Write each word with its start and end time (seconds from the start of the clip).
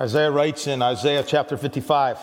Isaiah 0.00 0.30
writes 0.30 0.66
in 0.66 0.80
Isaiah 0.80 1.22
chapter 1.22 1.58
55 1.58 2.18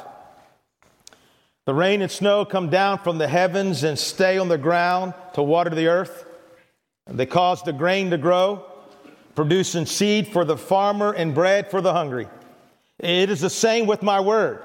The 1.66 1.76
rain 1.76 2.02
and 2.02 2.12
snow 2.12 2.44
come 2.44 2.71
down 2.71 2.97
from 2.97 3.20
the 3.20 3.28
heavens 3.28 3.84
and 3.84 4.00
stay 4.00 4.39
on 4.39 4.47
the 4.47 4.57
ground 4.57 5.13
to 5.36 5.44
water 5.44 5.70
the 5.70 5.88
earth. 5.88 6.26
They 7.05 7.28
cause 7.28 7.62
the 7.62 7.74
grain 7.74 8.10
to 8.10 8.18
grow, 8.18 8.66
producing 9.36 9.86
seed 9.86 10.29
for 10.29 10.44
the 10.44 10.58
farmer 10.58 11.12
and 11.12 11.35
bread 11.35 11.69
for 11.69 11.79
the 11.79 11.94
hungry. 11.94 12.28
It 12.97 13.29
is 13.29 13.42
the 13.42 13.49
same 13.49 13.85
with 13.85 14.01
my 14.01 14.21
word. 14.21 14.63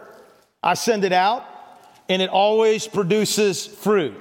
I 0.62 0.72
send 0.72 1.04
it 1.04 1.12
out, 1.12 1.44
and 2.08 2.22
it 2.22 2.30
always 2.30 2.88
produces 2.88 3.66
fruit. 3.66 4.16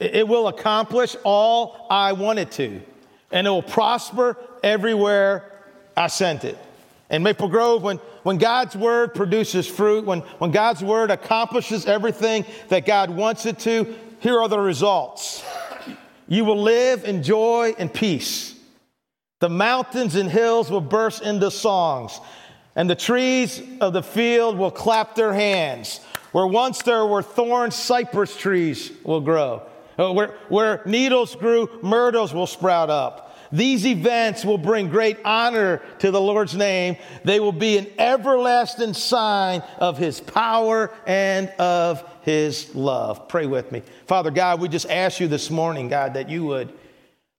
It 0.00 0.26
will 0.26 0.48
accomplish 0.48 1.14
all 1.22 1.86
I 1.88 2.14
want 2.14 2.40
it 2.40 2.50
to, 2.52 2.82
and 3.30 3.46
it 3.46 3.50
will 3.50 3.62
prosper 3.62 4.36
everywhere 4.64 5.48
I 5.96 6.08
sent 6.08 6.42
it. 6.44 6.58
In 7.08 7.22
Maple 7.22 7.48
Grove, 7.48 7.82
when, 7.82 8.00
when 8.22 8.38
God's 8.38 8.76
word 8.76 9.14
produces 9.14 9.66
fruit, 9.66 10.04
when, 10.04 10.20
when 10.38 10.50
God's 10.50 10.82
word 10.82 11.10
accomplishes 11.10 11.86
everything 11.86 12.44
that 12.68 12.86
God 12.86 13.10
wants 13.10 13.46
it 13.46 13.58
to, 13.60 13.94
here 14.20 14.38
are 14.38 14.48
the 14.48 14.58
results. 14.58 15.44
You 16.28 16.44
will 16.44 16.62
live 16.62 17.04
in 17.04 17.22
joy 17.22 17.74
and 17.78 17.92
peace. 17.92 18.54
The 19.40 19.48
mountains 19.48 20.14
and 20.14 20.30
hills 20.30 20.70
will 20.70 20.80
burst 20.80 21.22
into 21.22 21.50
songs, 21.50 22.20
and 22.76 22.88
the 22.88 22.94
trees 22.94 23.60
of 23.80 23.92
the 23.92 24.02
field 24.02 24.56
will 24.56 24.70
clap 24.70 25.16
their 25.16 25.32
hands. 25.32 26.00
Where 26.30 26.46
once 26.46 26.82
there 26.82 27.04
were 27.04 27.22
thorns, 27.22 27.74
cypress 27.74 28.36
trees 28.36 28.92
will 29.04 29.20
grow. 29.20 29.62
Uh, 29.98 30.12
where, 30.12 30.28
where 30.48 30.80
needles 30.86 31.34
grew, 31.34 31.68
myrtles 31.82 32.32
will 32.32 32.46
sprout 32.46 32.88
up. 32.88 33.31
These 33.52 33.86
events 33.86 34.44
will 34.44 34.58
bring 34.58 34.88
great 34.88 35.18
honor 35.24 35.82
to 35.98 36.10
the 36.10 36.20
Lord's 36.20 36.56
name. 36.56 36.96
They 37.24 37.38
will 37.38 37.52
be 37.52 37.76
an 37.76 37.86
everlasting 37.98 38.94
sign 38.94 39.62
of 39.78 39.98
his 39.98 40.20
power 40.20 40.90
and 41.06 41.48
of 41.58 42.02
his 42.22 42.74
love. 42.74 43.28
Pray 43.28 43.46
with 43.46 43.70
me. 43.70 43.82
Father 44.06 44.30
God, 44.30 44.60
we 44.60 44.68
just 44.68 44.88
ask 44.88 45.20
you 45.20 45.28
this 45.28 45.50
morning, 45.50 45.88
God, 45.88 46.14
that 46.14 46.30
you 46.30 46.44
would 46.44 46.72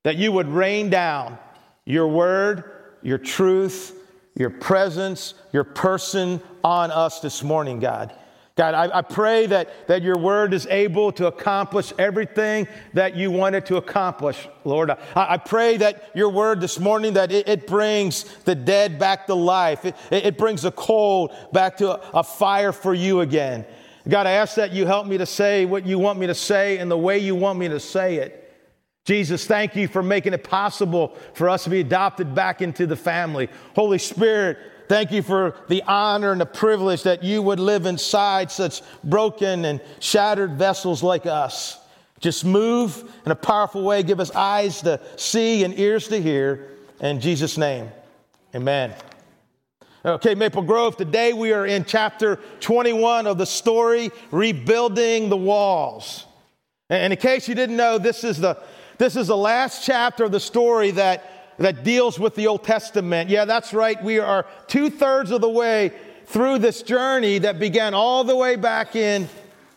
that 0.03 0.17
you 0.17 0.33
would 0.33 0.49
rain 0.49 0.89
down 0.89 1.37
your 1.85 2.07
word, 2.07 2.69
your 3.01 3.17
truth, 3.17 3.97
your 4.35 4.49
presence, 4.49 5.33
your 5.51 5.63
person 5.63 6.41
on 6.63 6.91
us 6.91 7.21
this 7.21 7.41
morning, 7.41 7.79
God. 7.79 8.13
God, 8.55 8.75
I, 8.75 8.99
I, 8.99 9.01
pray 9.01 9.47
that, 9.47 9.87
that 9.87 10.03
your 10.03 10.17
word 10.17 10.53
is 10.53 10.67
able 10.67 11.11
to 11.13 11.25
accomplish 11.25 11.91
everything 11.97 12.67
that 12.93 13.15
you 13.15 13.31
wanted 13.31 13.65
to 13.65 13.77
accomplish, 13.77 14.47
Lord. 14.63 14.91
I, 14.91 14.97
I 15.15 15.37
pray 15.37 15.77
that 15.77 16.11
your 16.13 16.29
word 16.29 16.61
this 16.61 16.79
morning, 16.79 17.13
that 17.13 17.31
it, 17.31 17.47
it 17.49 17.65
brings 17.65 18.25
the 18.43 18.53
dead 18.53 18.99
back 18.99 19.25
to 19.25 19.33
life. 19.33 19.85
It, 19.85 19.95
it 20.11 20.37
brings 20.37 20.61
the 20.61 20.71
cold 20.71 21.33
back 21.51 21.77
to 21.77 21.93
a, 21.93 22.19
a 22.19 22.23
fire 22.23 22.71
for 22.71 22.93
you 22.93 23.21
again. 23.21 23.65
God, 24.07 24.27
I 24.27 24.31
ask 24.31 24.55
that 24.55 24.71
you 24.71 24.85
help 24.85 25.07
me 25.07 25.17
to 25.17 25.25
say 25.25 25.65
what 25.65 25.87
you 25.87 25.97
want 25.97 26.19
me 26.19 26.27
to 26.27 26.35
say 26.35 26.77
and 26.77 26.91
the 26.91 26.97
way 26.97 27.17
you 27.17 27.33
want 27.33 27.57
me 27.57 27.69
to 27.69 27.79
say 27.79 28.17
it. 28.17 28.39
Jesus, 29.05 29.45
thank 29.45 29.75
you 29.75 29.87
for 29.87 30.03
making 30.03 30.33
it 30.33 30.43
possible 30.43 31.17
for 31.33 31.49
us 31.49 31.63
to 31.63 31.69
be 31.69 31.79
adopted 31.79 32.35
back 32.35 32.61
into 32.61 32.85
the 32.85 32.95
family. 32.95 33.49
Holy 33.75 33.97
Spirit, 33.97 34.57
Thank 34.87 35.11
you 35.11 35.21
for 35.21 35.55
the 35.67 35.81
honor 35.83 36.31
and 36.31 36.41
the 36.41 36.45
privilege 36.45 37.03
that 37.03 37.23
you 37.23 37.41
would 37.41 37.59
live 37.59 37.85
inside 37.85 38.51
such 38.51 38.81
broken 39.03 39.65
and 39.65 39.81
shattered 39.99 40.53
vessels 40.53 41.01
like 41.01 41.25
us. 41.25 41.79
Just 42.19 42.45
move 42.45 43.11
in 43.25 43.31
a 43.31 43.35
powerful 43.35 43.83
way. 43.83 44.03
Give 44.03 44.19
us 44.19 44.31
eyes 44.31 44.81
to 44.81 44.99
see 45.17 45.63
and 45.63 45.77
ears 45.77 46.07
to 46.09 46.21
hear. 46.21 46.69
In 47.01 47.19
Jesus' 47.19 47.57
name, 47.57 47.89
amen. 48.55 48.93
Okay, 50.05 50.35
Maple 50.35 50.61
Grove, 50.61 50.97
today 50.97 51.31
we 51.31 51.53
are 51.53 51.65
in 51.65 51.85
chapter 51.85 52.37
21 52.59 53.25
of 53.25 53.37
the 53.37 53.45
story, 53.45 54.11
Rebuilding 54.31 55.29
the 55.29 55.37
Walls. 55.37 56.25
And 56.89 57.13
in 57.13 57.19
case 57.19 57.47
you 57.47 57.55
didn't 57.55 57.77
know, 57.77 57.97
this 57.97 58.23
is 58.23 58.37
the, 58.37 58.57
this 58.97 59.15
is 59.15 59.27
the 59.27 59.37
last 59.37 59.85
chapter 59.85 60.25
of 60.25 60.31
the 60.31 60.39
story 60.39 60.91
that 60.91 61.42
that 61.57 61.83
deals 61.83 62.19
with 62.19 62.35
the 62.35 62.47
Old 62.47 62.63
Testament. 62.63 63.29
Yeah, 63.29 63.45
that's 63.45 63.73
right. 63.73 64.01
We 64.03 64.19
are 64.19 64.45
two 64.67 64.89
thirds 64.89 65.31
of 65.31 65.41
the 65.41 65.49
way 65.49 65.91
through 66.25 66.59
this 66.59 66.81
journey 66.81 67.39
that 67.39 67.59
began 67.59 67.93
all 67.93 68.23
the 68.23 68.35
way 68.35 68.55
back 68.55 68.95
in 68.95 69.27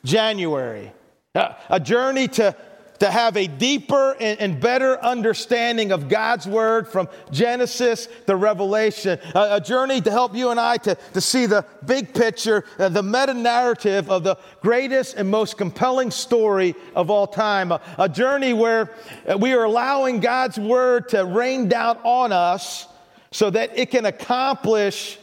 January. 0.05 0.93
A 1.35 1.79
journey 1.79 2.29
to 2.29 2.57
to 2.99 3.11
have 3.11 3.37
a 3.37 3.47
deeper 3.47 4.17
and, 4.21 4.41
and, 4.41 4.61
better 4.61 5.03
understanding 5.03 5.93
of 5.93 6.09
God's 6.09 6.47
Word 6.47 6.89
from 6.89 7.09
Genesis 7.31 8.09
to 8.27 8.37
Revelation. 8.37 9.19
A, 9.35 9.57
a 9.57 9.61
journey 9.61 10.01
to 10.01 10.11
help 10.11 10.35
you 10.35 10.51
and 10.51 10.59
I 10.59 10.77
to, 10.79 10.97
to 11.15 11.21
see 11.21 11.47
the 11.47 11.65
big 11.85 12.15
picture, 12.15 12.65
uh, 12.79 12.89
the 12.89 13.03
meta 13.03 13.35
narrative 13.35 14.11
of 14.11 14.25
the 14.25 14.37
greatest 14.61 15.17
and 15.17 15.29
most 15.29 15.59
compelling 15.59 16.11
story 16.11 16.75
of 16.95 17.11
all 17.11 17.27
time. 17.27 17.73
A, 17.73 17.81
a 17.99 18.09
journey 18.09 18.53
where 18.53 18.91
uh, 19.29 19.37
we 19.39 19.53
are 19.53 19.65
allowing 19.65 20.21
God's 20.21 20.59
Word 20.59 21.11
to 21.11 21.25
rain 21.25 21.69
down 21.69 21.99
on 21.99 22.33
us 22.33 22.87
so 23.31 23.51
that 23.51 23.77
it 23.77 23.91
can 23.91 24.07
accomplish 24.07 25.19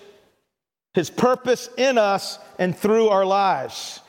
His 0.94 1.10
purpose 1.10 1.70
in 1.78 1.98
us 1.98 2.38
and 2.60 2.78
through 2.78 3.10
our 3.10 3.26
lives 3.26 4.02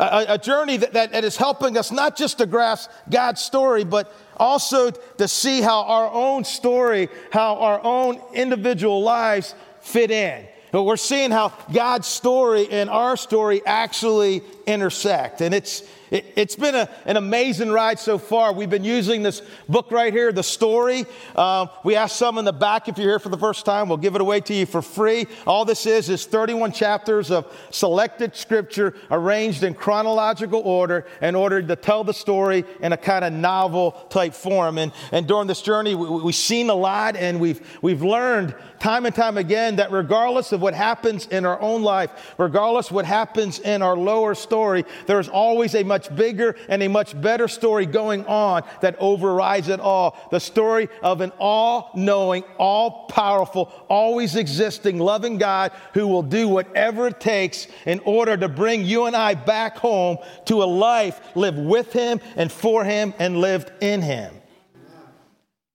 a, 0.00 0.34
a, 0.34 0.38
journey 0.38 0.78
that, 0.78 0.94
that, 0.94 1.12
that 1.12 1.24
is 1.24 1.36
helping 1.36 1.76
us 1.76 1.92
not 1.92 2.16
just 2.16 2.38
to 2.38 2.46
grasp 2.46 2.90
God's 3.10 3.42
story, 3.42 3.84
but 3.84 4.12
also 4.36 4.90
to 4.90 5.28
see 5.28 5.60
how 5.60 5.82
our 5.82 6.10
own 6.10 6.44
story, 6.44 7.08
how 7.30 7.56
our 7.56 7.80
own 7.84 8.20
individual 8.32 9.02
lives 9.02 9.54
fit 9.80 10.10
in. 10.10 10.46
But 10.72 10.84
we're 10.84 10.96
seeing 10.96 11.30
how 11.30 11.52
God's 11.72 12.06
story 12.06 12.68
and 12.70 12.88
our 12.88 13.16
story 13.16 13.60
actually 13.66 14.42
intersect. 14.66 15.40
And 15.40 15.54
it's, 15.54 15.82
it, 16.10 16.36
has 16.36 16.56
been 16.56 16.74
a, 16.74 16.88
an 17.06 17.16
amazing 17.16 17.70
ride 17.70 17.98
so 17.98 18.18
far. 18.18 18.52
We've 18.52 18.70
been 18.70 18.84
using 18.84 19.22
this 19.22 19.42
book 19.68 19.90
right 19.92 20.12
here, 20.12 20.32
The 20.32 20.42
Story. 20.42 21.06
Uh, 21.36 21.66
we 21.84 21.94
asked 21.96 22.16
some 22.16 22.38
in 22.38 22.44
the 22.44 22.52
back 22.52 22.88
if 22.88 22.98
you're 22.98 23.08
here 23.08 23.18
for 23.18 23.28
the 23.28 23.38
first 23.38 23.64
time, 23.64 23.88
we'll 23.88 23.98
give 23.98 24.14
it 24.14 24.20
away 24.20 24.40
to 24.40 24.54
you 24.54 24.66
for 24.66 24.82
free. 24.82 25.26
All 25.46 25.64
this 25.64 25.86
is 25.86 26.08
is 26.08 26.26
31 26.26 26.72
chapters 26.72 27.30
of 27.30 27.46
selected 27.70 28.34
scripture 28.34 28.94
arranged 29.10 29.62
in 29.62 29.74
chronological 29.74 30.60
order 30.60 31.06
in 31.22 31.34
order 31.34 31.62
to 31.62 31.76
tell 31.76 32.02
the 32.02 32.14
story 32.14 32.64
in 32.80 32.92
a 32.92 32.96
kind 32.96 33.24
of 33.24 33.32
novel 33.32 33.92
type 34.10 34.34
form. 34.34 34.78
And, 34.78 34.92
and 35.12 35.28
during 35.28 35.46
this 35.46 35.62
journey, 35.62 35.94
we, 35.94 36.08
we've 36.08 36.34
seen 36.34 36.70
a 36.70 36.74
lot 36.74 37.16
and 37.16 37.40
we've, 37.40 37.60
we've 37.82 38.02
learned 38.02 38.54
time 38.80 39.06
and 39.06 39.14
time 39.14 39.36
again 39.36 39.76
that 39.76 39.92
regardless 39.92 40.52
of 40.52 40.62
what 40.62 40.74
happens 40.74 41.26
in 41.26 41.44
our 41.44 41.60
own 41.60 41.82
life, 41.82 42.34
regardless 42.38 42.90
what 42.90 43.04
happens 43.04 43.60
in 43.60 43.82
our 43.82 43.96
lower 43.96 44.34
story, 44.50 44.84
there's 45.06 45.28
always 45.28 45.76
a 45.76 45.84
much 45.84 46.12
bigger 46.16 46.56
and 46.68 46.82
a 46.82 46.88
much 46.88 47.18
better 47.20 47.46
story 47.46 47.86
going 47.86 48.26
on 48.26 48.64
that 48.80 48.96
overrides 48.98 49.68
it 49.68 49.78
all. 49.78 50.18
The 50.32 50.40
story 50.40 50.88
of 51.02 51.20
an 51.20 51.30
all 51.38 51.92
knowing, 51.94 52.42
all 52.58 53.06
powerful, 53.06 53.72
always 53.88 54.34
existing, 54.34 54.98
loving 54.98 55.38
God 55.38 55.70
who 55.94 56.08
will 56.08 56.24
do 56.24 56.48
whatever 56.48 57.06
it 57.06 57.20
takes 57.20 57.68
in 57.86 58.00
order 58.00 58.36
to 58.36 58.48
bring 58.48 58.84
you 58.84 59.04
and 59.04 59.14
I 59.14 59.34
back 59.34 59.76
home 59.76 60.18
to 60.46 60.64
a 60.64 60.64
life 60.64 61.20
lived 61.36 61.58
with 61.58 61.92
Him 61.92 62.20
and 62.34 62.50
for 62.50 62.82
Him 62.82 63.14
and 63.20 63.36
lived 63.36 63.70
in 63.80 64.02
Him. 64.02 64.34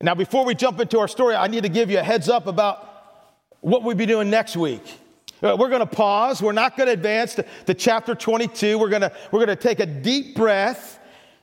Now, 0.01 0.15
before 0.15 0.43
we 0.43 0.53
jump 0.53 0.81
into 0.81 0.99
our 0.99 1.07
story, 1.07 1.33
I 1.33 1.47
need 1.47 1.63
to 1.63 1.69
give 1.69 1.89
you 1.89 1.99
a 1.99 2.03
heads 2.03 2.27
up 2.27 2.47
about 2.47 2.89
what 3.61 3.83
we'll 3.83 3.95
be 3.95 4.05
doing 4.05 4.29
next 4.29 4.57
week. 4.57 4.83
Uh, 5.45 5.55
we're 5.55 5.69
going 5.69 5.79
to 5.79 5.85
pause. 5.85 6.41
We're 6.41 6.53
not 6.53 6.75
going 6.75 6.87
to 6.87 6.93
advance 6.93 7.35
to, 7.35 7.45
to 7.67 7.75
chapter 7.75 8.15
22. 8.15 8.79
We're 8.79 8.89
going 8.89 9.03
to, 9.03 9.11
we're 9.31 9.45
going 9.45 9.55
to 9.55 9.61
take 9.61 9.79
a 9.79 9.85
deep 9.85 10.35
breath 10.35 10.99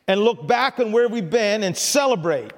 and 0.09 0.21
look 0.21 0.45
back 0.49 0.81
on 0.81 0.91
where 0.91 1.09
we've 1.09 1.31
been 1.31 1.63
and 1.63 1.77
celebrate. 1.77 2.53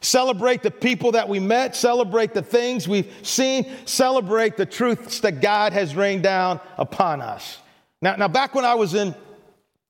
Celebrate 0.00 0.64
the 0.64 0.72
people 0.72 1.12
that 1.12 1.28
we 1.28 1.38
met, 1.38 1.76
celebrate 1.76 2.34
the 2.34 2.42
things 2.42 2.88
we've 2.88 3.14
seen, 3.22 3.70
celebrate 3.84 4.56
the 4.56 4.66
truths 4.66 5.20
that 5.20 5.40
God 5.40 5.72
has 5.72 5.94
rained 5.94 6.24
down 6.24 6.58
upon 6.76 7.20
us. 7.20 7.58
Now, 8.00 8.16
now 8.16 8.26
back 8.26 8.52
when 8.52 8.64
I 8.64 8.74
was 8.74 8.94
in, 8.94 9.14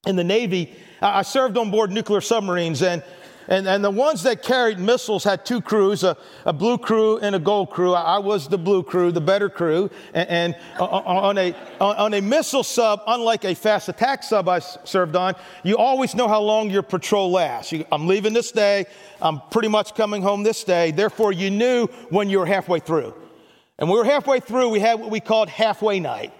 in 0.05 0.15
the 0.15 0.23
Navy, 0.23 0.75
I 1.01 1.23
served 1.23 1.57
on 1.57 1.71
board 1.71 1.89
nuclear 1.89 2.21
submarines, 2.21 2.83
and 2.83 3.03
and, 3.47 3.67
and 3.67 3.83
the 3.83 3.91
ones 3.91 4.23
that 4.23 4.41
carried 4.41 4.79
missiles 4.79 5.23
had 5.23 5.45
two 5.45 5.61
crews, 5.61 6.03
a, 6.03 6.17
a 6.45 6.53
blue 6.53 6.77
crew 6.77 7.17
and 7.17 7.35
a 7.35 7.39
gold 7.39 7.69
crew. 7.69 7.93
I, 7.93 8.15
I, 8.15 8.19
was 8.19 8.47
the 8.47 8.57
blue 8.57 8.83
crew, 8.83 9.11
the 9.11 9.21
better 9.21 9.49
crew. 9.49 9.89
And, 10.13 10.29
and 10.29 10.55
uh, 10.79 10.85
uh, 10.85 10.87
uh, 10.87 11.27
on, 11.27 11.37
a, 11.37 11.55
on 11.79 12.13
a 12.13 12.21
missile 12.21 12.63
sub, 12.63 13.01
unlike 13.07 13.43
a 13.45 13.55
fast 13.55 13.89
attack 13.89 14.23
sub 14.23 14.47
I 14.47 14.59
served 14.59 15.15
on, 15.15 15.35
you 15.63 15.77
always 15.77 16.15
know 16.15 16.27
how 16.27 16.41
long 16.41 16.69
your 16.69 16.83
patrol 16.83 17.31
lasts. 17.31 17.71
You, 17.71 17.85
I'm 17.91 18.07
leaving 18.07 18.33
this 18.33 18.51
day. 18.51 18.85
I'm 19.21 19.41
pretty 19.51 19.67
much 19.67 19.95
coming 19.95 20.21
home 20.21 20.43
this 20.43 20.63
day. 20.63 20.91
Therefore, 20.91 21.31
you 21.31 21.49
knew 21.49 21.87
when 22.09 22.29
you 22.29 22.39
were 22.39 22.45
halfway 22.45 22.79
through. 22.79 23.13
And 23.79 23.89
we 23.89 23.97
were 23.97 24.05
halfway 24.05 24.39
through, 24.39 24.69
we 24.69 24.79
had 24.79 24.99
what 24.99 25.09
we 25.09 25.19
called 25.19 25.49
halfway 25.49 25.99
night. 25.99 26.31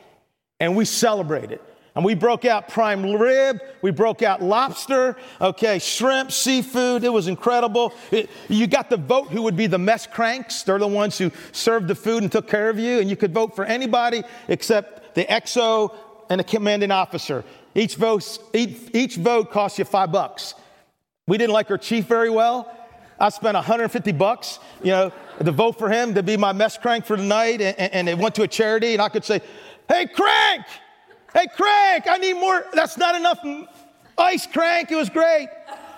And 0.59 0.75
we 0.77 0.85
celebrated. 0.85 1.59
And 1.95 2.03
we 2.03 2.15
broke 2.15 2.43
out 2.43 2.69
prime 2.69 3.13
rib, 3.13 3.61
we 3.83 3.91
broke 3.91 4.23
out 4.23 4.41
lobster, 4.41 5.15
okay, 5.39 5.77
shrimp, 5.77 6.31
seafood. 6.31 7.03
It 7.03 7.09
was 7.09 7.27
incredible. 7.27 7.93
It, 8.09 8.31
you 8.49 8.65
got 8.65 8.89
to 8.89 8.97
vote 8.97 9.29
who 9.29 9.43
would 9.43 9.55
be 9.55 9.67
the 9.67 9.77
mess 9.77 10.07
cranks. 10.07 10.63
They're 10.63 10.79
the 10.79 10.87
ones 10.87 11.19
who 11.19 11.31
served 11.51 11.87
the 11.87 11.95
food 11.95 12.23
and 12.23 12.31
took 12.31 12.47
care 12.47 12.69
of 12.69 12.79
you. 12.79 12.99
And 12.99 13.09
you 13.09 13.15
could 13.15 13.31
vote 13.31 13.55
for 13.55 13.63
anybody 13.63 14.23
except 14.47 15.13
the 15.13 15.25
XO 15.25 15.93
and 16.31 16.39
the 16.39 16.43
commanding 16.43 16.89
officer. 16.89 17.43
Each 17.75 17.95
vote, 17.95 18.39
each, 18.53 18.89
each 18.93 19.15
vote 19.17 19.51
cost 19.51 19.77
you 19.77 19.85
five 19.85 20.11
bucks. 20.11 20.55
We 21.27 21.37
didn't 21.37 21.53
like 21.53 21.69
our 21.69 21.77
chief 21.77 22.05
very 22.05 22.29
well. 22.31 22.75
I 23.19 23.29
spent 23.29 23.53
150 23.53 24.11
bucks, 24.13 24.59
you 24.81 24.91
know, 24.91 25.11
to 25.43 25.51
vote 25.51 25.77
for 25.77 25.89
him 25.89 26.15
to 26.15 26.23
be 26.23 26.37
my 26.37 26.53
mess 26.53 26.77
crank 26.77 27.05
for 27.05 27.15
the 27.15 27.23
night. 27.23 27.61
And, 27.61 27.77
and 27.79 28.09
it 28.09 28.17
went 28.17 28.33
to 28.35 28.41
a 28.41 28.47
charity, 28.47 28.93
and 28.93 29.01
I 29.01 29.09
could 29.09 29.23
say, 29.23 29.41
Hey, 29.87 30.07
crank! 30.07 30.65
Hey, 31.33 31.47
Crank, 31.55 32.05
I 32.07 32.17
need 32.17 32.33
more. 32.33 32.65
That's 32.73 32.97
not 32.97 33.15
enough 33.15 33.39
ice, 34.17 34.45
Crank. 34.45 34.91
It 34.91 34.95
was 34.95 35.09
great. 35.09 35.49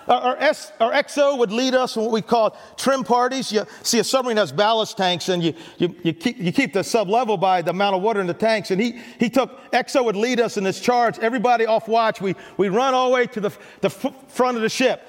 Our, 0.08 0.38
S, 0.38 0.72
our 0.80 0.92
XO 0.92 1.38
would 1.40 1.52
lead 1.52 1.74
us 1.74 1.96
in 1.96 2.04
what 2.04 2.12
we 2.12 2.22
call 2.22 2.56
trim 2.78 3.04
parties. 3.04 3.52
You 3.52 3.66
see, 3.82 3.98
a 4.00 4.04
submarine 4.04 4.38
has 4.38 4.52
ballast 4.52 4.98
tanks, 4.98 5.30
and 5.30 5.44
you, 5.44 5.54
you, 5.78 5.96
you, 6.04 6.14
keep, 6.14 6.38
you 6.38 6.52
keep 6.52 6.74
the 6.74 6.84
sub 6.84 7.10
level 7.10 7.38
by 7.38 7.64
the 7.64 7.72
amount 7.72 7.96
of 7.96 8.04
water 8.04 8.22
in 8.22 8.28
the 8.28 8.34
tanks. 8.34 8.70
And 8.70 8.80
he, 8.80 9.02
he 9.20 9.30
took, 9.30 9.72
XO 9.72 10.06
would 10.06 10.16
lead 10.16 10.40
us 10.40 10.58
in 10.58 10.64
this 10.64 10.80
charge. 10.80 11.18
Everybody 11.20 11.66
off 11.66 11.88
watch. 11.88 12.22
We, 12.22 12.36
we 12.58 12.70
run 12.70 12.94
all 12.94 13.10
the 13.10 13.16
way 13.16 13.26
to 13.28 13.42
the, 13.42 13.52
the 13.82 13.90
front 13.90 14.58
of 14.58 14.62
the 14.62 14.70
ship, 14.70 15.02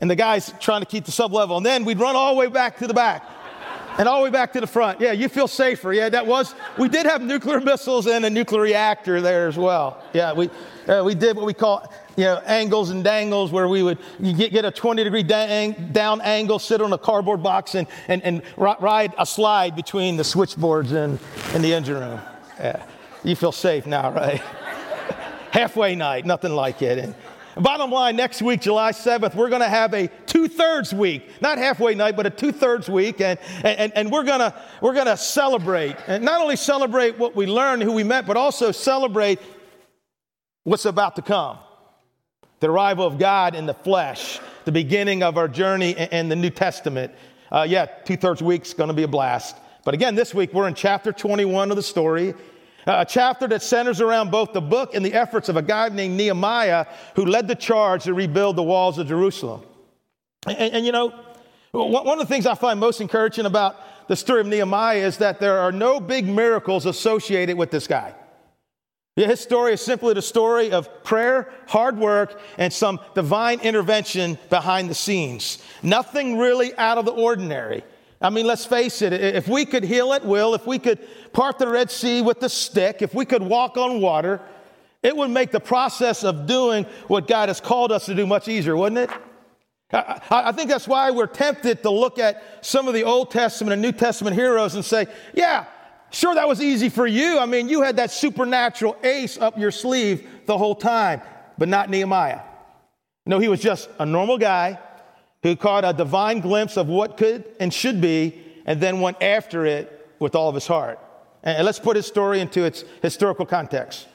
and 0.00 0.10
the 0.10 0.16
guy's 0.16 0.52
trying 0.60 0.82
to 0.82 0.86
keep 0.86 1.06
the 1.06 1.12
sub 1.12 1.32
level. 1.32 1.56
And 1.56 1.64
then 1.64 1.86
we'd 1.86 1.98
run 1.98 2.14
all 2.14 2.34
the 2.34 2.38
way 2.38 2.48
back 2.48 2.76
to 2.78 2.86
the 2.86 2.94
back 2.94 3.24
and 3.98 4.08
all 4.08 4.18
the 4.18 4.24
way 4.24 4.30
back 4.30 4.52
to 4.54 4.60
the 4.60 4.66
front. 4.66 5.00
Yeah, 5.00 5.12
you 5.12 5.28
feel 5.28 5.48
safer. 5.48 5.92
Yeah, 5.92 6.08
that 6.08 6.26
was, 6.26 6.54
we 6.78 6.88
did 6.88 7.06
have 7.06 7.22
nuclear 7.22 7.60
missiles 7.72 8.06
and 8.06 8.24
a 8.24 8.30
nuclear 8.30 8.62
reactor 8.62 9.20
there 9.20 9.48
as 9.48 9.56
well. 9.56 10.02
Yeah, 10.12 10.32
we, 10.32 10.50
uh, 10.88 11.02
we 11.04 11.14
did 11.14 11.36
what 11.36 11.46
we 11.46 11.54
call, 11.54 11.92
you 12.16 12.24
know, 12.24 12.38
angles 12.46 12.90
and 12.90 13.04
dangles 13.04 13.52
where 13.52 13.68
we 13.68 13.82
would 13.82 13.98
get, 14.20 14.52
get 14.52 14.64
a 14.64 14.70
20 14.70 15.04
degree 15.04 15.22
down, 15.22 15.92
down 15.92 16.20
angle, 16.22 16.58
sit 16.58 16.80
on 16.80 16.92
a 16.92 16.98
cardboard 16.98 17.42
box 17.42 17.74
and, 17.74 17.86
and, 18.08 18.22
and 18.22 18.42
ride 18.56 19.12
a 19.18 19.26
slide 19.26 19.76
between 19.76 20.16
the 20.16 20.24
switchboards 20.24 20.92
and, 20.92 21.18
in 21.54 21.62
the 21.62 21.72
engine 21.72 21.94
room. 21.96 22.20
Yeah, 22.58 22.84
you 23.24 23.36
feel 23.36 23.52
safe 23.52 23.86
now, 23.86 24.12
right? 24.12 24.40
Halfway 25.50 25.94
night, 25.94 26.24
nothing 26.24 26.52
like 26.52 26.80
it. 26.80 26.98
And, 26.98 27.14
Bottom 27.56 27.90
line, 27.90 28.16
next 28.16 28.40
week, 28.40 28.62
July 28.62 28.92
7th, 28.92 29.34
we're 29.34 29.50
going 29.50 29.60
to 29.60 29.68
have 29.68 29.92
a 29.92 30.08
two 30.26 30.48
thirds 30.48 30.94
week, 30.94 31.28
not 31.42 31.58
halfway 31.58 31.94
night, 31.94 32.16
but 32.16 32.26
a 32.26 32.30
two 32.30 32.50
thirds 32.50 32.88
week. 32.88 33.20
And, 33.20 33.38
and, 33.62 33.92
and 33.94 34.10
we're 34.10 34.24
going 34.24 34.40
to 34.40 34.54
we're 34.80 34.94
going 34.94 35.06
to 35.06 35.16
celebrate. 35.16 35.96
And 36.06 36.24
not 36.24 36.40
only 36.40 36.56
celebrate 36.56 37.18
what 37.18 37.36
we 37.36 37.46
learned, 37.46 37.82
who 37.82 37.92
we 37.92 38.04
met, 38.04 38.26
but 38.26 38.36
also 38.38 38.72
celebrate 38.72 39.38
what's 40.64 40.86
about 40.86 41.16
to 41.16 41.22
come 41.22 41.58
the 42.60 42.70
arrival 42.70 43.04
of 43.04 43.18
God 43.18 43.56
in 43.56 43.66
the 43.66 43.74
flesh, 43.74 44.38
the 44.64 44.72
beginning 44.72 45.24
of 45.24 45.36
our 45.36 45.48
journey 45.48 45.90
in 45.90 46.28
the 46.28 46.36
New 46.36 46.50
Testament. 46.50 47.12
Uh, 47.50 47.66
yeah, 47.68 47.86
two 47.86 48.16
thirds 48.16 48.40
week's 48.40 48.72
going 48.72 48.86
to 48.86 48.94
be 48.94 49.02
a 49.02 49.08
blast. 49.08 49.56
But 49.84 49.94
again, 49.94 50.14
this 50.14 50.32
week 50.32 50.54
we're 50.54 50.68
in 50.68 50.74
chapter 50.74 51.12
21 51.12 51.70
of 51.70 51.76
the 51.76 51.82
story. 51.82 52.34
A 52.86 53.06
chapter 53.08 53.46
that 53.48 53.62
centers 53.62 54.00
around 54.00 54.30
both 54.30 54.52
the 54.52 54.60
book 54.60 54.94
and 54.94 55.04
the 55.04 55.14
efforts 55.14 55.48
of 55.48 55.56
a 55.56 55.62
guy 55.62 55.88
named 55.88 56.16
Nehemiah 56.16 56.86
who 57.14 57.24
led 57.24 57.46
the 57.46 57.54
charge 57.54 58.04
to 58.04 58.14
rebuild 58.14 58.56
the 58.56 58.62
walls 58.62 58.98
of 58.98 59.06
Jerusalem. 59.06 59.62
And, 60.46 60.58
and, 60.58 60.86
you 60.86 60.90
know, 60.90 61.14
one 61.70 62.18
of 62.18 62.26
the 62.26 62.32
things 62.32 62.44
I 62.44 62.54
find 62.54 62.80
most 62.80 63.00
encouraging 63.00 63.46
about 63.46 63.76
the 64.08 64.16
story 64.16 64.40
of 64.40 64.46
Nehemiah 64.46 64.98
is 64.98 65.18
that 65.18 65.38
there 65.38 65.58
are 65.58 65.70
no 65.70 66.00
big 66.00 66.26
miracles 66.26 66.86
associated 66.86 67.56
with 67.56 67.70
this 67.70 67.86
guy. 67.86 68.14
His 69.14 69.40
story 69.40 69.74
is 69.74 69.80
simply 69.80 70.14
the 70.14 70.22
story 70.22 70.72
of 70.72 71.04
prayer, 71.04 71.52
hard 71.68 71.98
work, 71.98 72.40
and 72.56 72.72
some 72.72 72.98
divine 73.14 73.60
intervention 73.60 74.38
behind 74.48 74.88
the 74.88 74.94
scenes. 74.94 75.62
Nothing 75.82 76.38
really 76.38 76.74
out 76.76 76.98
of 76.98 77.04
the 77.04 77.12
ordinary. 77.12 77.84
I 78.22 78.30
mean, 78.30 78.46
let's 78.46 78.64
face 78.64 79.02
it, 79.02 79.12
if 79.12 79.48
we 79.48 79.64
could 79.64 79.82
heal 79.82 80.12
at 80.12 80.24
will, 80.24 80.54
if 80.54 80.66
we 80.66 80.78
could 80.78 81.00
part 81.32 81.58
the 81.58 81.66
Red 81.66 81.90
Sea 81.90 82.22
with 82.22 82.42
a 82.42 82.48
stick, 82.48 83.02
if 83.02 83.14
we 83.14 83.24
could 83.24 83.42
walk 83.42 83.76
on 83.76 84.00
water, 84.00 84.40
it 85.02 85.16
would 85.16 85.30
make 85.30 85.50
the 85.50 85.60
process 85.60 86.22
of 86.22 86.46
doing 86.46 86.84
what 87.08 87.26
God 87.26 87.48
has 87.48 87.60
called 87.60 87.90
us 87.90 88.06
to 88.06 88.14
do 88.14 88.24
much 88.24 88.46
easier, 88.46 88.76
wouldn't 88.76 89.10
it? 89.10 89.10
I, 89.92 90.20
I, 90.30 90.52
think 90.52 90.70
that's 90.70 90.88
why 90.88 91.10
we're 91.10 91.26
tempted 91.26 91.82
to 91.82 91.90
look 91.90 92.18
at 92.18 92.64
some 92.64 92.88
of 92.88 92.94
the 92.94 93.02
Old 93.02 93.30
Testament 93.30 93.72
and 93.72 93.82
New 93.82 93.92
Testament 93.92 94.36
heroes 94.36 94.74
and 94.74 94.84
say, 94.84 95.06
yeah, 95.34 95.66
sure, 96.10 96.34
that 96.34 96.48
was 96.48 96.62
easy 96.62 96.88
for 96.88 97.06
you. 97.06 97.38
I 97.38 97.46
mean, 97.46 97.68
you 97.68 97.82
had 97.82 97.96
that 97.96 98.10
supernatural 98.10 98.96
ace 99.02 99.36
up 99.36 99.58
your 99.58 99.70
sleeve 99.70 100.26
the 100.46 100.56
whole 100.56 100.76
time, 100.76 101.20
but 101.58 101.68
not 101.68 101.90
Nehemiah. 101.90 102.40
No, 103.26 103.38
he 103.38 103.48
was 103.48 103.60
just 103.60 103.90
a 103.98 104.06
normal 104.06 104.38
guy 104.38 104.78
who 105.42 105.56
caught 105.56 105.84
a 105.84 105.92
divine 105.92 106.40
glimpse 106.40 106.76
of 106.76 106.88
what 106.88 107.16
could 107.16 107.44
and 107.58 107.72
should 107.72 108.00
be 108.00 108.40
and 108.64 108.80
then 108.80 109.00
went 109.00 109.20
after 109.22 109.66
it 109.66 110.08
with 110.18 110.34
all 110.34 110.48
of 110.48 110.54
his 110.54 110.66
heart. 110.66 110.98
And 111.42 111.64
let's 111.64 111.80
put 111.80 111.96
his 111.96 112.06
story 112.06 112.40
into 112.40 112.64
its 112.64 112.84
historical 113.02 113.44
context. 113.44 114.06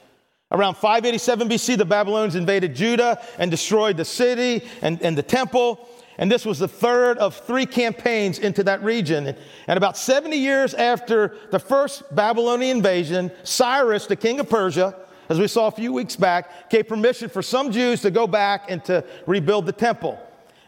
Around 0.49 0.75
587 0.75 1.49
BC, 1.49 1.77
the 1.77 1.83
Babylonians 1.83 2.35
invaded 2.35 2.73
Judah 2.73 3.21
and 3.37 3.51
destroyed 3.51 3.97
the 3.97 4.05
city 4.05 4.65
and, 4.81 5.01
and 5.01 5.17
the 5.17 5.23
temple. 5.23 5.89
And 6.17 6.31
this 6.31 6.45
was 6.45 6.59
the 6.59 6.69
third 6.69 7.17
of 7.17 7.35
three 7.35 7.65
campaigns 7.65 8.39
into 8.39 8.63
that 8.63 8.81
region. 8.81 9.35
And 9.67 9.77
about 9.77 9.97
70 9.97 10.37
years 10.37 10.73
after 10.73 11.35
the 11.51 11.59
first 11.59 12.03
Babylonian 12.15 12.77
invasion, 12.77 13.29
Cyrus, 13.43 14.07
the 14.07 14.15
king 14.15 14.39
of 14.39 14.49
Persia, 14.49 14.95
as 15.27 15.37
we 15.37 15.49
saw 15.49 15.67
a 15.67 15.71
few 15.71 15.91
weeks 15.91 16.15
back, 16.15 16.69
gave 16.69 16.87
permission 16.87 17.27
for 17.27 17.41
some 17.41 17.73
Jews 17.73 18.01
to 18.03 18.11
go 18.11 18.25
back 18.25 18.71
and 18.71 18.83
to 18.85 19.03
rebuild 19.25 19.65
the 19.65 19.73
temple 19.73 20.17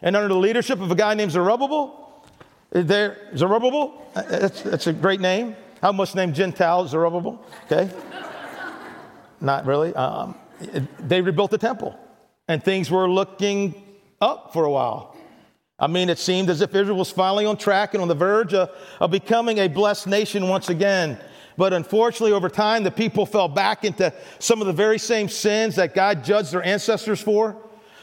and 0.02 0.16
under 0.16 0.28
the 0.28 0.40
leadership 0.40 0.80
of 0.80 0.90
a 0.90 0.94
guy 0.94 1.14
named 1.14 1.32
Zerubbabel. 1.32 2.24
There, 2.70 3.16
Zerubbabel, 3.36 4.06
that's, 4.14 4.62
that's 4.62 4.86
a 4.86 4.92
great 4.92 5.20
name. 5.20 5.56
I 5.82 5.88
almost 5.88 6.14
named 6.14 6.34
Gentile 6.34 6.86
Zerubbabel, 6.86 7.44
okay? 7.66 7.90
Not 9.40 9.66
really. 9.66 9.94
Um, 9.94 10.34
they 10.98 11.20
rebuilt 11.20 11.50
the 11.50 11.58
temple, 11.58 11.98
and 12.48 12.62
things 12.62 12.90
were 12.90 13.08
looking 13.08 13.82
up 14.20 14.52
for 14.52 14.64
a 14.64 14.70
while. 14.70 15.16
I 15.78 15.86
mean, 15.86 16.10
it 16.10 16.18
seemed 16.18 16.50
as 16.50 16.60
if 16.60 16.74
Israel 16.74 16.98
was 16.98 17.10
finally 17.10 17.46
on 17.46 17.56
track 17.56 17.94
and 17.94 18.02
on 18.02 18.08
the 18.08 18.14
verge 18.14 18.52
of, 18.52 18.70
of 19.00 19.10
becoming 19.10 19.58
a 19.58 19.68
blessed 19.68 20.06
nation 20.06 20.48
once 20.48 20.68
again. 20.68 21.18
But 21.56 21.72
unfortunately, 21.72 22.32
over 22.32 22.50
time, 22.50 22.84
the 22.84 22.90
people 22.90 23.24
fell 23.24 23.48
back 23.48 23.84
into 23.84 24.12
some 24.38 24.60
of 24.60 24.66
the 24.66 24.72
very 24.74 24.98
same 24.98 25.28
sins 25.28 25.76
that 25.76 25.94
God 25.94 26.22
judged 26.22 26.52
their 26.52 26.62
ancestors 26.62 27.20
for. 27.20 27.56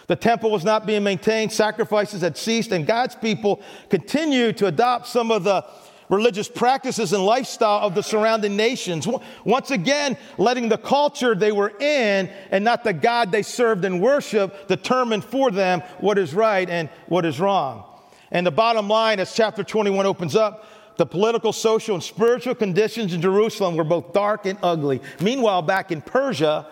The 0.08 0.16
temple 0.16 0.52
was 0.52 0.64
not 0.64 0.86
being 0.86 1.04
maintained, 1.04 1.52
sacrifices 1.52 2.22
had 2.22 2.38
ceased, 2.38 2.72
and 2.72 2.88
God's 2.88 3.16
people 3.16 3.62
continued 3.90 4.58
to 4.58 4.68
adopt 4.68 5.08
some 5.08 5.32
of 5.32 5.44
the 5.44 5.66
religious 6.10 6.48
practices 6.48 7.12
and 7.12 7.26
lifestyle 7.26 7.86
of 7.86 7.94
the 7.94 8.02
surrounding 8.02 8.56
nations. 8.56 9.06
Once 9.44 9.72
again, 9.72 10.18
letting 10.38 10.70
the 10.70 10.78
culture 10.78 11.36
they 11.36 11.52
were 11.52 11.74
in 11.82 12.30
and 12.52 12.64
not 12.64 12.86
the 12.86 12.94
God 12.94 13.34
they 13.34 13.44
served 13.44 13.84
and 13.84 14.02
worshiped 14.02 14.70
determine 14.70 15.20
for 15.20 15.52
them 15.52 15.82
what 16.00 16.18
is 16.18 16.34
right 16.34 16.70
and 16.70 16.88
what 17.08 17.26
is 17.26 17.42
wrong. 17.42 17.84
And 18.32 18.48
the 18.48 18.52
bottom 18.52 18.88
line, 18.88 19.20
as 19.20 19.34
chapter 19.34 19.64
21 19.64 20.06
opens 20.06 20.36
up, 20.36 20.66
the 20.98 21.06
political, 21.06 21.54
social, 21.54 21.96
and 21.96 22.04
spiritual 22.04 22.56
conditions 22.56 23.14
in 23.14 23.22
Jerusalem 23.22 23.76
were 23.76 23.84
both 23.84 24.14
dark 24.14 24.46
and 24.46 24.58
ugly. 24.64 25.02
Meanwhile, 25.22 25.62
back 25.64 25.92
in 25.92 26.02
Persia, 26.02 26.68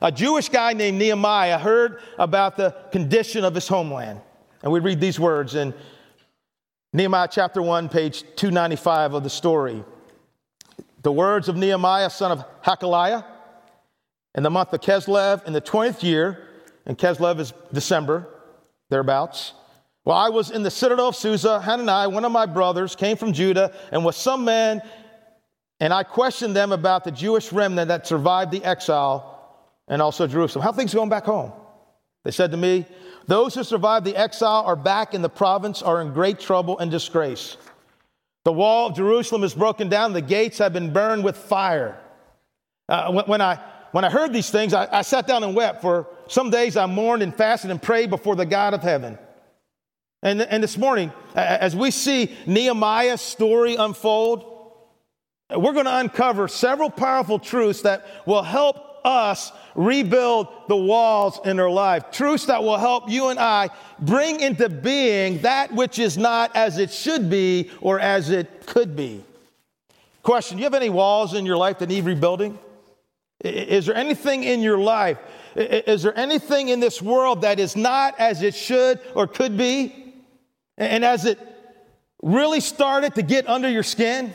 a 0.00 0.10
Jewish 0.10 0.48
guy 0.48 0.72
named 0.72 0.98
Nehemiah 0.98 1.58
heard 1.58 2.00
about 2.18 2.56
the 2.56 2.74
condition 2.90 3.44
of 3.44 3.54
his 3.54 3.68
homeland. 3.68 4.20
And 4.62 4.72
we 4.72 4.80
read 4.80 5.00
these 5.00 5.20
words 5.20 5.54
in 5.54 5.74
Nehemiah 6.92 7.28
chapter 7.30 7.62
1, 7.62 7.88
page 7.88 8.22
295 8.36 9.14
of 9.14 9.22
the 9.22 9.30
story. 9.30 9.84
The 11.02 11.12
words 11.12 11.48
of 11.48 11.56
Nehemiah, 11.56 12.10
son 12.10 12.32
of 12.32 12.44
Hakaliah, 12.62 13.24
in 14.34 14.42
the 14.42 14.50
month 14.50 14.72
of 14.72 14.80
Kislev, 14.80 15.46
in 15.46 15.52
the 15.52 15.60
20th 15.60 16.02
year, 16.02 16.46
and 16.86 16.96
Kislev 16.96 17.38
is 17.38 17.52
December, 17.72 18.26
thereabouts. 18.90 19.52
While 20.04 20.18
I 20.18 20.30
was 20.30 20.50
in 20.50 20.62
the 20.62 20.70
citadel 20.70 21.08
of 21.08 21.16
Susa, 21.16 21.60
Hanani, 21.60 22.12
one 22.12 22.24
of 22.24 22.32
my 22.32 22.46
brothers, 22.46 22.96
came 22.96 23.16
from 23.16 23.32
Judah 23.32 23.72
and 23.92 24.04
with 24.04 24.14
some 24.14 24.44
men, 24.44 24.82
and 25.78 25.92
I 25.92 26.02
questioned 26.02 26.56
them 26.56 26.72
about 26.72 27.04
the 27.04 27.10
Jewish 27.10 27.52
remnant 27.52 27.88
that 27.88 28.06
survived 28.06 28.50
the 28.50 28.64
exile 28.64 29.29
and 29.90 30.00
also 30.00 30.26
Jerusalem. 30.26 30.62
How 30.62 30.72
things 30.72 30.94
going 30.94 31.10
back 31.10 31.24
home? 31.24 31.52
They 32.24 32.30
said 32.30 32.52
to 32.52 32.56
me, 32.56 32.86
Those 33.26 33.54
who 33.54 33.64
survived 33.64 34.06
the 34.06 34.16
exile 34.16 34.62
are 34.64 34.76
back 34.76 35.12
in 35.12 35.20
the 35.20 35.28
province 35.28 35.82
are 35.82 36.00
in 36.00 36.14
great 36.14 36.38
trouble 36.40 36.78
and 36.78 36.90
disgrace. 36.90 37.58
The 38.44 38.52
wall 38.52 38.86
of 38.86 38.96
Jerusalem 38.96 39.44
is 39.44 39.52
broken 39.52 39.90
down, 39.90 40.14
the 40.14 40.22
gates 40.22 40.58
have 40.58 40.72
been 40.72 40.92
burned 40.92 41.24
with 41.24 41.36
fire. 41.36 41.98
Uh, 42.88 43.22
when, 43.24 43.40
I, 43.40 43.56
when 43.92 44.04
I 44.04 44.10
heard 44.10 44.32
these 44.32 44.50
things, 44.50 44.72
I, 44.72 44.88
I 44.90 45.02
sat 45.02 45.26
down 45.26 45.44
and 45.44 45.54
wept. 45.54 45.82
For 45.82 46.06
some 46.28 46.50
days 46.50 46.76
I 46.76 46.86
mourned 46.86 47.22
and 47.22 47.34
fasted 47.34 47.70
and 47.70 47.82
prayed 47.82 48.10
before 48.10 48.36
the 48.36 48.46
God 48.46 48.72
of 48.74 48.82
heaven. 48.82 49.18
And, 50.22 50.42
and 50.42 50.62
this 50.62 50.76
morning, 50.76 51.12
as 51.34 51.74
we 51.74 51.90
see 51.90 52.34
Nehemiah's 52.46 53.20
story 53.20 53.76
unfold, 53.76 54.44
we're 55.50 55.72
going 55.72 55.86
to 55.86 55.96
uncover 55.98 56.46
several 56.46 56.90
powerful 56.90 57.38
truths 57.38 57.82
that 57.82 58.06
will 58.26 58.42
help 58.42 58.89
us 59.04 59.52
rebuild 59.74 60.48
the 60.68 60.76
walls 60.76 61.40
in 61.44 61.58
our 61.60 61.70
life. 61.70 62.10
Truths 62.10 62.46
that 62.46 62.62
will 62.62 62.78
help 62.78 63.08
you 63.08 63.28
and 63.28 63.38
I 63.38 63.70
bring 63.98 64.40
into 64.40 64.68
being 64.68 65.38
that 65.42 65.72
which 65.72 65.98
is 65.98 66.18
not 66.18 66.54
as 66.56 66.78
it 66.78 66.90
should 66.90 67.30
be 67.30 67.70
or 67.80 68.00
as 68.00 68.30
it 68.30 68.66
could 68.66 68.96
be. 68.96 69.24
Question 70.22 70.56
Do 70.56 70.60
you 70.62 70.66
have 70.66 70.74
any 70.74 70.90
walls 70.90 71.34
in 71.34 71.46
your 71.46 71.56
life 71.56 71.78
that 71.78 71.88
need 71.88 72.04
rebuilding? 72.04 72.58
Is 73.40 73.86
there 73.86 73.96
anything 73.96 74.44
in 74.44 74.60
your 74.60 74.78
life? 74.78 75.18
Is 75.56 76.02
there 76.02 76.16
anything 76.16 76.68
in 76.68 76.80
this 76.80 77.00
world 77.00 77.42
that 77.42 77.58
is 77.58 77.74
not 77.74 78.18
as 78.20 78.42
it 78.42 78.54
should 78.54 79.00
or 79.14 79.26
could 79.26 79.56
be? 79.56 80.14
And 80.76 81.04
as 81.04 81.24
it 81.24 81.38
really 82.22 82.60
started 82.60 83.14
to 83.14 83.22
get 83.22 83.48
under 83.48 83.68
your 83.68 83.82
skin? 83.82 84.32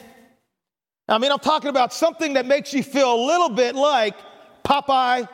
I 1.08 1.20
mean, 1.20 1.32
I'm 1.32 1.40
talking 1.40 1.70
about 1.70 1.94
something 1.94 2.34
that 2.34 2.46
makes 2.48 2.74
you 2.74 2.82
feel 2.82 3.14
a 3.14 3.22
little 3.26 3.50
bit 3.50 3.76
like 3.76 4.16
Popeye 4.66 5.30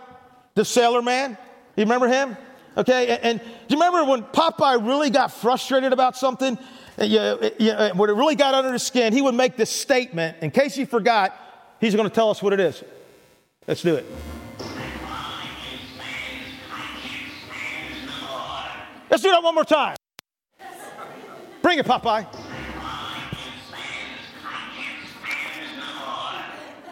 the 0.56 0.66
Sailor 0.66 1.02
Man. 1.02 1.38
You 1.76 1.84
remember 1.84 2.08
him? 2.08 2.38
Okay, 2.78 3.08
and, 3.08 3.24
and 3.24 3.40
do 3.40 3.76
you 3.76 3.82
remember 3.82 4.10
when 4.10 4.24
Popeye 4.24 4.86
really 4.86 5.10
got 5.10 5.32
frustrated 5.32 5.94
about 5.94 6.16
something? 6.18 6.58
You, 6.98 7.52
you, 7.58 7.74
when 7.96 8.10
it 8.10 8.14
really 8.14 8.36
got 8.36 8.54
under 8.54 8.72
his 8.72 8.84
skin, 8.84 9.14
he 9.14 9.22
would 9.22 9.36
make 9.36 9.58
this 9.58 9.70
statement. 9.70 10.38
In 10.42 10.52
case 10.52 10.78
you 10.78 10.86
forgot, 10.86 11.36
he's 11.80 11.96
going 11.96 12.08
to 12.08 12.14
tell 12.14 12.30
us 12.30 12.42
what 12.44 12.54
it 12.54 12.60
is. 12.60 12.84
Let's 13.68 13.82
do 13.82 13.96
it. 13.96 14.06
Let's 19.10 19.24
do 19.24 19.32
that 19.32 19.44
one 19.44 19.56
more 19.56 19.66
time. 19.66 19.96
Bring 21.62 21.80
it, 21.80 21.86
Popeye. 21.86 22.26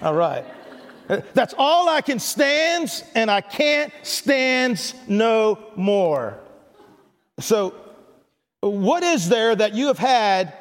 All 0.02 0.14
right. 0.14 0.46
That's 1.10 1.56
all 1.58 1.90
I 1.90 2.02
can 2.02 2.20
stand, 2.20 3.04
and 3.16 3.32
I 3.32 3.42
can't 3.42 3.92
stand 4.04 4.94
no 5.08 5.58
more. 5.76 6.38
So, 7.40 7.74
what 8.62 9.02
is 9.02 9.28
there 9.28 9.56
that 9.56 9.74
you 9.74 9.88
have 9.88 9.98
had 9.98 10.54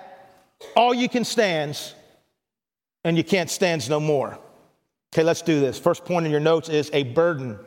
all 0.74 0.94
you 0.94 1.08
can 1.08 1.24
stand, 1.24 1.78
and 3.04 3.16
you 3.16 3.24
can't 3.24 3.50
stand 3.50 3.90
no 3.90 4.00
more? 4.00 4.38
Okay, 5.12 5.22
let's 5.22 5.42
do 5.42 5.60
this. 5.60 5.78
First 5.78 6.06
point 6.06 6.24
in 6.24 6.32
your 6.32 6.40
notes 6.40 6.70
is 6.70 6.90
a 6.94 7.02
burden. 7.02 7.58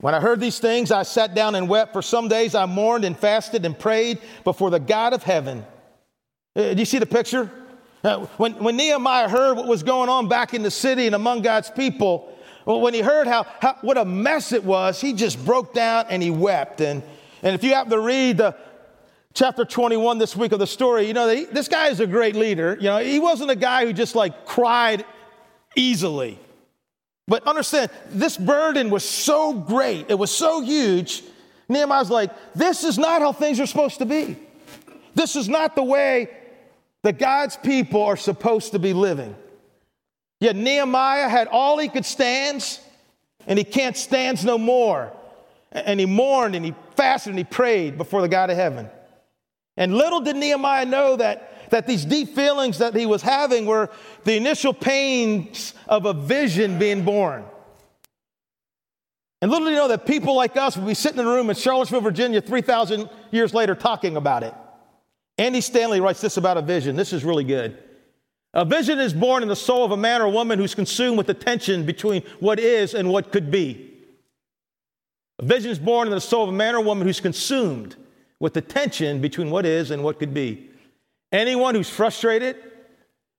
When 0.00 0.14
I 0.14 0.20
heard 0.20 0.40
these 0.40 0.58
things, 0.58 0.92
I 0.92 1.04
sat 1.04 1.34
down 1.34 1.54
and 1.54 1.70
wept. 1.70 1.94
For 1.94 2.02
some 2.02 2.28
days 2.28 2.54
I 2.54 2.66
mourned 2.66 3.06
and 3.06 3.18
fasted 3.18 3.64
and 3.64 3.76
prayed 3.78 4.18
before 4.44 4.70
the 4.70 4.78
God 4.78 5.14
of 5.14 5.22
heaven. 5.22 5.64
Uh, 6.54 6.74
do 6.74 6.78
you 6.78 6.84
see 6.84 6.98
the 6.98 7.06
picture? 7.06 7.50
Uh, 8.04 8.26
when, 8.36 8.54
when 8.62 8.76
Nehemiah 8.76 9.28
heard 9.28 9.56
what 9.56 9.66
was 9.66 9.82
going 9.82 10.08
on 10.08 10.28
back 10.28 10.54
in 10.54 10.62
the 10.62 10.70
city 10.70 11.06
and 11.06 11.14
among 11.14 11.42
God's 11.42 11.70
people, 11.70 12.32
when 12.64 12.94
he 12.94 13.00
heard 13.00 13.26
how, 13.26 13.46
how, 13.60 13.76
what 13.80 13.96
a 13.96 14.04
mess 14.04 14.52
it 14.52 14.62
was, 14.62 15.00
he 15.00 15.14
just 15.14 15.42
broke 15.44 15.72
down 15.72 16.06
and 16.10 16.22
he 16.22 16.30
wept. 16.30 16.80
And, 16.80 17.02
and 17.42 17.54
if 17.54 17.64
you 17.64 17.74
happen 17.74 17.90
to 17.90 17.98
read 17.98 18.36
the 18.36 18.54
chapter 19.34 19.64
21 19.64 20.18
this 20.18 20.36
week 20.36 20.52
of 20.52 20.58
the 20.58 20.66
story, 20.66 21.06
you 21.06 21.14
know, 21.14 21.26
this 21.46 21.66
guy 21.66 21.88
is 21.88 22.00
a 22.00 22.06
great 22.06 22.36
leader. 22.36 22.76
You 22.78 22.88
know, 22.88 22.98
he 22.98 23.18
wasn't 23.18 23.50
a 23.50 23.56
guy 23.56 23.86
who 23.86 23.92
just 23.92 24.14
like 24.14 24.44
cried 24.44 25.04
easily. 25.76 26.38
But 27.26 27.46
understand, 27.46 27.90
this 28.10 28.36
burden 28.36 28.90
was 28.90 29.04
so 29.04 29.52
great, 29.52 30.06
it 30.08 30.18
was 30.18 30.30
so 30.30 30.60
huge. 30.60 31.22
Nehemiah's 31.68 32.10
like, 32.10 32.30
this 32.54 32.84
is 32.84 32.96
not 32.96 33.20
how 33.20 33.32
things 33.32 33.60
are 33.60 33.66
supposed 33.66 33.98
to 33.98 34.06
be. 34.06 34.36
This 35.14 35.36
is 35.36 35.48
not 35.48 35.74
the 35.74 35.82
way 35.82 36.28
that 37.08 37.18
God's 37.18 37.56
people 37.56 38.02
are 38.02 38.18
supposed 38.18 38.72
to 38.72 38.78
be 38.78 38.92
living. 38.92 39.34
Yet 40.40 40.56
Nehemiah 40.56 41.30
had 41.30 41.48
all 41.48 41.78
he 41.78 41.88
could 41.88 42.04
stand, 42.04 42.78
and 43.46 43.58
he 43.58 43.64
can't 43.64 43.96
stand 43.96 44.44
no 44.44 44.58
more. 44.58 45.10
And 45.72 45.98
he 45.98 46.04
mourned 46.04 46.54
and 46.54 46.66
he 46.66 46.74
fasted 46.96 47.30
and 47.30 47.38
he 47.38 47.44
prayed 47.44 47.96
before 47.96 48.20
the 48.20 48.28
God 48.28 48.50
of 48.50 48.58
heaven. 48.58 48.90
And 49.78 49.94
little 49.94 50.20
did 50.20 50.36
Nehemiah 50.36 50.84
know 50.84 51.16
that, 51.16 51.70
that 51.70 51.86
these 51.86 52.04
deep 52.04 52.34
feelings 52.34 52.76
that 52.76 52.94
he 52.94 53.06
was 53.06 53.22
having 53.22 53.64
were 53.64 53.88
the 54.24 54.36
initial 54.36 54.74
pains 54.74 55.72
of 55.88 56.04
a 56.04 56.12
vision 56.12 56.78
being 56.78 57.06
born. 57.06 57.42
And 59.40 59.50
little 59.50 59.66
did 59.66 59.72
he 59.72 59.76
know 59.78 59.88
that 59.88 60.04
people 60.04 60.36
like 60.36 60.58
us 60.58 60.76
would 60.76 60.86
be 60.86 60.92
sitting 60.92 61.20
in 61.20 61.26
a 61.26 61.30
room 61.30 61.48
in 61.48 61.56
Charlottesville, 61.56 62.02
Virginia, 62.02 62.42
3,000 62.42 63.08
years 63.30 63.54
later 63.54 63.74
talking 63.74 64.18
about 64.18 64.42
it. 64.42 64.52
Andy 65.38 65.60
Stanley 65.60 66.00
writes 66.00 66.20
this 66.20 66.36
about 66.36 66.56
a 66.56 66.62
vision. 66.62 66.96
This 66.96 67.12
is 67.12 67.24
really 67.24 67.44
good. 67.44 67.78
A 68.54 68.64
vision 68.64 68.98
is 68.98 69.12
born 69.12 69.42
in 69.42 69.48
the 69.48 69.56
soul 69.56 69.84
of 69.84 69.92
a 69.92 69.96
man 69.96 70.20
or 70.20 70.28
woman 70.28 70.58
who's 70.58 70.74
consumed 70.74 71.16
with 71.16 71.28
the 71.28 71.34
tension 71.34 71.86
between 71.86 72.22
what 72.40 72.58
is 72.58 72.94
and 72.94 73.08
what 73.10 73.30
could 73.30 73.50
be. 73.50 73.94
A 75.38 75.44
vision 75.44 75.70
is 75.70 75.78
born 75.78 76.08
in 76.08 76.14
the 76.14 76.20
soul 76.20 76.42
of 76.42 76.48
a 76.48 76.52
man 76.52 76.74
or 76.74 76.80
woman 76.80 77.06
who's 77.06 77.20
consumed 77.20 77.94
with 78.40 78.54
the 78.54 78.60
tension 78.60 79.20
between 79.20 79.50
what 79.50 79.64
is 79.64 79.90
and 79.90 80.02
what 80.02 80.18
could 80.18 80.34
be. 80.34 80.68
Anyone 81.30 81.74
who's 81.74 81.90
frustrated 81.90 82.56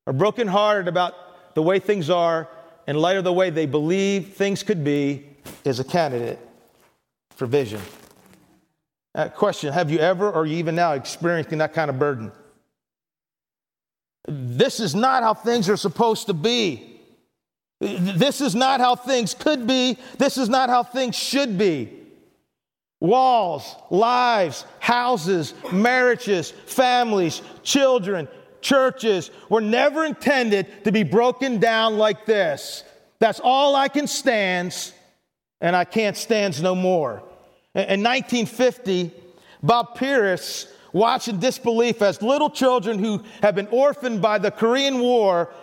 or 0.06 0.14
brokenhearted 0.14 0.88
about 0.88 1.56
the 1.56 1.62
way 1.62 1.80
things 1.80 2.10
are 2.10 2.48
in 2.88 2.96
light 2.96 3.18
of 3.18 3.24
the 3.24 3.34
way 3.34 3.50
they 3.50 3.66
believe 3.66 4.34
things 4.34 4.64
could 4.64 4.84
be 4.84 5.26
is 5.66 5.80
a 5.80 5.84
candidate 5.84 6.40
for 7.36 7.46
vision. 7.46 7.82
Uh, 9.16 9.30
question 9.30 9.74
Have 9.74 9.92
you 9.92 10.00
ever 10.00 10.32
or 10.32 10.46
you 10.46 10.58
even 10.58 10.76
now 10.76 10.94
experiencing 10.94 11.60
that 11.60 11.74
kind 11.74 11.90
of 11.90 12.00
burden? 12.00 12.32
This 14.28 14.80
is 14.80 14.94
not 14.94 15.24
how 15.24 15.34
things 15.34 15.70
are 15.70 15.78
supposed 15.78 16.28
to 16.28 16.34
be. 16.34 17.00
This 17.80 18.42
is 18.42 18.56
not 18.56 18.80
how 18.80 18.96
things 18.96 19.34
could 19.34 19.66
be. 19.66 19.98
This 20.18 20.38
is 20.38 20.50
not 20.50 20.70
how 20.70 20.84
things 20.84 21.16
should 21.16 21.58
be. 21.58 21.90
Walls, 23.00 23.76
lives, 23.90 24.66
houses, 24.80 25.54
marriages, 25.72 26.52
families, 26.52 27.42
children, 27.64 28.28
churches 28.62 29.32
were 29.48 29.62
never 29.62 30.04
intended 30.04 30.84
to 30.84 30.92
be 30.92 31.04
broken 31.04 31.60
down 31.60 31.98
like 31.98 32.26
this. 32.26 32.84
That's 33.20 33.40
all 33.42 33.76
I 33.76 33.88
can 33.88 34.08
stand, 34.08 34.94
and 35.62 35.76
I 35.76 35.86
can't 35.86 36.18
stand 36.18 36.62
no 36.62 36.76
more. 36.76 37.24
In 37.88 38.04
1950, 38.04 39.12
Bob 39.64 39.96
Pierce 39.96 40.68
watched 40.92 41.28
in 41.28 41.40
disbelief 41.40 42.02
as 42.02 42.22
little 42.22 42.50
children 42.50 43.00
who 43.00 43.24
had 43.42 43.56
been 43.56 43.68
orphaned 43.68 44.22
by 44.22 44.38
the 44.38 44.52
Korean 44.52 45.00
War 45.00 45.54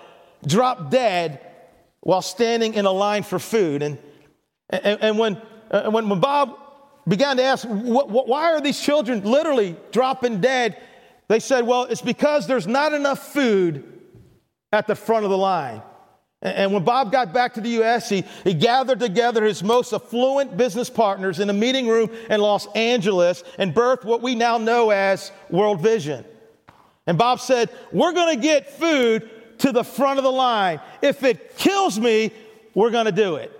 dropped 0.47 0.91
dead 0.91 1.41
while 2.01 2.23
standing 2.23 2.75
in 2.75 2.87
a 2.87 2.93
line 2.93 3.23
for 3.23 3.39
food. 3.39 3.83
And, 3.83 3.99
and, 4.71 5.03
and 5.03 5.19
when, 5.19 5.43
uh, 5.71 5.91
when, 5.91 6.09
when 6.09 6.21
Bob 6.21 6.57
began 7.09 7.37
to 7.37 7.43
ask, 7.43 7.67
why 7.67 8.53
are 8.53 8.61
these 8.61 8.81
children 8.81 9.23
literally 9.23 9.77
dropping 9.93 10.41
dead? 10.41 10.77
They 11.29 11.41
said, 11.41 11.67
well, 11.67 11.85
it's 11.85 12.03
because 12.03 12.47
there's 12.47 12.67
not 12.67 12.93
enough 12.93 13.33
food 13.33 13.85
at 14.73 14.87
the 14.87 14.95
front 14.95 15.25
of 15.25 15.31
the 15.31 15.39
line. 15.39 15.83
And 16.43 16.73
when 16.73 16.85
Bob 16.85 17.11
got 17.11 17.33
back 17.33 17.55
to 17.55 17.61
the 17.61 17.71
U.S., 17.71 18.09
he, 18.09 18.25
he 18.45 18.53
gathered 18.53 19.01
together 19.01 19.43
his 19.43 19.63
most 19.63 19.93
affluent 19.93 20.57
business 20.57 20.91
partners 20.91 21.41
in 21.41 21.49
a 21.49 21.55
meeting 21.55 21.89
room 21.89 22.11
in 22.29 22.41
Los 22.41 22.67
Angeles 22.75 23.43
and 23.59 23.75
birthed 23.75 24.05
what 24.05 24.21
we 24.21 24.35
now 24.35 24.59
know 24.59 24.91
as 24.91 25.33
World 25.51 25.81
Vision. 25.81 26.25
And 27.07 27.17
Bob 27.17 27.41
said, 27.41 27.71
We're 27.91 28.13
going 28.13 28.37
to 28.37 28.43
get 28.43 28.71
food 28.71 29.31
to 29.59 29.73
the 29.73 29.83
front 29.83 30.19
of 30.19 30.25
the 30.25 30.33
line. 30.33 30.81
If 31.01 31.23
it 31.23 31.57
kills 31.57 31.99
me, 31.99 32.33
we're 32.75 32.91
going 32.91 33.07
to 33.07 33.13
do 33.13 33.37
it. 33.37 33.56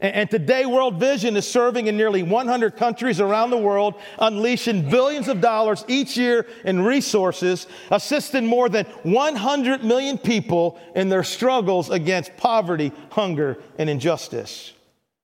And 0.00 0.30
today, 0.30 0.64
World 0.64 1.00
Vision 1.00 1.36
is 1.36 1.46
serving 1.46 1.88
in 1.88 1.96
nearly 1.96 2.22
100 2.22 2.76
countries 2.76 3.20
around 3.20 3.50
the 3.50 3.58
world, 3.58 3.94
unleashing 4.20 4.88
billions 4.88 5.26
of 5.26 5.40
dollars 5.40 5.84
each 5.88 6.16
year 6.16 6.46
in 6.64 6.82
resources, 6.82 7.66
assisting 7.90 8.46
more 8.46 8.68
than 8.68 8.84
100 9.02 9.82
million 9.82 10.16
people 10.16 10.78
in 10.94 11.08
their 11.08 11.24
struggles 11.24 11.90
against 11.90 12.36
poverty, 12.36 12.92
hunger, 13.10 13.58
and 13.76 13.90
injustice. 13.90 14.72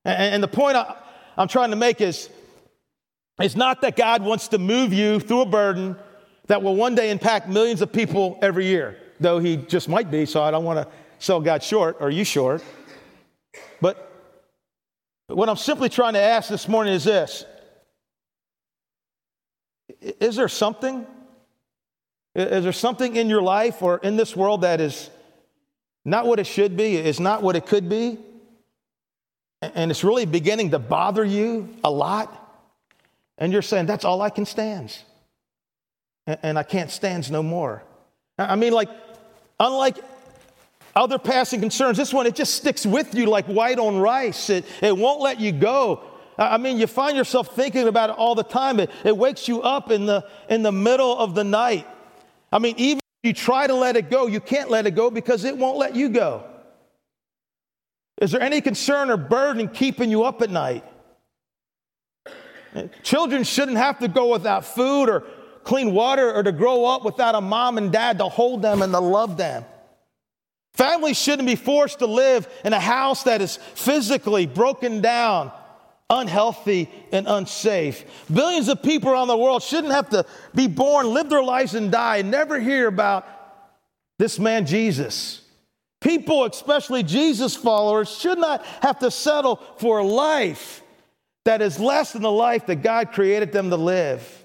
And 0.04 0.42
the 0.42 0.48
point 0.48 0.76
I'm 1.36 1.48
trying 1.48 1.70
to 1.70 1.76
make 1.76 2.00
is 2.00 2.28
it's 3.38 3.54
not 3.54 3.80
that 3.82 3.94
God 3.94 4.24
wants 4.24 4.48
to 4.48 4.58
move 4.58 4.92
you 4.92 5.20
through 5.20 5.42
a 5.42 5.46
burden 5.46 5.96
that 6.48 6.62
will 6.64 6.74
one 6.74 6.96
day 6.96 7.12
impact 7.12 7.48
millions 7.48 7.80
of 7.80 7.92
people 7.92 8.40
every 8.42 8.66
year, 8.66 8.98
though 9.20 9.38
He 9.38 9.56
just 9.56 9.88
might 9.88 10.10
be, 10.10 10.26
so 10.26 10.42
I 10.42 10.50
don't 10.50 10.64
want 10.64 10.84
to 10.84 10.92
sell 11.20 11.40
God 11.40 11.62
short 11.62 11.98
or 12.00 12.10
you 12.10 12.24
short. 12.24 12.62
But 13.80 14.10
what 15.28 15.48
I'm 15.48 15.56
simply 15.56 15.88
trying 15.88 16.14
to 16.14 16.20
ask 16.20 16.48
this 16.48 16.68
morning 16.68 16.94
is 16.94 17.04
this 17.04 17.44
Is 20.00 20.36
there 20.36 20.48
something? 20.48 21.06
Is 22.34 22.64
there 22.64 22.72
something 22.72 23.14
in 23.14 23.28
your 23.28 23.42
life 23.42 23.80
or 23.80 23.98
in 23.98 24.16
this 24.16 24.34
world 24.34 24.62
that 24.62 24.80
is 24.80 25.08
not 26.04 26.26
what 26.26 26.40
it 26.40 26.46
should 26.46 26.76
be, 26.76 26.96
is 26.96 27.20
not 27.20 27.42
what 27.42 27.54
it 27.54 27.64
could 27.64 27.88
be? 27.88 28.18
And 29.62 29.90
it's 29.90 30.02
really 30.02 30.26
beginning 30.26 30.72
to 30.72 30.78
bother 30.78 31.24
you 31.24 31.76
a 31.84 31.90
lot? 31.90 32.40
And 33.38 33.52
you're 33.52 33.62
saying, 33.62 33.86
that's 33.86 34.04
all 34.04 34.20
I 34.20 34.30
can 34.30 34.46
stand. 34.46 34.96
And 36.26 36.58
I 36.58 36.64
can't 36.64 36.90
stand 36.90 37.30
no 37.30 37.42
more. 37.42 37.84
I 38.36 38.56
mean, 38.56 38.72
like, 38.72 38.88
unlike 39.60 39.98
Other 40.96 41.18
passing 41.18 41.60
concerns, 41.60 41.96
this 41.96 42.12
one, 42.12 42.26
it 42.26 42.36
just 42.36 42.54
sticks 42.54 42.86
with 42.86 43.14
you 43.14 43.26
like 43.26 43.46
white 43.46 43.78
on 43.78 43.98
rice. 43.98 44.48
It, 44.48 44.64
it 44.80 44.96
won't 44.96 45.20
let 45.20 45.40
you 45.40 45.50
go. 45.50 46.04
I 46.38 46.56
mean, 46.58 46.78
you 46.78 46.86
find 46.86 47.16
yourself 47.16 47.54
thinking 47.54 47.88
about 47.88 48.10
it 48.10 48.16
all 48.16 48.34
the 48.34 48.44
time. 48.44 48.78
It, 48.80 48.90
it 49.04 49.16
wakes 49.16 49.48
you 49.48 49.62
up 49.62 49.90
in 49.90 50.06
the, 50.06 50.24
in 50.48 50.62
the 50.62 50.72
middle 50.72 51.16
of 51.18 51.34
the 51.34 51.44
night. 51.44 51.86
I 52.52 52.58
mean, 52.58 52.74
even 52.78 52.98
if 52.98 53.28
you 53.28 53.32
try 53.32 53.66
to 53.66 53.74
let 53.74 53.96
it 53.96 54.10
go, 54.10 54.26
you 54.26 54.40
can't 54.40 54.70
let 54.70 54.86
it 54.86 54.92
go 54.92 55.10
because 55.10 55.44
it 55.44 55.56
won't 55.56 55.78
let 55.78 55.96
you 55.96 56.08
go. 56.08 56.44
Is 58.20 58.30
there 58.30 58.40
any 58.40 58.60
concern 58.60 59.10
or 59.10 59.16
burden 59.16 59.68
keeping 59.68 60.10
you 60.10 60.22
up 60.22 60.42
at 60.42 60.50
night? 60.50 60.84
Children 63.02 63.44
shouldn't 63.44 63.76
have 63.76 63.98
to 64.00 64.08
go 64.08 64.32
without 64.32 64.64
food 64.64 65.08
or 65.08 65.24
clean 65.64 65.92
water 65.92 66.32
or 66.32 66.42
to 66.42 66.52
grow 66.52 66.84
up 66.84 67.04
without 67.04 67.34
a 67.34 67.40
mom 67.40 67.78
and 67.78 67.90
dad 67.90 68.18
to 68.18 68.28
hold 68.28 68.62
them 68.62 68.82
and 68.82 68.92
to 68.92 69.00
love 69.00 69.36
them. 69.36 69.64
Families 70.74 71.16
shouldn't 71.16 71.46
be 71.46 71.54
forced 71.54 72.00
to 72.00 72.06
live 72.06 72.48
in 72.64 72.72
a 72.72 72.80
house 72.80 73.22
that 73.24 73.40
is 73.40 73.56
physically 73.56 74.46
broken 74.46 75.00
down, 75.00 75.52
unhealthy, 76.10 76.90
and 77.12 77.28
unsafe. 77.28 78.04
Billions 78.32 78.68
of 78.68 78.82
people 78.82 79.10
around 79.10 79.28
the 79.28 79.36
world 79.36 79.62
shouldn't 79.62 79.92
have 79.92 80.10
to 80.10 80.26
be 80.54 80.66
born, 80.66 81.14
live 81.14 81.30
their 81.30 81.44
lives, 81.44 81.74
and 81.74 81.92
die, 81.92 82.18
and 82.18 82.30
never 82.30 82.58
hear 82.58 82.88
about 82.88 83.26
this 84.18 84.38
man, 84.38 84.66
Jesus. 84.66 85.42
People, 86.00 86.44
especially 86.44 87.02
Jesus 87.02 87.54
followers, 87.54 88.10
should 88.10 88.38
not 88.38 88.64
have 88.82 88.98
to 88.98 89.10
settle 89.10 89.56
for 89.78 89.98
a 89.98 90.04
life 90.04 90.82
that 91.44 91.62
is 91.62 91.78
less 91.78 92.12
than 92.12 92.22
the 92.22 92.30
life 92.30 92.66
that 92.66 92.82
God 92.82 93.12
created 93.12 93.52
them 93.52 93.70
to 93.70 93.76
live. 93.76 94.43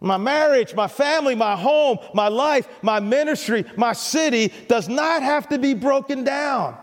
My 0.00 0.16
marriage, 0.16 0.74
my 0.74 0.88
family, 0.88 1.34
my 1.34 1.56
home, 1.56 1.98
my 2.12 2.28
life, 2.28 2.68
my 2.82 3.00
ministry, 3.00 3.64
my 3.76 3.92
city 3.92 4.52
does 4.68 4.88
not 4.88 5.22
have 5.22 5.48
to 5.48 5.58
be 5.58 5.74
broken 5.74 6.24
down. 6.24 6.76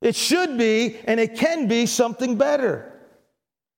It 0.00 0.16
should 0.16 0.56
be 0.56 0.96
and 1.04 1.20
it 1.20 1.36
can 1.36 1.68
be 1.68 1.86
something 1.86 2.36
better. 2.36 2.86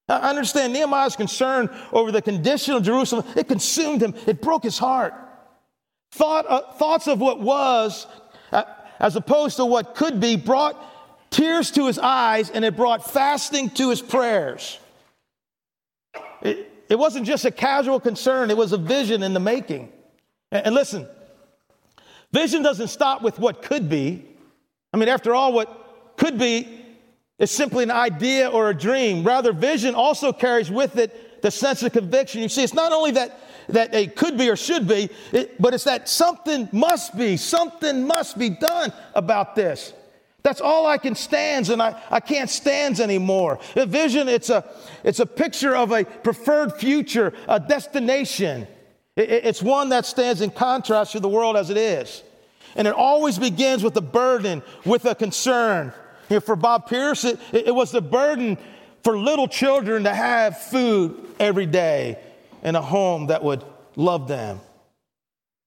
I 0.08 0.30
understand 0.30 0.72
Nehemiah's 0.72 1.16
concern 1.16 1.70
over 1.92 2.12
the 2.12 2.22
condition 2.22 2.74
of 2.74 2.82
Jerusalem. 2.82 3.26
It 3.36 3.48
consumed 3.48 4.02
him, 4.02 4.14
it 4.26 4.40
broke 4.42 4.62
his 4.62 4.78
heart. 4.78 5.14
Thought, 6.12 6.46
uh, 6.48 6.72
thoughts 6.72 7.08
of 7.08 7.20
what 7.20 7.40
was, 7.40 8.06
uh, 8.52 8.64
as 9.00 9.16
opposed 9.16 9.56
to 9.56 9.64
what 9.64 9.94
could 9.94 10.20
be, 10.20 10.36
brought 10.36 10.76
tears 11.30 11.70
to 11.72 11.86
his 11.86 11.98
eyes 11.98 12.50
and 12.50 12.64
it 12.64 12.76
brought 12.76 13.10
fasting 13.10 13.70
to 13.70 13.90
his 13.90 14.02
prayers. 14.02 14.78
It, 16.42 16.71
it 16.92 16.98
wasn't 16.98 17.26
just 17.26 17.46
a 17.46 17.50
casual 17.50 17.98
concern, 17.98 18.50
it 18.50 18.56
was 18.58 18.72
a 18.72 18.76
vision 18.76 19.22
in 19.22 19.32
the 19.32 19.40
making. 19.40 19.90
And, 20.50 20.74
listen, 20.74 21.08
vision 22.32 22.62
doesn't 22.62 22.88
stop 22.88 23.22
with 23.22 23.38
what 23.38 23.62
could 23.62 23.88
be. 23.88 24.26
I 24.92 24.98
mean, 24.98 25.08
after 25.08 25.34
all, 25.34 25.54
what 25.54 26.14
could 26.18 26.38
be 26.38 26.84
is 27.38 27.50
simply 27.50 27.84
an 27.84 27.90
idea 27.90 28.50
or 28.50 28.68
a 28.68 28.74
dream. 28.74 29.24
Rather, 29.24 29.54
vision 29.54 29.94
also 29.94 30.34
carries 30.34 30.70
with 30.70 30.98
it 30.98 31.40
the 31.40 31.50
sense 31.50 31.82
of 31.82 31.94
conviction. 31.94 32.42
You 32.42 32.50
see, 32.50 32.62
it's 32.62 32.74
not 32.74 32.92
only 32.92 33.12
that 33.12 33.40
that 33.70 33.94
it 33.94 34.14
could 34.14 34.36
be 34.36 34.50
or 34.50 34.56
should 34.56 34.86
be, 34.86 35.08
it, 35.32 35.62
but 35.62 35.72
it's 35.72 35.84
that 35.84 36.10
something 36.10 36.68
must 36.72 37.16
be, 37.16 37.38
something 37.38 38.06
must 38.06 38.36
be 38.36 38.50
done 38.50 38.92
about 39.14 39.54
this. 39.54 39.94
That's 40.42 40.60
all 40.60 40.86
I 40.86 40.98
can 40.98 41.14
stand, 41.14 41.68
and 41.68 41.80
I, 41.80 42.00
I 42.10 42.18
can't 42.20 42.50
stand 42.50 42.98
anymore. 42.98 43.60
A 43.76 43.86
vision, 43.86 44.28
it's 44.28 44.50
a, 44.50 44.64
it's 45.04 45.20
a 45.20 45.26
picture 45.26 45.76
of 45.76 45.92
a 45.92 46.04
preferred 46.04 46.72
future, 46.74 47.32
a 47.48 47.60
destination. 47.60 48.66
It, 49.14 49.30
it's 49.30 49.62
one 49.62 49.90
that 49.90 50.04
stands 50.04 50.40
in 50.40 50.50
contrast 50.50 51.12
to 51.12 51.20
the 51.20 51.28
world 51.28 51.56
as 51.56 51.70
it 51.70 51.76
is. 51.76 52.24
And 52.74 52.88
it 52.88 52.94
always 52.94 53.38
begins 53.38 53.84
with 53.84 53.96
a 53.96 54.02
burden, 54.02 54.62
with 54.84 55.04
a 55.04 55.14
concern. 55.14 55.92
You 56.28 56.36
know, 56.36 56.40
for 56.40 56.56
Bob 56.56 56.88
Pierce, 56.88 57.24
it, 57.24 57.38
it 57.52 57.74
was 57.74 57.92
the 57.92 58.00
burden 58.00 58.58
for 59.04 59.16
little 59.16 59.46
children 59.46 60.04
to 60.04 60.14
have 60.14 60.58
food 60.58 61.24
every 61.38 61.66
day 61.66 62.18
in 62.62 62.74
a 62.74 62.82
home 62.82 63.26
that 63.26 63.44
would 63.44 63.64
love 63.94 64.26
them. 64.26 64.60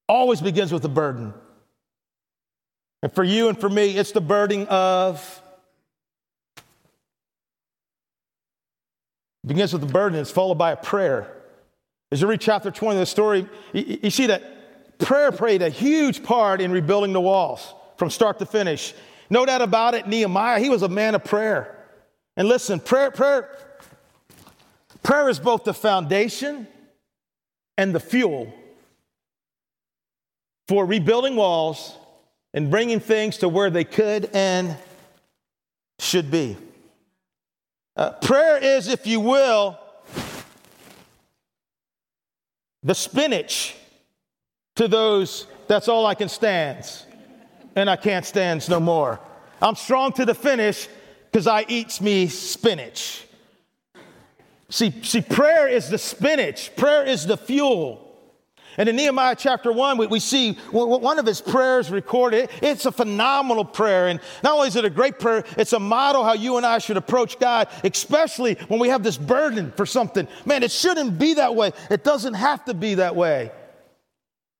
Always 0.08 0.40
begins 0.40 0.72
with 0.72 0.84
a 0.84 0.88
burden. 0.88 1.32
And 3.02 3.12
for 3.12 3.24
you 3.24 3.48
and 3.48 3.58
for 3.58 3.68
me, 3.68 3.96
it's 3.96 4.12
the 4.12 4.20
burden 4.20 4.66
of. 4.68 5.42
It 9.44 9.48
begins 9.48 9.72
with 9.72 9.82
the 9.82 9.92
burden, 9.92 10.18
it's 10.18 10.30
followed 10.30 10.58
by 10.58 10.72
a 10.72 10.76
prayer. 10.76 11.32
As 12.10 12.20
you 12.20 12.26
read 12.26 12.40
chapter 12.40 12.70
20 12.70 12.96
of 12.96 13.00
the 13.00 13.06
story, 13.06 13.48
you, 13.72 13.98
you 14.02 14.10
see 14.10 14.26
that 14.26 14.98
prayer 14.98 15.30
played 15.30 15.62
a 15.62 15.68
huge 15.68 16.22
part 16.24 16.60
in 16.60 16.72
rebuilding 16.72 17.12
the 17.12 17.20
walls 17.20 17.74
from 17.96 18.10
start 18.10 18.38
to 18.40 18.46
finish. 18.46 18.94
No 19.30 19.46
doubt 19.46 19.62
about 19.62 19.94
it, 19.94 20.06
Nehemiah, 20.06 20.58
he 20.60 20.68
was 20.68 20.82
a 20.82 20.88
man 20.88 21.14
of 21.14 21.24
prayer. 21.24 21.76
And 22.36 22.48
listen, 22.48 22.80
prayer, 22.80 23.10
prayer, 23.10 23.56
prayer 25.02 25.28
is 25.28 25.38
both 25.38 25.64
the 25.64 25.74
foundation 25.74 26.66
and 27.78 27.94
the 27.94 28.00
fuel 28.00 28.52
for 30.68 30.84
rebuilding 30.84 31.36
walls 31.36 31.96
and 32.56 32.70
bringing 32.70 32.98
things 32.98 33.36
to 33.36 33.48
where 33.48 33.68
they 33.68 33.84
could 33.84 34.30
and 34.32 34.76
should 35.98 36.30
be. 36.30 36.56
Uh, 37.94 38.10
prayer 38.12 38.56
is, 38.56 38.88
if 38.88 39.06
you 39.06 39.20
will, 39.20 39.78
the 42.82 42.94
spinach 42.94 43.76
to 44.76 44.88
those 44.88 45.46
that's 45.68 45.88
all 45.88 46.06
I 46.06 46.14
can 46.14 46.28
stand, 46.28 46.90
and 47.74 47.90
I 47.90 47.96
can't 47.96 48.24
stand 48.24 48.68
no 48.70 48.80
more. 48.80 49.20
I'm 49.60 49.74
strong 49.74 50.12
to 50.12 50.24
the 50.24 50.34
finish 50.34 50.88
because 51.30 51.46
I 51.46 51.66
eats 51.68 52.00
me 52.00 52.28
spinach. 52.28 53.26
See, 54.70 54.94
see, 55.02 55.20
prayer 55.20 55.68
is 55.68 55.90
the 55.90 55.98
spinach, 55.98 56.74
prayer 56.76 57.04
is 57.04 57.26
the 57.26 57.36
fuel. 57.36 58.05
And 58.78 58.88
in 58.88 58.96
Nehemiah 58.96 59.36
chapter 59.36 59.72
1, 59.72 59.96
we, 59.96 60.06
we 60.06 60.20
see 60.20 60.54
one 60.70 61.18
of 61.18 61.24
his 61.24 61.40
prayers 61.40 61.90
recorded. 61.90 62.50
It's 62.60 62.84
a 62.84 62.92
phenomenal 62.92 63.64
prayer. 63.64 64.08
And 64.08 64.20
not 64.42 64.54
only 64.54 64.68
is 64.68 64.76
it 64.76 64.84
a 64.84 64.90
great 64.90 65.18
prayer, 65.18 65.44
it's 65.56 65.72
a 65.72 65.80
model 65.80 66.24
how 66.24 66.34
you 66.34 66.58
and 66.58 66.66
I 66.66 66.78
should 66.78 66.98
approach 66.98 67.38
God, 67.38 67.68
especially 67.84 68.54
when 68.68 68.78
we 68.78 68.88
have 68.88 69.02
this 69.02 69.16
burden 69.16 69.72
for 69.76 69.86
something. 69.86 70.28
Man, 70.44 70.62
it 70.62 70.70
shouldn't 70.70 71.18
be 71.18 71.34
that 71.34 71.54
way. 71.54 71.72
It 71.90 72.04
doesn't 72.04 72.34
have 72.34 72.64
to 72.66 72.74
be 72.74 72.96
that 72.96 73.16
way. 73.16 73.50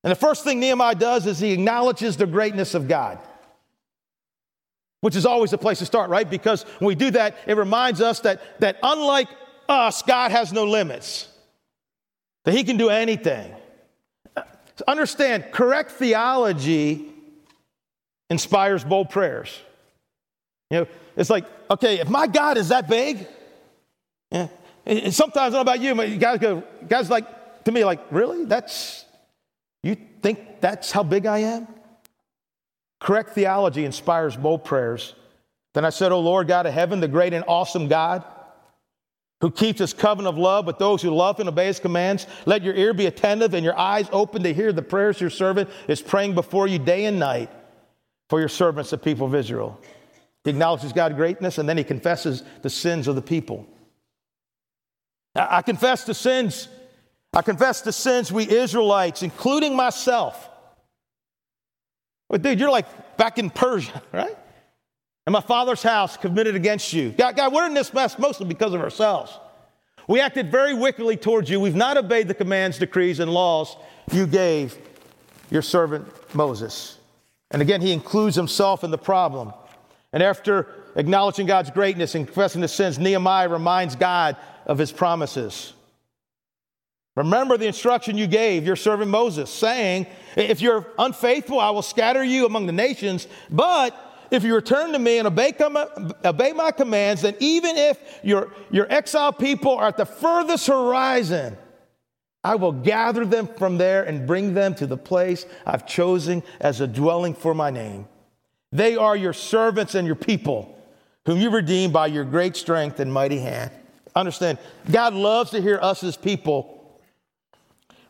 And 0.03 0.11
the 0.11 0.17
first 0.17 0.45
thing 0.45 0.61
Nehemiah 0.61 0.95
does 0.95 1.27
is 1.27 1.39
he 1.39 1.53
acknowledges 1.53 2.17
the 2.17 2.27
greatness 2.27 2.75
of 2.75 2.89
God, 2.89 3.19
which 5.03 5.17
is 5.17 5.27
always 5.27 5.53
a 5.53 5.59
place 5.59 5.81
to 5.81 5.87
start, 5.87 6.09
right? 6.09 6.29
Because 6.29 6.63
when 6.79 6.89
we 6.89 6.95
do 6.95 7.11
that, 7.11 7.37
it 7.47 7.57
reminds 7.57 8.01
us 8.01 8.21
that, 8.21 8.61
that 8.61 8.79
unlike 8.83 9.29
us, 9.69 10.01
God 10.03 10.31
has 10.31 10.53
no 10.53 10.65
limits, 10.65 11.29
that 12.45 12.55
he 12.55 12.65
can 12.65 12.79
do 12.79 12.89
anything 12.89 13.53
understand, 14.91 15.47
correct 15.53 15.93
theology 15.93 17.07
inspires 18.29 18.85
bold 18.85 19.11
prayers. 19.11 19.59
You 20.71 20.81
know, 20.81 20.87
it's 21.17 21.31
like, 21.31 21.47
okay, 21.71 22.01
if 22.01 22.09
my 22.09 22.27
God 22.27 22.59
is 22.59 22.69
that 22.69 22.89
big, 22.89 23.27
yeah, 24.31 24.49
and 24.85 25.15
sometimes 25.15 25.55
I 25.55 25.57
don't 25.57 25.67
know 25.67 25.73
about 25.73 25.81
you, 25.81 25.95
but 25.95 26.09
you 26.09 26.17
guys 26.17 26.39
go, 26.39 26.63
guys 26.89 27.09
like 27.09 27.65
to 27.65 27.73
me, 27.73 27.85
like, 27.85 28.01
really? 28.11 28.45
That's 28.45 29.05
you 29.83 29.97
think 30.23 30.61
that's 30.61 30.91
how 30.91 31.03
big 31.03 31.27
I 31.27 31.39
am? 31.39 31.69
Correct 33.01 33.31
theology 33.31 33.85
inspires 33.85 34.37
bold 34.37 34.65
prayers. 34.65 35.15
Then 35.75 35.85
I 35.85 35.91
said, 35.91 36.11
Oh 36.11 36.21
Lord 36.21 36.49
God 36.49 36.67
of 36.67 36.73
heaven, 36.73 37.01
the 37.01 37.09
great 37.09 37.33
and 37.33 37.45
awesome 37.47 37.89
God 37.89 38.25
who 39.41 39.51
keeps 39.51 39.81
his 39.81 39.93
covenant 39.93 40.35
of 40.35 40.39
love 40.39 40.67
with 40.67 40.79
those 40.79 41.03
who 41.03 41.11
love 41.11 41.39
and 41.41 41.49
obey 41.49 41.67
his 41.67 41.79
commands. 41.79 42.27
Let 42.47 42.63
your 42.63 42.75
ear 42.75 42.95
be 42.95 43.07
attentive 43.07 43.55
and 43.55 43.65
your 43.65 43.79
eyes 43.79 44.09
open 44.13 44.43
to 44.45 44.55
hear 44.55 44.73
the 44.73 44.83
prayers 44.83 45.21
your 45.21 45.31
servant 45.31 45.69
is 45.89 46.01
praying 46.01 46.35
before 46.35 46.67
you 46.67 46.79
day 46.79 47.05
and 47.05 47.19
night 47.19 47.51
for 48.29 48.41
your 48.41 48.49
servants, 48.49 48.91
the 48.91 48.99
people 48.99 49.27
of 49.27 49.35
Israel. 49.35 49.81
He 50.45 50.51
acknowledges 50.51 50.93
God's 50.93 51.17
greatness 51.17 51.59
and 51.59 51.69
then 51.69 51.77
he 51.77 51.85
confesses 51.85 52.43
the 52.63 52.71
sins 52.71 53.09
of 53.09 53.15
the 53.15 53.23
people. 53.23 53.67
I 55.35 55.61
confess 55.61 56.05
the 56.05 56.15
sins. 56.15 56.69
I 57.33 57.43
confess 57.43 57.83
the 57.83 57.93
sins 57.93 58.33
we 58.33 58.49
Israelites, 58.49 59.23
including 59.23 59.77
myself. 59.77 60.49
But 62.31 62.41
dude, 62.41 62.59
you're 62.59 62.71
like 62.71 63.17
back 63.19 63.39
in 63.39 63.51
Persia, 63.51 64.03
right? 64.13 64.37
And 65.27 65.33
my 65.33 65.41
father's 65.41 65.83
house 65.83 66.17
committed 66.17 66.55
against 66.55 66.93
you. 66.93 67.11
God, 67.11 67.37
God, 67.37 67.53
we're 67.53 67.67
in 67.67 67.75
this 67.75 67.93
mess 67.93 68.19
mostly 68.19 68.47
because 68.47 68.73
of 68.73 68.81
ourselves. 68.81 69.39
We 70.09 70.21
acted 70.21 70.53
very 70.53 70.73
wickedly 70.73 71.17
towards 71.17 71.51
you. 71.51 71.59
We've 71.59 71.75
not 71.75 71.97
obeyed 71.97 72.29
the 72.29 72.35
commands, 72.35 72.79
decrees, 72.79 73.19
and 73.19 73.33
laws 73.33 73.77
you 74.13 74.27
gave 74.27 74.79
your 75.51 75.63
servant 75.63 76.07
Moses. 76.35 76.99
And 77.51 77.61
again, 77.61 77.81
he 77.81 77.93
includes 77.93 78.37
himself 78.37 78.85
in 78.85 78.93
the 78.93 78.99
problem. 78.99 79.53
And 80.13 80.23
after 80.23 80.69
acknowledging 80.95 81.47
God's 81.47 81.71
greatness 81.71 82.15
and 82.15 82.27
confessing 82.27 82.63
his 82.63 82.73
sins, 82.73 82.99
Nehemiah 82.99 83.49
reminds 83.49 83.97
God 83.97 84.37
of 84.65 84.79
his 84.79 84.93
promises. 84.93 85.73
Remember 87.17 87.57
the 87.57 87.67
instruction 87.67 88.17
you 88.17 88.27
gave 88.27 88.65
your 88.65 88.77
servant 88.77 89.11
Moses, 89.11 89.51
saying, 89.51 90.07
If 90.37 90.61
you're 90.61 90.87
unfaithful, 90.99 91.59
I 91.59 91.71
will 91.71 91.83
scatter 91.83 92.23
you 92.23 92.47
among 92.47 92.67
the 92.67 92.73
nations. 92.73 93.27
But 93.51 93.97
if 94.31 94.45
you 94.45 94.55
return 94.55 94.93
to 94.93 94.99
me 94.99 95.19
and 95.19 95.27
obey, 95.27 95.53
obey 96.25 96.53
my 96.53 96.71
commands, 96.71 97.23
then 97.23 97.37
even 97.39 97.77
if 97.77 97.99
your, 98.23 98.53
your 98.71 98.91
exiled 98.93 99.39
people 99.39 99.73
are 99.73 99.89
at 99.89 99.97
the 99.97 100.07
furthest 100.07 100.67
horizon, 100.67 101.57
I 102.43 102.55
will 102.55 102.73
gather 102.73 103.25
them 103.25 103.49
from 103.49 103.79
there 103.79 104.05
and 104.05 104.27
bring 104.27 104.55
them 104.55 104.75
to 104.77 104.87
the 104.87 104.97
place 104.97 105.47
I've 105.67 105.87
chosen 105.87 106.43
as 106.61 106.81
a 106.81 106.87
dwelling 106.87 107.35
for 107.35 107.55
my 107.55 107.71
name. 107.71 108.07
They 108.73 108.97
are 108.97 109.17
your 109.17 109.33
servants 109.33 109.95
and 109.95 110.07
your 110.07 110.17
people, 110.17 110.79
whom 111.25 111.41
you 111.41 111.51
redeemed 111.51 111.93
by 111.93 112.07
your 112.07 112.25
great 112.25 112.57
strength 112.57 113.01
and 113.01 113.13
mighty 113.13 113.39
hand. 113.39 113.71
Understand, 114.15 114.59
God 114.91 115.15
loves 115.15 115.51
to 115.51 115.61
hear 115.61 115.79
us 115.81 116.05
as 116.05 116.17
people 116.17 117.01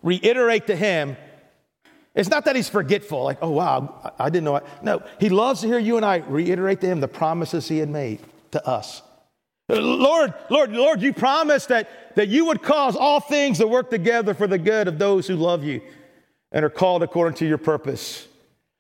reiterate 0.03 0.67
to 0.69 0.77
Him 0.77 1.17
it's 2.17 2.31
not 2.31 2.47
that 2.47 2.57
he's 2.57 2.69
forgetful, 2.69 3.23
like, 3.23 3.39
oh, 3.43 3.51
wow, 3.51 4.13
I 4.19 4.31
didn't 4.31 4.45
know. 4.45 4.57
I... 4.57 4.63
No, 4.83 5.03
he 5.21 5.29
loves 5.29 5.61
to 5.61 5.67
hear 5.67 5.79
you 5.79 5.97
and 5.97 6.05
I 6.05 6.17
reiterate 6.17 6.81
to 6.81 6.87
him 6.87 7.01
the 7.01 7.09
promises 7.09 7.69
he 7.69 7.79
had 7.79 7.91
made 7.91 8.21
to 8.53 8.67
us. 8.67 9.03
Lord, 9.69 10.33
Lord, 10.49 10.73
Lord, 10.73 11.03
you 11.03 11.13
promised 11.13 11.69
that, 11.69 12.15
that 12.17 12.29
you 12.29 12.47
would 12.47 12.63
cause 12.63 12.97
all 12.97 13.21
things 13.21 13.59
to 13.59 13.67
work 13.67 13.91
together 13.91 14.33
for 14.33 14.47
the 14.47 14.59
good 14.59 14.89
of 14.89 14.99
those 14.99 15.27
who 15.27 15.37
love 15.37 15.63
you 15.63 15.83
and 16.53 16.65
are 16.65 16.71
called 16.71 17.03
according 17.03 17.37
to 17.39 17.47
your 17.47 17.59
purpose. 17.59 18.26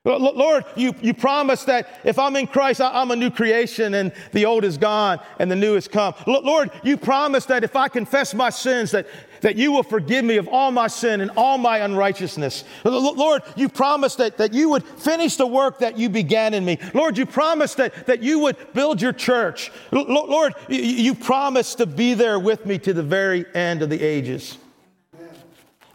Lord, 0.06 0.64
you, 0.76 0.94
you 1.02 1.12
promised 1.12 1.66
that 1.66 2.00
if 2.04 2.18
I'm 2.18 2.36
in 2.36 2.46
Christ, 2.46 2.80
I'm 2.80 3.10
a 3.10 3.16
new 3.16 3.30
creation 3.30 3.94
and 3.94 4.12
the 4.32 4.46
old 4.46 4.64
is 4.64 4.78
gone 4.78 5.18
and 5.40 5.50
the 5.50 5.56
new 5.56 5.74
has 5.74 5.88
come. 5.88 6.14
Lord, 6.26 6.70
you 6.84 6.96
promised 6.96 7.48
that 7.48 7.64
if 7.64 7.74
I 7.74 7.88
confess 7.88 8.32
my 8.32 8.50
sins, 8.50 8.92
that, 8.92 9.08
that 9.40 9.56
you 9.56 9.72
will 9.72 9.82
forgive 9.82 10.24
me 10.24 10.36
of 10.36 10.46
all 10.46 10.70
my 10.70 10.86
sin 10.86 11.20
and 11.20 11.30
all 11.36 11.58
my 11.58 11.78
unrighteousness. 11.78 12.62
Lord, 12.84 13.42
you 13.56 13.68
promised 13.68 14.18
that, 14.18 14.38
that 14.38 14.54
you 14.54 14.68
would 14.68 14.84
finish 14.84 15.36
the 15.36 15.46
work 15.46 15.80
that 15.80 15.98
you 15.98 16.08
began 16.08 16.54
in 16.54 16.64
me. 16.64 16.78
Lord, 16.94 17.18
you 17.18 17.26
promised 17.26 17.78
that, 17.78 18.06
that 18.06 18.22
you 18.22 18.38
would 18.38 18.56
build 18.74 19.02
your 19.02 19.12
church. 19.12 19.72
Lord, 19.90 20.54
you, 20.68 20.78
you 20.78 21.14
promised 21.16 21.78
to 21.78 21.86
be 21.86 22.14
there 22.14 22.38
with 22.38 22.64
me 22.64 22.78
to 22.78 22.92
the 22.92 23.02
very 23.02 23.44
end 23.54 23.82
of 23.82 23.90
the 23.90 24.00
ages. 24.00 24.58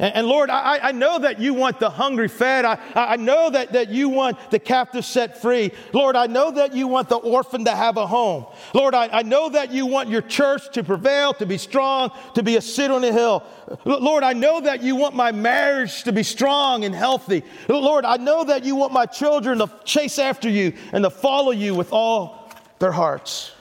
And, 0.02 0.16
and 0.16 0.28
Lord, 0.28 0.50
I, 0.50 0.80
I, 0.80 0.92
know 0.92 1.20
that 1.20 1.40
you 1.40 1.54
want 1.54 1.80
the 1.80 1.92
hungry 1.92 2.28
fed. 2.28 2.66
I, 2.66 2.80
I 2.96 3.18
know 3.18 3.52
that, 3.52 3.74
that 3.74 3.90
you 3.90 4.10
want 4.10 4.50
the 4.50 4.58
captive 4.58 5.06
set 5.06 5.40
free. 5.40 5.72
Lord, 5.94 6.16
I 6.16 6.26
know 6.26 6.50
that 6.50 6.74
you 6.74 6.88
want 6.88 7.08
the 7.08 7.18
orphan 7.18 7.66
to 7.66 7.72
have 7.72 7.98
a 7.98 8.08
home. 8.08 8.48
Lord, 8.74 8.96
I, 8.96 9.10
I 9.10 9.22
know 9.22 9.50
that 9.50 9.72
you 9.72 9.86
want 9.86 10.10
your 10.10 10.24
church 10.24 10.72
to 10.74 10.84
prevail, 10.84 11.36
to 11.36 11.46
be 11.46 11.60
strong, 11.60 12.10
to 12.34 12.42
be 12.42 12.56
a 12.56 12.62
sit 12.62 12.90
on 12.90 13.04
a 13.04 13.12
hill. 13.12 13.44
Lord, 13.86 14.24
I 14.24 14.34
know 14.34 14.60
that 14.62 14.82
you 14.82 14.96
want 14.96 15.14
my 15.14 15.32
marriage 15.32 16.04
to 16.04 16.12
be 16.12 16.24
strong 16.24 16.84
and 16.84 16.96
healthy. 16.96 17.44
Lord, 17.70 18.04
I 18.04 18.18
know 18.18 18.44
that 18.44 18.66
you 18.66 18.76
want 18.76 18.94
my 18.94 19.06
children 19.06 19.60
to 19.60 19.70
chase 19.86 20.18
after 20.18 20.50
you 20.50 20.74
and 20.94 21.04
to 21.04 21.12
follow 21.12 21.52
you 21.52 21.76
with 21.76 21.94
all 21.94 22.52
their 22.80 22.92
hearts. 22.92 23.52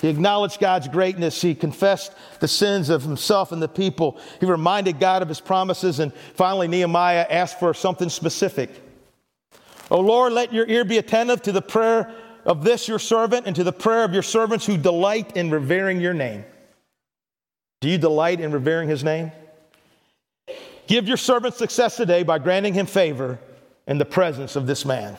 He 0.00 0.08
acknowledged 0.08 0.60
God's 0.60 0.88
greatness. 0.88 1.40
He 1.40 1.54
confessed 1.54 2.12
the 2.40 2.48
sins 2.48 2.90
of 2.90 3.02
himself 3.02 3.52
and 3.52 3.62
the 3.62 3.68
people. 3.68 4.18
He 4.40 4.46
reminded 4.46 5.00
God 5.00 5.22
of 5.22 5.28
his 5.28 5.40
promises. 5.40 6.00
And 6.00 6.12
finally, 6.34 6.68
Nehemiah 6.68 7.26
asked 7.28 7.58
for 7.58 7.72
something 7.72 8.08
specific. 8.08 8.70
Oh 9.90 10.00
Lord, 10.00 10.32
let 10.32 10.52
your 10.52 10.66
ear 10.66 10.84
be 10.84 10.98
attentive 10.98 11.42
to 11.42 11.52
the 11.52 11.62
prayer 11.62 12.14
of 12.44 12.62
this 12.62 12.88
your 12.88 12.98
servant 12.98 13.46
and 13.46 13.56
to 13.56 13.64
the 13.64 13.72
prayer 13.72 14.04
of 14.04 14.12
your 14.12 14.22
servants 14.22 14.66
who 14.66 14.76
delight 14.76 15.36
in 15.36 15.50
revering 15.50 16.00
your 16.00 16.14
name. 16.14 16.44
Do 17.80 17.88
you 17.88 17.98
delight 17.98 18.40
in 18.40 18.52
revering 18.52 18.88
his 18.88 19.04
name? 19.04 19.32
Give 20.86 21.08
your 21.08 21.16
servant 21.16 21.54
success 21.54 21.96
today 21.96 22.22
by 22.22 22.38
granting 22.38 22.74
him 22.74 22.86
favor 22.86 23.38
in 23.86 23.98
the 23.98 24.04
presence 24.04 24.56
of 24.56 24.66
this 24.66 24.84
man. 24.84 25.16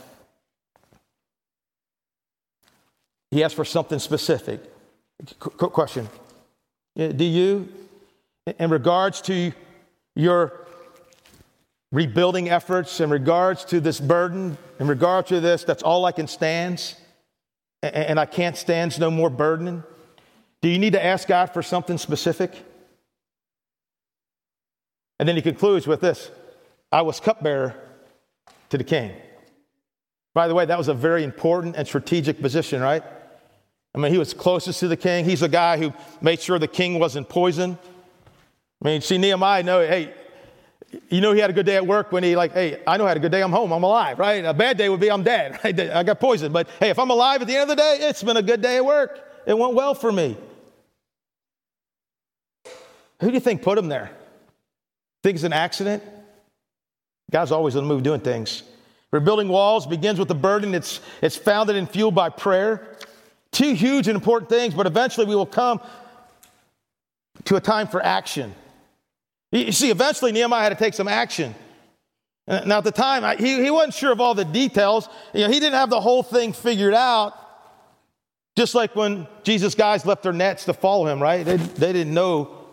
He 3.31 3.43
asked 3.43 3.55
for 3.55 3.65
something 3.65 3.99
specific. 3.99 4.61
Qu- 5.39 5.69
question 5.69 6.07
uh, 6.99 7.07
Do 7.07 7.25
you, 7.25 7.67
in 8.59 8.69
regards 8.69 9.21
to 9.21 9.51
your 10.15 10.67
rebuilding 11.91 12.49
efforts, 12.49 12.99
in 12.99 13.09
regards 13.09 13.65
to 13.65 13.79
this 13.79 13.99
burden, 13.99 14.57
in 14.79 14.87
regard 14.87 15.27
to 15.27 15.39
this, 15.39 15.63
that's 15.63 15.83
all 15.83 16.05
I 16.05 16.11
can 16.11 16.27
stand, 16.27 16.95
and 17.81 18.19
I 18.19 18.25
can't 18.25 18.57
stand 18.57 18.99
no 18.99 19.09
more 19.11 19.29
burden? 19.29 19.83
Do 20.61 20.69
you 20.69 20.79
need 20.79 20.93
to 20.93 21.03
ask 21.03 21.27
God 21.27 21.47
for 21.47 21.61
something 21.61 21.97
specific? 21.97 22.63
And 25.19 25.27
then 25.27 25.35
he 25.35 25.41
concludes 25.41 25.87
with 25.87 26.01
this 26.01 26.31
I 26.91 27.01
was 27.01 27.19
cupbearer 27.19 27.75
to 28.69 28.77
the 28.77 28.83
king. 28.83 29.11
By 30.33 30.47
the 30.47 30.53
way, 30.53 30.65
that 30.65 30.77
was 30.77 30.87
a 30.87 30.93
very 30.93 31.23
important 31.23 31.75
and 31.75 31.87
strategic 31.87 32.41
position, 32.41 32.81
right? 32.81 33.03
I 33.97 33.99
mean, 33.99 34.11
he 34.11 34.19
was 34.19 34.31
closest 34.31 34.79
to 34.81 34.87
the 34.87 34.95
king. 34.95 35.25
He's 35.25 35.39
the 35.39 35.49
guy 35.49 35.77
who 35.77 35.91
made 36.21 36.39
sure 36.39 36.59
the 36.59 36.67
king 36.67 36.99
wasn't 36.99 37.27
poisoned. 37.27 37.79
I 38.79 38.87
mean, 38.87 39.01
see, 39.01 39.17
Nehemiah 39.17 39.63
know, 39.63 39.79
hey, 39.79 40.13
you 41.09 41.19
know 41.19 41.33
he 41.33 41.39
had 41.39 41.49
a 41.49 41.53
good 41.53 41.65
day 41.65 41.77
at 41.77 41.87
work 41.87 42.11
when 42.11 42.23
he 42.23 42.35
like, 42.35 42.53
hey, 42.53 42.79
I 42.85 42.97
know 42.97 43.05
I 43.05 43.07
had 43.07 43.17
a 43.17 43.19
good 43.19 43.31
day, 43.31 43.41
I'm 43.41 43.51
home, 43.51 43.71
I'm 43.71 43.81
alive, 43.81 44.19
right? 44.19 44.45
A 44.45 44.53
bad 44.53 44.77
day 44.77 44.87
would 44.87 44.99
be 44.99 45.09
I'm 45.09 45.23
dead, 45.23 45.59
right? 45.63 45.79
I 45.79 46.03
got 46.03 46.19
poisoned. 46.19 46.53
But 46.53 46.69
hey, 46.79 46.91
if 46.91 46.99
I'm 46.99 47.09
alive 47.09 47.41
at 47.41 47.47
the 47.47 47.55
end 47.55 47.63
of 47.63 47.69
the 47.69 47.81
day, 47.81 47.97
it's 48.01 48.21
been 48.21 48.37
a 48.37 48.43
good 48.43 48.61
day 48.61 48.77
at 48.77 48.85
work. 48.85 49.19
It 49.47 49.57
went 49.57 49.73
well 49.73 49.95
for 49.95 50.11
me. 50.11 50.37
Who 53.19 53.27
do 53.29 53.33
you 53.33 53.39
think 53.39 53.63
put 53.63 53.79
him 53.79 53.87
there? 53.87 54.11
Think 55.23 55.35
it's 55.35 55.43
an 55.43 55.53
accident? 55.53 56.03
God's 57.31 57.51
always 57.51 57.75
on 57.75 57.81
the 57.81 57.89
move 57.89 58.03
doing 58.03 58.19
things. 58.19 58.61
Rebuilding 59.09 59.47
walls 59.47 59.87
begins 59.87 60.19
with 60.19 60.29
a 60.29 60.35
burden. 60.35 60.75
It's, 60.75 60.99
it's 61.19 61.35
founded 61.35 61.75
and 61.77 61.89
fueled 61.89 62.13
by 62.13 62.29
prayer. 62.29 62.99
Two 63.57 63.73
huge 63.73 64.07
and 64.07 64.15
important 64.15 64.51
things, 64.51 64.75
but 64.75 64.85
eventually 64.85 65.25
we 65.25 65.35
will 65.35 65.47
come 65.47 65.81
to 67.45 67.55
a 67.55 67.59
time 67.59 67.87
for 67.87 67.99
action. 68.05 68.53
You 69.51 69.71
see, 69.71 69.89
eventually 69.89 70.31
Nehemiah 70.31 70.61
had 70.61 70.69
to 70.69 70.75
take 70.75 70.93
some 70.93 71.07
action. 71.07 71.55
Now, 72.47 72.77
at 72.77 72.83
the 72.83 72.91
time, 72.91 73.35
he, 73.39 73.63
he 73.63 73.71
wasn't 73.71 73.95
sure 73.95 74.11
of 74.11 74.21
all 74.21 74.35
the 74.35 74.45
details. 74.45 75.09
You 75.33 75.41
know, 75.41 75.47
he 75.47 75.59
didn't 75.59 75.73
have 75.73 75.89
the 75.89 75.99
whole 75.99 76.21
thing 76.21 76.53
figured 76.53 76.93
out. 76.93 77.33
Just 78.55 78.75
like 78.75 78.95
when 78.95 79.25
Jesus' 79.41 79.73
guys 79.73 80.05
left 80.05 80.21
their 80.21 80.33
nets 80.33 80.65
to 80.65 80.73
follow 80.75 81.07
him, 81.07 81.19
right? 81.19 81.43
They, 81.43 81.57
they 81.57 81.93
didn't 81.93 82.13
know 82.13 82.63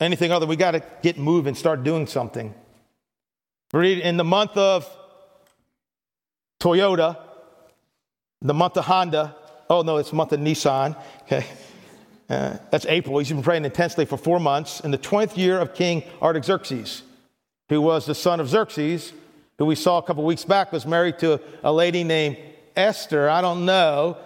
anything 0.00 0.32
other. 0.32 0.40
Than 0.40 0.50
we 0.50 0.56
got 0.56 0.72
to 0.72 0.82
get 1.02 1.16
moving, 1.16 1.54
start 1.54 1.82
doing 1.82 2.06
something. 2.06 2.52
Read 3.72 4.00
in 4.00 4.18
the 4.18 4.24
month 4.24 4.54
of 4.58 4.86
Toyota, 6.60 7.16
the 8.42 8.52
month 8.52 8.76
of 8.76 8.84
Honda, 8.84 9.34
Oh, 9.68 9.82
no, 9.82 9.96
it's 9.96 10.10
the 10.10 10.16
month 10.16 10.32
of 10.32 10.40
Nisan. 10.40 10.94
Okay. 11.22 11.44
Uh, 12.28 12.56
that's 12.70 12.86
April. 12.86 13.18
He's 13.18 13.28
been 13.28 13.42
praying 13.42 13.64
intensely 13.64 14.04
for 14.04 14.16
four 14.16 14.40
months. 14.40 14.80
In 14.80 14.90
the 14.90 14.98
20th 14.98 15.36
year 15.36 15.58
of 15.58 15.74
King 15.74 16.02
Artaxerxes, 16.20 17.02
who 17.68 17.80
was 17.80 18.06
the 18.06 18.14
son 18.14 18.40
of 18.40 18.48
Xerxes, 18.48 19.12
who 19.58 19.64
we 19.64 19.74
saw 19.74 19.98
a 19.98 20.02
couple 20.02 20.24
weeks 20.24 20.44
back, 20.44 20.72
was 20.72 20.86
married 20.86 21.18
to 21.20 21.40
a 21.62 21.72
lady 21.72 22.04
named 22.04 22.36
Esther. 22.74 23.28
I 23.28 23.40
don't 23.40 23.64
know, 23.64 24.18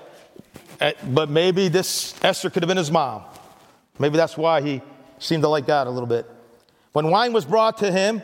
uh, 0.80 0.92
but 1.08 1.28
maybe 1.28 1.68
this 1.68 2.14
Esther 2.24 2.48
could 2.50 2.62
have 2.62 2.68
been 2.68 2.76
his 2.76 2.90
mom. 2.90 3.22
Maybe 3.98 4.16
that's 4.16 4.36
why 4.36 4.62
he 4.62 4.80
seemed 5.18 5.42
to 5.42 5.48
like 5.48 5.66
God 5.66 5.86
a 5.86 5.90
little 5.90 6.08
bit. 6.08 6.26
When 6.92 7.10
wine 7.10 7.32
was 7.32 7.44
brought 7.44 7.78
to 7.78 7.92
him, 7.92 8.22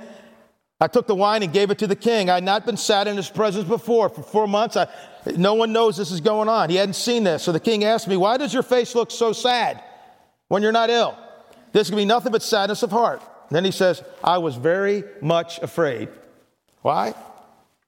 I 0.80 0.88
took 0.88 1.06
the 1.06 1.14
wine 1.14 1.42
and 1.42 1.52
gave 1.52 1.70
it 1.70 1.78
to 1.78 1.86
the 1.86 1.96
king. 1.96 2.28
I 2.28 2.34
had 2.34 2.44
not 2.44 2.66
been 2.66 2.76
sat 2.76 3.06
in 3.06 3.16
his 3.16 3.30
presence 3.30 3.66
before. 3.66 4.08
For 4.08 4.22
four 4.22 4.46
months, 4.46 4.76
I, 4.76 4.88
no 5.34 5.54
one 5.54 5.72
knows 5.72 5.96
this 5.96 6.10
is 6.10 6.20
going 6.20 6.48
on. 6.48 6.70
He 6.70 6.76
hadn't 6.76 6.94
seen 6.94 7.24
this. 7.24 7.42
So 7.42 7.52
the 7.52 7.60
king 7.60 7.84
asked 7.84 8.06
me, 8.06 8.16
Why 8.16 8.36
does 8.36 8.54
your 8.54 8.62
face 8.62 8.94
look 8.94 9.10
so 9.10 9.32
sad 9.32 9.82
when 10.48 10.62
you're 10.62 10.72
not 10.72 10.90
ill? 10.90 11.18
This 11.72 11.88
can 11.88 11.96
be 11.96 12.04
nothing 12.04 12.32
but 12.32 12.42
sadness 12.42 12.82
of 12.82 12.90
heart. 12.90 13.22
then 13.50 13.64
he 13.64 13.70
says, 13.70 14.02
I 14.22 14.38
was 14.38 14.56
very 14.56 15.04
much 15.20 15.58
afraid. 15.58 16.08
Why? 16.82 17.14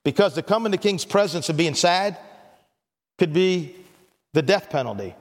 Because 0.04 0.34
to 0.34 0.42
come 0.42 0.66
into 0.66 0.78
king's 0.78 1.04
presence 1.04 1.48
and 1.48 1.56
being 1.56 1.74
sad 1.74 2.18
could 3.18 3.32
be 3.32 3.74
the 4.32 4.42
death 4.42 4.70
penalty. 4.70 5.14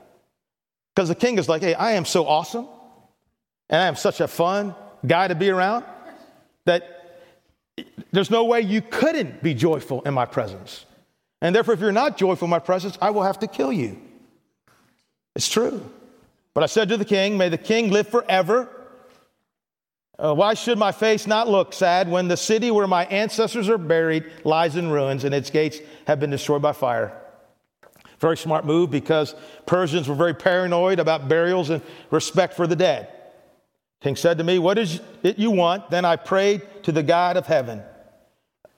Because 0.94 1.08
the 1.08 1.14
king 1.14 1.38
is 1.38 1.48
like, 1.48 1.62
Hey, 1.62 1.74
I 1.74 1.92
am 1.92 2.04
so 2.04 2.26
awesome 2.26 2.66
and 3.70 3.80
I 3.80 3.86
am 3.86 3.96
such 3.96 4.20
a 4.20 4.28
fun 4.28 4.74
guy 5.06 5.28
to 5.28 5.34
be 5.34 5.50
around 5.50 5.84
that 6.64 6.94
there's 8.12 8.30
no 8.30 8.44
way 8.44 8.60
you 8.60 8.82
couldn't 8.82 9.42
be 9.42 9.54
joyful 9.54 10.02
in 10.02 10.14
my 10.14 10.24
presence. 10.24 10.84
And 11.40 11.54
therefore, 11.54 11.74
if 11.74 11.80
you're 11.80 11.92
not 11.92 12.16
joyful 12.16 12.46
in 12.46 12.50
my 12.50 12.58
presence, 12.58 12.98
I 13.00 13.10
will 13.10 13.22
have 13.22 13.38
to 13.40 13.46
kill 13.46 13.72
you. 13.72 14.00
It's 15.36 15.48
true. 15.48 15.88
But 16.54 16.64
I 16.64 16.66
said 16.66 16.88
to 16.88 16.96
the 16.96 17.04
king, 17.04 17.38
May 17.38 17.48
the 17.48 17.58
king 17.58 17.90
live 17.90 18.08
forever. 18.08 18.68
Uh, 20.18 20.34
why 20.34 20.54
should 20.54 20.78
my 20.78 20.90
face 20.90 21.28
not 21.28 21.48
look 21.48 21.72
sad 21.72 22.10
when 22.10 22.26
the 22.26 22.36
city 22.36 22.72
where 22.72 22.88
my 22.88 23.04
ancestors 23.06 23.68
are 23.68 23.78
buried 23.78 24.24
lies 24.42 24.74
in 24.74 24.90
ruins 24.90 25.22
and 25.22 25.32
its 25.32 25.48
gates 25.48 25.78
have 26.08 26.18
been 26.18 26.30
destroyed 26.30 26.60
by 26.60 26.72
fire? 26.72 27.16
Very 28.18 28.36
smart 28.36 28.64
move 28.64 28.90
because 28.90 29.36
Persians 29.64 30.08
were 30.08 30.16
very 30.16 30.34
paranoid 30.34 30.98
about 30.98 31.28
burials 31.28 31.70
and 31.70 31.82
respect 32.10 32.54
for 32.54 32.66
the 32.66 32.74
dead. 32.74 33.08
King 34.00 34.16
said 34.16 34.38
to 34.38 34.44
me, 34.44 34.58
What 34.58 34.78
is 34.78 35.00
it 35.22 35.38
you 35.38 35.52
want? 35.52 35.90
Then 35.90 36.04
I 36.04 36.16
prayed 36.16 36.62
to 36.84 36.90
the 36.90 37.02
God 37.04 37.36
of 37.36 37.46
heaven. 37.46 37.82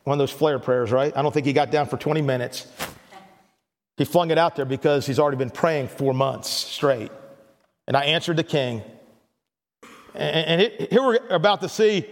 One 0.04 0.14
of 0.14 0.18
those 0.18 0.30
flare 0.30 0.58
prayers, 0.58 0.90
right? 0.90 1.14
I 1.16 1.22
don't 1.22 1.32
think 1.32 1.46
he 1.46 1.52
got 1.52 1.70
down 1.70 1.86
for 1.86 1.96
20 1.96 2.22
minutes. 2.22 2.66
He 3.96 4.04
flung 4.04 4.30
it 4.30 4.38
out 4.38 4.56
there 4.56 4.64
because 4.64 5.06
he's 5.06 5.18
already 5.18 5.36
been 5.36 5.50
praying 5.50 5.88
four 5.88 6.14
months 6.14 6.48
straight. 6.48 7.12
And 7.86 7.96
I 7.96 8.04
answered 8.04 8.36
the 8.36 8.44
king. 8.44 8.82
And 10.14 10.62
it, 10.62 10.90
here 10.90 11.02
we're 11.02 11.18
about 11.28 11.60
to 11.60 11.68
see 11.68 12.06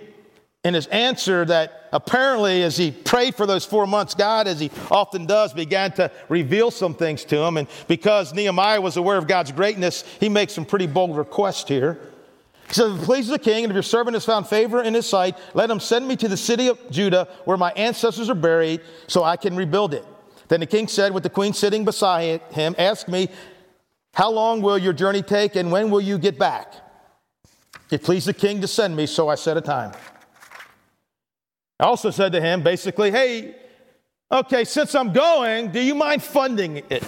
in 0.64 0.74
his 0.74 0.86
answer 0.88 1.44
that 1.44 1.88
apparently, 1.92 2.62
as 2.62 2.76
he 2.76 2.90
prayed 2.90 3.34
for 3.34 3.46
those 3.46 3.64
four 3.64 3.86
months, 3.86 4.14
God, 4.14 4.46
as 4.46 4.60
he 4.60 4.70
often 4.90 5.24
does, 5.24 5.54
began 5.54 5.92
to 5.92 6.10
reveal 6.28 6.70
some 6.70 6.94
things 6.94 7.24
to 7.26 7.38
him. 7.38 7.56
And 7.56 7.68
because 7.86 8.34
Nehemiah 8.34 8.80
was 8.80 8.96
aware 8.96 9.16
of 9.16 9.26
God's 9.26 9.52
greatness, 9.52 10.04
he 10.20 10.28
makes 10.28 10.52
some 10.52 10.64
pretty 10.64 10.86
bold 10.86 11.16
requests 11.16 11.68
here. 11.68 11.98
He 12.68 12.74
says, 12.74 12.94
If 12.94 13.02
it 13.02 13.04
pleases 13.04 13.30
the 13.30 13.38
king, 13.38 13.64
and 13.64 13.70
if 13.70 13.74
your 13.74 13.82
servant 13.82 14.14
has 14.14 14.24
found 14.24 14.46
favor 14.46 14.82
in 14.82 14.94
his 14.94 15.06
sight, 15.06 15.36
let 15.54 15.70
him 15.70 15.80
send 15.80 16.06
me 16.06 16.16
to 16.16 16.28
the 16.28 16.36
city 16.36 16.68
of 16.68 16.78
Judah 16.90 17.26
where 17.44 17.56
my 17.56 17.72
ancestors 17.72 18.28
are 18.28 18.34
buried 18.34 18.82
so 19.06 19.24
I 19.24 19.36
can 19.36 19.56
rebuild 19.56 19.94
it. 19.94 20.04
Then 20.48 20.60
the 20.60 20.66
king 20.66 20.86
said, 20.86 21.12
with 21.12 21.22
the 21.22 21.30
queen 21.30 21.54
sitting 21.54 21.84
beside 21.84 22.42
him, 22.52 22.74
Ask 22.78 23.08
me, 23.08 23.28
how 24.14 24.30
long 24.30 24.60
will 24.60 24.78
your 24.78 24.92
journey 24.92 25.22
take 25.22 25.56
and 25.56 25.72
when 25.72 25.90
will 25.90 26.00
you 26.00 26.18
get 26.18 26.38
back? 26.38 26.74
It 27.90 28.02
pleased 28.02 28.26
the 28.26 28.34
king 28.34 28.60
to 28.60 28.68
send 28.68 28.94
me, 28.94 29.06
so 29.06 29.28
I 29.28 29.34
set 29.34 29.56
a 29.56 29.62
time. 29.62 29.92
I 31.80 31.84
also 31.84 32.10
said 32.10 32.32
to 32.32 32.40
him, 32.40 32.62
basically, 32.62 33.10
hey, 33.10 33.54
okay, 34.30 34.64
since 34.64 34.94
I'm 34.94 35.12
going, 35.12 35.70
do 35.70 35.80
you 35.80 35.94
mind 35.94 36.22
funding 36.22 36.82
it? 36.90 37.04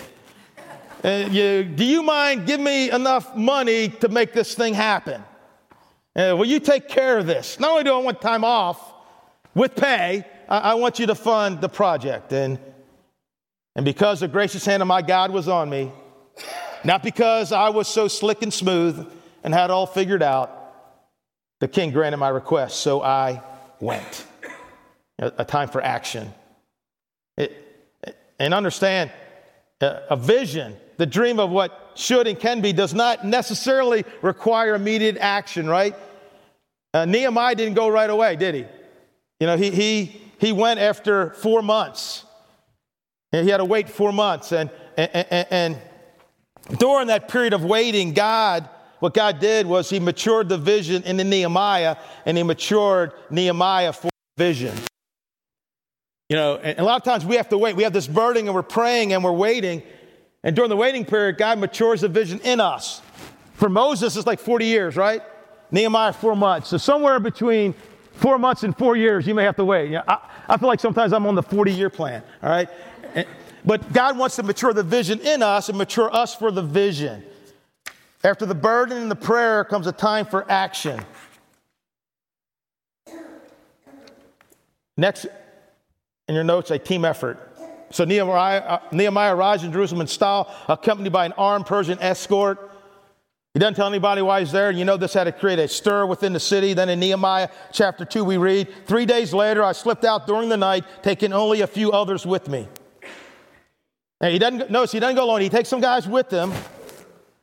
Uh, 1.05 1.29
you, 1.31 1.65
do 1.65 1.85
you 1.85 2.03
mind 2.03 2.47
giving 2.47 2.65
me 2.65 2.91
enough 2.91 3.35
money 3.35 3.89
to 3.89 4.09
make 4.09 4.33
this 4.33 4.55
thing 4.55 4.73
happen? 4.73 5.23
Uh, 6.17 6.35
will 6.37 6.47
you 6.47 6.61
take 6.61 6.89
care 6.89 7.19
of 7.19 7.27
this? 7.27 7.61
Not 7.61 7.71
only 7.71 7.85
do 7.85 7.95
I 7.95 7.99
want 7.99 8.21
time 8.21 8.45
off 8.45 8.95
with 9.55 9.77
pay, 9.77 10.27
I, 10.49 10.59
I 10.59 10.75
want 10.75 10.99
you 10.99 11.07
to 11.07 11.15
fund 11.15 11.61
the 11.61 11.69
project. 11.69 12.33
And, 12.33 12.59
and 13.77 13.85
because 13.85 14.21
the 14.21 14.29
gracious 14.29 14.65
hand 14.65 14.83
of 14.83 14.89
my 14.89 15.03
God 15.03 15.31
was 15.31 15.49
on 15.49 15.71
me, 15.71 15.93
not 16.85 17.03
because 17.03 17.53
I 17.53 17.69
was 17.69 17.87
so 17.87 18.09
slick 18.09 18.43
and 18.43 18.53
smooth 18.53 19.11
and 19.45 19.55
had 19.55 19.71
all 19.71 19.87
figured 19.87 20.23
out, 20.23 20.57
the 21.61 21.69
king 21.69 21.91
granted 21.93 22.17
my 22.17 22.31
request, 22.31 22.81
so 22.81 23.03
I 23.03 23.43
went. 23.81 24.27
A, 25.19 25.33
a 25.39 25.45
time 25.45 25.69
for 25.69 25.83
action. 25.83 26.33
It, 27.37 27.53
and 28.39 28.55
understand 28.55 29.13
a, 29.81 30.01
a 30.11 30.17
vision, 30.17 30.77
the 31.01 31.07
dream 31.07 31.41
of 31.41 31.49
what 31.49 31.93
should 31.95 32.27
and 32.27 32.39
can 32.39 32.61
be, 32.61 32.75
does 32.75 32.93
not 32.93 33.25
necessarily 33.25 34.05
require 34.21 34.75
immediate 34.75 35.17
action, 35.17 35.67
right? 35.67 35.97
Uh, 36.93 37.07
Nehemiah 37.07 37.55
didn't 37.55 37.73
go 37.73 37.89
right 37.89 38.11
away, 38.11 38.37
did 38.37 38.55
he? 38.55 38.67
You 39.41 39.47
know, 39.47 39.57
he, 39.57 39.71
he, 39.71 40.21
he 40.37 40.53
went 40.53 40.79
after 40.79 41.31
four 41.31 41.63
months. 41.63 42.27
And 43.33 43.47
he 43.47 43.51
had 43.51 43.57
to 43.57 43.65
wait 43.65 43.89
four 43.89 44.13
months. 44.13 44.53
And, 44.53 44.69
and, 44.99 45.11
and, 45.15 45.47
and 46.69 46.79
during 46.79 47.07
that 47.07 47.29
period 47.29 47.55
of 47.55 47.65
waiting, 47.65 48.13
God 48.13 48.69
what 48.99 49.15
God 49.15 49.39
did 49.41 49.65
was 49.65 49.89
He 49.89 49.99
matured 49.99 50.51
the 50.51 50.59
vision 50.59 51.05
in 51.05 51.17
the 51.17 51.25
Nehemiah, 51.25 51.97
and 52.27 52.37
He 52.37 52.43
matured 52.43 53.13
Nehemiah 53.31 53.95
for 53.95 54.11
vision. 54.37 54.77
You 56.29 56.37
know, 56.37 56.57
and 56.57 56.79
a 56.79 56.85
lot 56.85 56.97
of 56.97 57.05
times 57.05 57.25
we 57.25 57.37
have 57.37 57.49
to 57.49 57.57
wait. 57.57 57.77
We 57.77 57.85
have 57.85 57.95
this 57.95 58.07
burden, 58.07 58.45
and 58.47 58.55
we're 58.55 58.63
praying 58.63 59.15
and 59.15 59.25
we're 59.25 59.33
waiting. 59.33 59.83
And 60.43 60.57
during 60.57 60.71
the 60.71 60.77
waiting 60.77 61.05
period, 61.05 61.37
God 61.37 61.59
matures 61.59 62.01
the 62.01 62.09
vision 62.09 62.41
in 62.41 62.61
us. 62.61 63.03
For 63.55 63.69
Moses, 63.69 64.17
it's 64.17 64.27
like 64.27 64.41
40 64.41 64.65
years, 64.65 64.97
right? 64.97 65.23
Nehemiah, 65.71 66.13
four 66.13 66.35
months. 66.35 66.69
So 66.69 66.79
somewhere 66.79 67.21
between 67.21 67.75
four 68.13 68.39
months 68.39 68.63
and 68.63 68.77
four 68.77 68.97
years, 68.97 69.27
you 69.27 69.35
may 69.35 69.45
have 69.45 69.57
to 69.57 69.65
wait. 69.65 69.87
You 69.87 69.97
know, 69.97 70.03
I, 70.09 70.19
I 70.49 70.57
feel 70.57 70.69
like 70.69 70.81
sometimes 70.81 71.13
I'm 71.13 71.27
on 71.27 71.35
the 71.35 71.43
40 71.43 71.73
year 71.73 71.91
plan, 71.91 72.23
all 72.43 72.49
right? 72.49 72.69
And, 73.15 73.27
but 73.65 73.93
God 73.93 74.17
wants 74.17 74.37
to 74.37 74.43
mature 74.43 74.73
the 74.73 74.83
vision 74.83 75.21
in 75.21 75.43
us 75.43 75.69
and 75.69 75.77
mature 75.77 76.15
us 76.15 76.35
for 76.35 76.51
the 76.51 76.63
vision. 76.63 77.23
After 78.25 78.47
the 78.47 78.55
burden 78.55 78.99
and 78.99 79.11
the 79.11 79.17
prayer 79.17 79.65
comes 79.65 79.87
a 79.87 79.93
time 79.93 80.27
for 80.27 80.51
action. 80.51 81.01
Next, 84.97 85.27
in 86.29 86.35
your 86.35 86.45
notes, 86.45 86.71
a 86.71 86.79
team 86.79 87.05
effort. 87.05 87.50
So 87.93 88.05
Nehemiah, 88.05 88.61
uh, 88.61 88.81
Nehemiah 88.93 89.35
arrives 89.35 89.65
in 89.65 89.73
Jerusalem 89.73 90.03
in 90.03 90.07
style, 90.07 90.55
accompanied 90.69 91.13
by 91.13 91.27
an 91.27 91.33
armed 91.37 91.67
Persian 91.67 91.99
escort. 92.01 92.71
He 93.53 93.59
doesn't 93.59 93.75
tell 93.75 93.89
anybody 93.89 94.23
why 94.23 94.41
he's 94.41 94.53
there. 94.53 94.69
And 94.69 94.79
you 94.79 94.85
know 94.85 94.97
this 94.97 95.15
had 95.15 95.25
to 95.25 95.33
create 95.33 95.59
a 95.59 95.67
stir 95.67 96.07
within 96.07 96.33
the 96.33 96.41
city. 96.41 96.73
Then 96.73 96.89
in 96.89 97.01
Nehemiah 97.01 97.49
chapter 97.73 98.05
2, 98.05 98.23
we 98.23 98.37
read, 98.37 98.69
Three 98.87 99.07
days 99.07 99.35
later, 99.35 99.65
I 99.65 99.73
slipped 99.73 100.05
out 100.05 100.27
during 100.29 100.49
the 100.49 100.57
night, 100.57 100.85
taking 101.03 101.33
only 101.33 101.63
a 101.63 101.67
few 101.67 101.91
others 101.91 102.25
with 102.25 102.49
me. 102.49 102.69
And 104.21 104.33
he 104.33 104.39
doesn't, 104.39 104.71
notice 104.71 104.93
he 104.93 105.01
doesn't 105.01 105.17
go 105.17 105.25
alone. 105.25 105.41
He 105.41 105.49
takes 105.49 105.69
some 105.69 105.81
guys 105.81 106.07
with 106.07 106.31
him. 106.31 106.53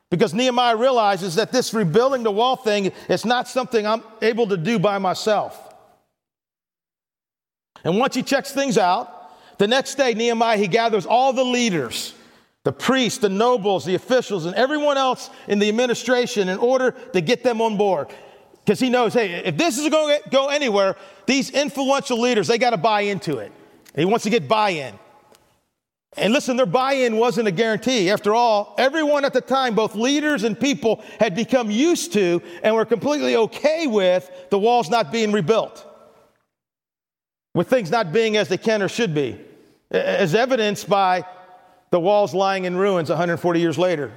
Because 0.09 0.33
Nehemiah 0.33 0.77
realizes 0.77 1.35
that 1.35 1.51
this 1.51 1.73
rebuilding 1.73 2.23
the 2.23 2.31
wall 2.31 2.55
thing 2.55 2.93
is 3.09 3.25
not 3.25 3.49
something 3.49 3.85
I'm 3.85 4.03
able 4.21 4.47
to 4.47 4.55
do 4.55 4.79
by 4.79 4.99
myself. 4.99 5.61
And 7.83 7.97
once 7.97 8.15
he 8.15 8.23
checks 8.23 8.53
things 8.53 8.77
out, 8.77 9.16
the 9.57 9.67
next 9.67 9.95
day, 9.95 10.13
Nehemiah, 10.13 10.57
he 10.57 10.67
gathers 10.67 11.05
all 11.05 11.33
the 11.33 11.43
leaders, 11.43 12.13
the 12.63 12.71
priests, 12.71 13.19
the 13.19 13.29
nobles, 13.29 13.85
the 13.85 13.95
officials, 13.95 14.45
and 14.45 14.55
everyone 14.55 14.97
else 14.97 15.29
in 15.47 15.59
the 15.59 15.69
administration 15.69 16.49
in 16.49 16.59
order 16.59 16.91
to 17.13 17.21
get 17.21 17.43
them 17.43 17.61
on 17.61 17.77
board. 17.77 18.07
Because 18.63 18.79
he 18.79 18.89
knows, 18.89 19.13
hey, 19.13 19.31
if 19.45 19.55
this 19.57 19.77
is 19.77 19.89
going 19.89 20.21
to 20.21 20.29
go 20.29 20.49
anywhere, 20.49 20.97
these 21.25 21.49
influential 21.51 22.19
leaders, 22.19 22.47
they 22.47 22.57
got 22.57 22.71
to 22.71 22.77
buy 22.77 23.01
into 23.01 23.37
it. 23.37 23.51
And 23.93 23.99
he 23.99 24.05
wants 24.05 24.23
to 24.23 24.29
get 24.29 24.47
buy 24.47 24.71
in. 24.71 24.99
And 26.17 26.33
listen, 26.33 26.57
their 26.57 26.65
buy 26.65 26.93
in 26.93 27.17
wasn't 27.17 27.47
a 27.47 27.51
guarantee. 27.51 28.09
After 28.09 28.33
all, 28.33 28.75
everyone 28.77 29.23
at 29.23 29.33
the 29.33 29.41
time, 29.41 29.75
both 29.75 29.95
leaders 29.95 30.43
and 30.43 30.59
people, 30.59 31.03
had 31.19 31.35
become 31.35 31.69
used 31.69 32.11
to 32.13 32.41
and 32.63 32.75
were 32.75 32.85
completely 32.85 33.35
okay 33.35 33.87
with 33.87 34.29
the 34.49 34.57
walls 34.57 34.89
not 34.89 35.11
being 35.11 35.31
rebuilt, 35.31 35.85
with 37.53 37.69
things 37.69 37.91
not 37.91 38.11
being 38.11 38.35
as 38.35 38.49
they 38.49 38.57
can 38.57 38.81
or 38.81 38.89
should 38.89 39.13
be, 39.13 39.39
as 39.91 40.35
evidenced 40.35 40.89
by 40.89 41.25
the 41.91 41.99
walls 41.99 42.33
lying 42.33 42.65
in 42.65 42.75
ruins 42.75 43.09
140 43.09 43.59
years 43.59 43.77
later. 43.77 44.11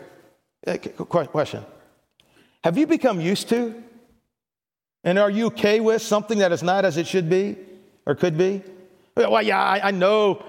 Uh, 0.67 0.77
question 0.77 1.65
Have 2.65 2.77
you 2.77 2.87
become 2.87 3.21
used 3.21 3.49
to 3.51 3.83
and 5.05 5.19
are 5.19 5.31
you 5.31 5.47
okay 5.47 5.81
with 5.81 6.03
something 6.03 6.39
that 6.39 6.53
is 6.53 6.63
not 6.63 6.85
as 6.85 6.97
it 6.97 7.07
should 7.07 7.31
be 7.31 7.57
or 8.07 8.15
could 8.15 8.37
be? 8.37 8.63
Well, 9.17 9.43
yeah, 9.43 9.63
I, 9.63 9.89
I 9.89 9.91
know 9.91 10.45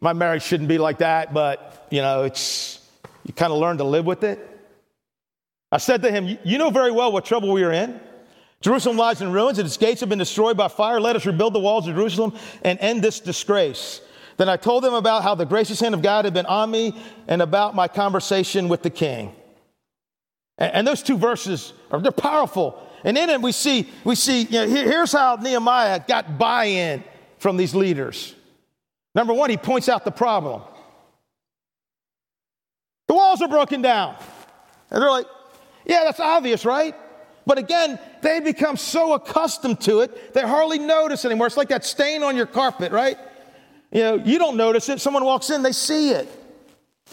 my 0.00 0.12
marriage 0.12 0.42
shouldn't 0.42 0.68
be 0.68 0.78
like 0.78 0.98
that, 0.98 1.34
but 1.34 1.86
you 1.90 2.00
know, 2.00 2.22
it's 2.22 2.80
you 3.24 3.32
kind 3.34 3.52
of 3.52 3.58
learn 3.58 3.78
to 3.78 3.84
live 3.84 4.06
with 4.06 4.24
it. 4.24 4.48
I 5.70 5.78
said 5.78 6.02
to 6.02 6.10
him, 6.10 6.38
You 6.44 6.58
know 6.58 6.70
very 6.70 6.90
well 6.90 7.12
what 7.12 7.24
trouble 7.24 7.52
we 7.52 7.64
are 7.64 7.72
in. 7.72 8.00
Jerusalem 8.60 8.96
lies 8.96 9.20
in 9.20 9.32
ruins 9.32 9.58
and 9.58 9.66
its 9.66 9.76
gates 9.76 10.00
have 10.00 10.08
been 10.08 10.18
destroyed 10.18 10.56
by 10.56 10.68
fire. 10.68 11.00
Let 11.00 11.16
us 11.16 11.26
rebuild 11.26 11.52
the 11.52 11.60
walls 11.60 11.88
of 11.88 11.96
Jerusalem 11.96 12.34
and 12.62 12.78
end 12.80 13.02
this 13.02 13.18
disgrace. 13.18 14.00
Then 14.42 14.48
I 14.48 14.56
told 14.56 14.82
them 14.82 14.94
about 14.94 15.22
how 15.22 15.36
the 15.36 15.46
gracious 15.46 15.78
hand 15.78 15.94
of 15.94 16.02
God 16.02 16.24
had 16.24 16.34
been 16.34 16.46
on 16.46 16.68
me 16.68 17.00
and 17.28 17.40
about 17.40 17.76
my 17.76 17.86
conversation 17.86 18.66
with 18.66 18.82
the 18.82 18.90
king. 18.90 19.32
And, 20.58 20.84
those 20.84 21.00
two 21.00 21.16
verses 21.16 21.72
are 21.92 22.00
they're 22.00 22.10
powerful. 22.10 22.84
And 23.04 23.16
in 23.16 23.30
it 23.30 23.40
we 23.40 23.52
see, 23.52 23.88
we 24.02 24.16
see, 24.16 24.42
you 24.42 24.50
know, 24.50 24.66
here's 24.66 25.12
how 25.12 25.36
Nehemiah 25.36 26.00
got 26.08 26.40
buy-in 26.40 27.04
from 27.38 27.56
these 27.56 27.72
leaders. 27.72 28.34
Number 29.14 29.32
one, 29.32 29.48
he 29.48 29.56
points 29.56 29.88
out 29.88 30.04
the 30.04 30.10
problem. 30.10 30.62
The 33.06 33.14
walls 33.14 33.42
are 33.42 33.48
broken 33.48 33.80
down. 33.80 34.16
And 34.90 35.00
they're 35.00 35.08
like, 35.08 35.26
yeah, 35.86 36.02
that's 36.02 36.18
obvious, 36.18 36.64
right? 36.64 36.96
But 37.46 37.58
again, 37.58 37.96
they 38.22 38.40
become 38.40 38.76
so 38.76 39.12
accustomed 39.12 39.80
to 39.82 40.00
it, 40.00 40.34
they 40.34 40.42
hardly 40.42 40.80
notice 40.80 41.24
anymore. 41.24 41.46
It's 41.46 41.56
like 41.56 41.68
that 41.68 41.84
stain 41.84 42.24
on 42.24 42.34
your 42.36 42.46
carpet, 42.46 42.90
right? 42.90 43.16
You 43.92 44.00
know, 44.00 44.14
you 44.16 44.38
don't 44.38 44.56
notice 44.56 44.88
it. 44.88 45.00
Someone 45.00 45.24
walks 45.24 45.50
in, 45.50 45.62
they 45.62 45.72
see 45.72 46.10
it. 46.10 46.28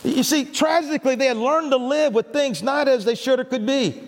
You 0.03 0.23
see, 0.23 0.45
tragically, 0.45 1.15
they 1.15 1.25
had 1.25 1.37
learned 1.37 1.71
to 1.71 1.77
live 1.77 2.13
with 2.13 2.27
things 2.31 2.63
not 2.63 2.87
as 2.87 3.03
they 3.03 3.15
should 3.15 3.39
or 3.39 3.43
could 3.43 3.65
be. 3.65 4.01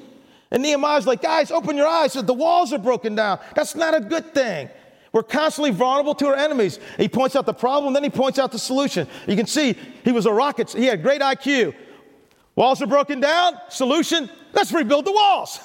And 0.50 0.64
Nehemiah's 0.64 1.06
like, 1.06 1.22
guys, 1.22 1.52
open 1.52 1.76
your 1.76 1.88
eyes. 1.88 2.14
The 2.14 2.34
walls 2.34 2.72
are 2.72 2.78
broken 2.78 3.16
down. 3.16 3.40
That's 3.56 3.76
not 3.76 3.96
a 3.96 4.00
good 4.00 4.34
thing. 4.34 4.70
We're 5.12 5.24
constantly 5.24 5.72
vulnerable 5.72 6.16
to 6.16 6.28
our 6.28 6.36
enemies. 6.36 6.80
He 6.98 7.10
points 7.10 7.36
out 7.36 7.46
the 7.46 7.54
problem, 7.54 7.94
then 7.94 8.04
he 8.04 8.10
points 8.10 8.40
out 8.40 8.54
the 8.54 8.60
solution. 8.60 9.08
You 9.28 9.36
can 9.36 9.46
see 9.46 9.76
he 10.06 10.14
was 10.14 10.26
a 10.26 10.32
rocket, 10.32 10.72
he 10.72 10.86
had 10.86 11.04
great 11.04 11.22
IQ. 11.22 11.76
Walls 12.56 12.82
are 12.82 12.88
broken 12.88 13.20
down, 13.20 13.56
solution, 13.70 14.30
let's 14.54 14.72
rebuild 14.72 15.06
the 15.06 15.12
walls. 15.12 15.60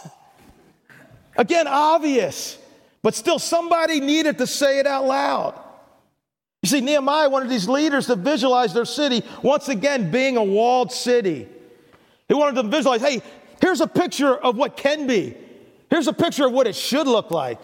Again, 1.36 1.68
obvious, 1.68 2.58
but 3.02 3.14
still 3.14 3.38
somebody 3.38 4.00
needed 4.00 4.38
to 4.38 4.46
say 4.48 4.80
it 4.80 4.86
out 4.86 5.04
loud. 5.04 5.60
You 6.66 6.70
see, 6.70 6.80
Nehemiah 6.80 7.28
wanted 7.28 7.48
these 7.48 7.68
leaders 7.68 8.08
to 8.08 8.16
visualize 8.16 8.74
their 8.74 8.84
city 8.84 9.22
once 9.40 9.68
again 9.68 10.10
being 10.10 10.36
a 10.36 10.42
walled 10.42 10.90
city. 10.90 11.46
He 12.26 12.34
wanted 12.34 12.60
to 12.60 12.68
visualize 12.68 13.00
hey, 13.00 13.22
here's 13.60 13.80
a 13.80 13.86
picture 13.86 14.34
of 14.34 14.56
what 14.56 14.76
can 14.76 15.06
be, 15.06 15.36
here's 15.90 16.08
a 16.08 16.12
picture 16.12 16.44
of 16.44 16.52
what 16.52 16.66
it 16.66 16.74
should 16.74 17.06
look 17.06 17.30
like. 17.30 17.60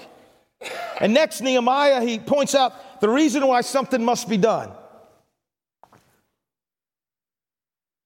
And 1.01 1.13
next, 1.13 1.41
Nehemiah, 1.41 2.01
he 2.03 2.21
points 2.21 2.55
out 2.55 3.01
the 3.01 3.09
reason 3.09 3.45
why 3.45 3.63
something 3.63 4.05
must 4.05 4.29
be 4.29 4.37
done. 4.37 4.71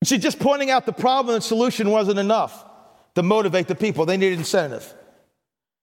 You 0.00 0.06
see, 0.06 0.16
just 0.16 0.38
pointing 0.38 0.70
out 0.70 0.86
the 0.86 0.94
problem 0.94 1.34
and 1.34 1.44
solution 1.44 1.90
wasn't 1.90 2.18
enough 2.18 2.64
to 3.16 3.22
motivate 3.22 3.68
the 3.68 3.74
people. 3.74 4.06
They 4.06 4.16
needed 4.16 4.38
incentive. 4.38 4.94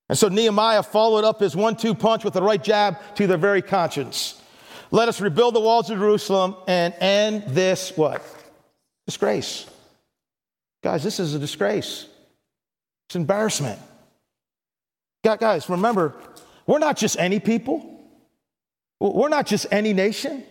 And 0.09 0.17
so 0.17 0.27
Nehemiah 0.27 0.81
followed 0.81 1.23
up 1.23 1.39
his 1.39 1.55
one 1.55 1.75
two 1.75 1.93
punch 1.93 2.23
with 2.23 2.33
the 2.33 2.41
right 2.41 2.63
jab 2.63 2.97
to 3.17 3.27
their 3.27 3.37
very 3.37 3.61
conscience. 3.61 4.39
Let 4.93 5.09
us 5.09 5.19
rebuild 5.19 5.55
the 5.55 5.59
walls 5.59 5.89
of 5.89 5.97
Jerusalem 5.97 6.55
and 6.67 6.93
end 6.99 7.45
this 7.47 7.97
what? 7.97 8.23
Disgrace. 9.07 9.65
Guys, 10.83 11.03
this 11.03 11.19
is 11.19 11.33
a 11.33 11.39
disgrace. 11.39 12.05
It's 13.07 13.15
embarrassment. 13.15 13.79
Guys, 15.23 15.67
remember, 15.67 16.13
we're 16.67 16.77
not 16.77 16.95
just 16.95 17.17
any 17.17 17.39
people. 17.39 17.89
We're 18.99 19.29
not 19.29 19.47
just 19.47 19.65
any 19.71 19.93
nation. 19.93 20.43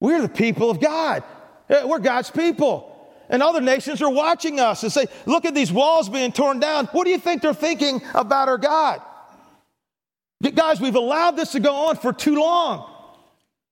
We're 0.00 0.22
the 0.22 0.30
people 0.30 0.70
of 0.70 0.80
God. 0.80 1.22
We're 1.68 1.98
God's 1.98 2.30
people. 2.30 3.12
And 3.28 3.42
other 3.42 3.60
nations 3.60 4.00
are 4.00 4.08
watching 4.08 4.58
us 4.58 4.84
and 4.84 4.90
say, 4.90 5.04
look 5.26 5.44
at 5.44 5.54
these 5.54 5.70
walls 5.70 6.08
being 6.08 6.32
torn 6.32 6.60
down. 6.60 6.86
What 6.86 7.04
do 7.04 7.10
you 7.10 7.18
think 7.18 7.42
they're 7.42 7.52
thinking 7.52 8.00
about 8.14 8.48
our 8.48 8.56
God? 8.56 9.02
Guys, 10.54 10.80
we've 10.80 10.94
allowed 10.94 11.32
this 11.32 11.52
to 11.52 11.60
go 11.60 11.74
on 11.88 11.96
for 11.96 12.14
too 12.14 12.36
long, 12.36 12.87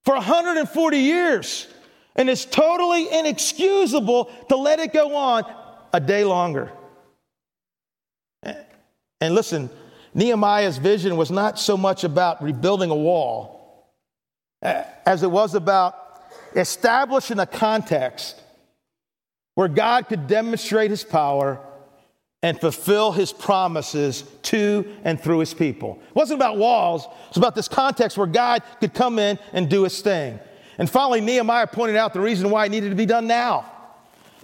for 0.07 0.13
140 0.13 0.97
years. 0.99 1.67
And 2.15 2.29
it's 2.29 2.45
totally 2.45 3.11
inexcusable 3.11 4.31
to 4.47 4.55
let 4.55 4.79
it 4.79 4.93
go 4.93 5.13
on 5.17 5.43
a 5.91 5.99
day 5.99 6.23
longer. 6.23 6.71
And 9.19 9.35
listen, 9.35 9.69
Nehemiah's 10.13 10.77
vision 10.77 11.17
was 11.17 11.29
not 11.29 11.59
so 11.59 11.75
much 11.75 12.05
about 12.05 12.41
rebuilding 12.41 12.89
a 12.89 12.95
wall 12.95 13.91
eh, 14.61 14.81
as 15.05 15.23
it 15.23 15.29
was 15.29 15.55
about 15.55 15.93
establishing 16.55 17.39
a 17.39 17.45
context 17.45 18.41
where 19.55 19.67
God 19.67 20.07
could 20.07 20.27
demonstrate 20.27 20.89
his 20.89 21.03
power 21.03 21.59
and 22.43 22.59
fulfill 22.59 23.11
his 23.11 23.33
promises 23.33 24.23
to 24.43 24.85
and 25.03 25.19
through 25.19 25.39
his 25.39 25.53
people. 25.53 25.99
It 26.07 26.15
wasn't 26.15 26.39
about 26.39 26.57
walls, 26.57 27.05
it 27.05 27.29
was 27.29 27.37
about 27.37 27.55
this 27.55 27.67
context 27.67 28.17
where 28.17 28.27
God 28.27 28.61
could 28.79 28.93
come 28.93 29.19
in 29.19 29.39
and 29.53 29.69
do 29.69 29.83
his 29.83 30.01
thing. 30.01 30.39
And 30.77 30.89
finally, 30.89 31.21
Nehemiah 31.21 31.67
pointed 31.67 31.95
out 31.95 32.13
the 32.13 32.21
reason 32.21 32.49
why 32.49 32.65
it 32.65 32.69
needed 32.69 32.89
to 32.89 32.95
be 32.95 33.07
done 33.07 33.25
now. 33.25 33.65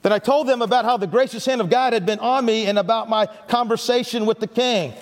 Then 0.02 0.12
I 0.12 0.20
told 0.20 0.48
them 0.48 0.62
about 0.62 0.84
how 0.84 0.98
the 0.98 1.08
gracious 1.08 1.46
hand 1.46 1.62
of 1.62 1.70
God 1.70 1.94
had 1.94 2.06
been 2.06 2.20
on 2.20 2.44
me 2.44 2.66
and 2.66 2.78
about 2.78 3.10
my 3.10 3.28
conversation 3.48 4.26
with 4.26 4.40
the 4.40 4.48
king. 4.48 4.94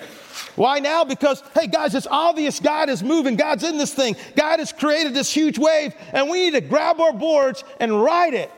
Why 0.54 0.78
now? 0.78 1.04
Because, 1.04 1.42
hey, 1.54 1.66
guys, 1.66 1.94
it's 1.94 2.06
obvious 2.08 2.60
God 2.60 2.88
is 2.88 3.02
moving. 3.02 3.36
God's 3.36 3.64
in 3.64 3.78
this 3.78 3.92
thing. 3.92 4.16
God 4.36 4.60
has 4.60 4.72
created 4.72 5.14
this 5.14 5.32
huge 5.32 5.58
wave, 5.58 5.94
and 6.12 6.30
we 6.30 6.44
need 6.44 6.52
to 6.52 6.60
grab 6.60 7.00
our 7.00 7.12
boards 7.12 7.64
and 7.80 8.02
ride 8.02 8.34
it. 8.34 8.50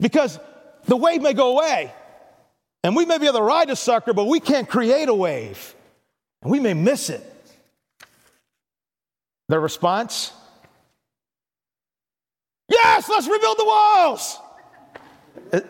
Because 0.00 0.38
the 0.86 0.96
wave 0.96 1.22
may 1.22 1.34
go 1.34 1.58
away, 1.58 1.92
and 2.82 2.96
we 2.96 3.04
may 3.04 3.18
be 3.18 3.26
able 3.26 3.38
to 3.38 3.44
ride 3.44 3.70
a 3.70 3.76
sucker, 3.76 4.12
but 4.12 4.26
we 4.26 4.40
can't 4.40 4.68
create 4.68 5.08
a 5.08 5.14
wave, 5.14 5.74
and 6.42 6.50
we 6.50 6.60
may 6.60 6.74
miss 6.74 7.10
it. 7.10 7.28
Their 9.48 9.60
response? 9.60 10.32
Yes, 12.68 13.08
let's 13.08 13.28
rebuild 13.28 13.58
the 13.58 13.64
walls! 13.64 14.38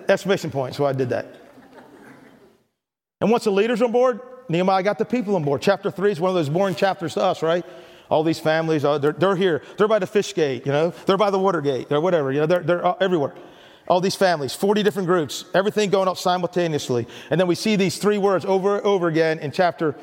Exclamation 0.08 0.50
point, 0.50 0.74
so 0.74 0.84
I 0.84 0.92
did 0.92 1.08
that. 1.08 1.26
And 3.20 3.30
once 3.30 3.44
the 3.44 3.50
leaders 3.50 3.82
on 3.82 3.92
board, 3.92 4.20
Nehemiah 4.48 4.82
got 4.82 4.98
the 4.98 5.04
people 5.04 5.36
on 5.36 5.44
board. 5.44 5.62
Chapter 5.62 5.90
three 5.90 6.12
is 6.12 6.20
one 6.20 6.28
of 6.28 6.34
those 6.34 6.48
boring 6.48 6.74
chapters 6.74 7.14
to 7.14 7.22
us, 7.22 7.42
right? 7.42 7.64
All 8.10 8.22
these 8.22 8.38
families, 8.38 8.84
uh, 8.84 8.98
they're, 8.98 9.12
they're 9.12 9.36
here. 9.36 9.62
They're 9.78 9.88
by 9.88 9.98
the 9.98 10.06
fish 10.06 10.34
gate, 10.34 10.66
you 10.66 10.72
know. 10.72 10.92
They're 11.06 11.16
by 11.16 11.30
the 11.30 11.38
water 11.38 11.60
gate, 11.60 11.90
or 11.90 12.00
whatever. 12.00 12.30
You 12.32 12.40
know, 12.40 12.46
they're, 12.46 12.62
they're 12.62 13.02
everywhere. 13.02 13.34
All 13.88 14.00
these 14.00 14.14
families, 14.14 14.54
40 14.54 14.82
different 14.82 15.08
groups, 15.08 15.44
everything 15.54 15.90
going 15.90 16.08
up 16.08 16.16
simultaneously. 16.16 17.06
And 17.30 17.40
then 17.40 17.46
we 17.46 17.54
see 17.54 17.76
these 17.76 17.98
three 17.98 18.18
words 18.18 18.44
over 18.44 18.76
and 18.76 18.86
over 18.86 19.08
again 19.08 19.38
in 19.40 19.50
chapter 19.50 19.94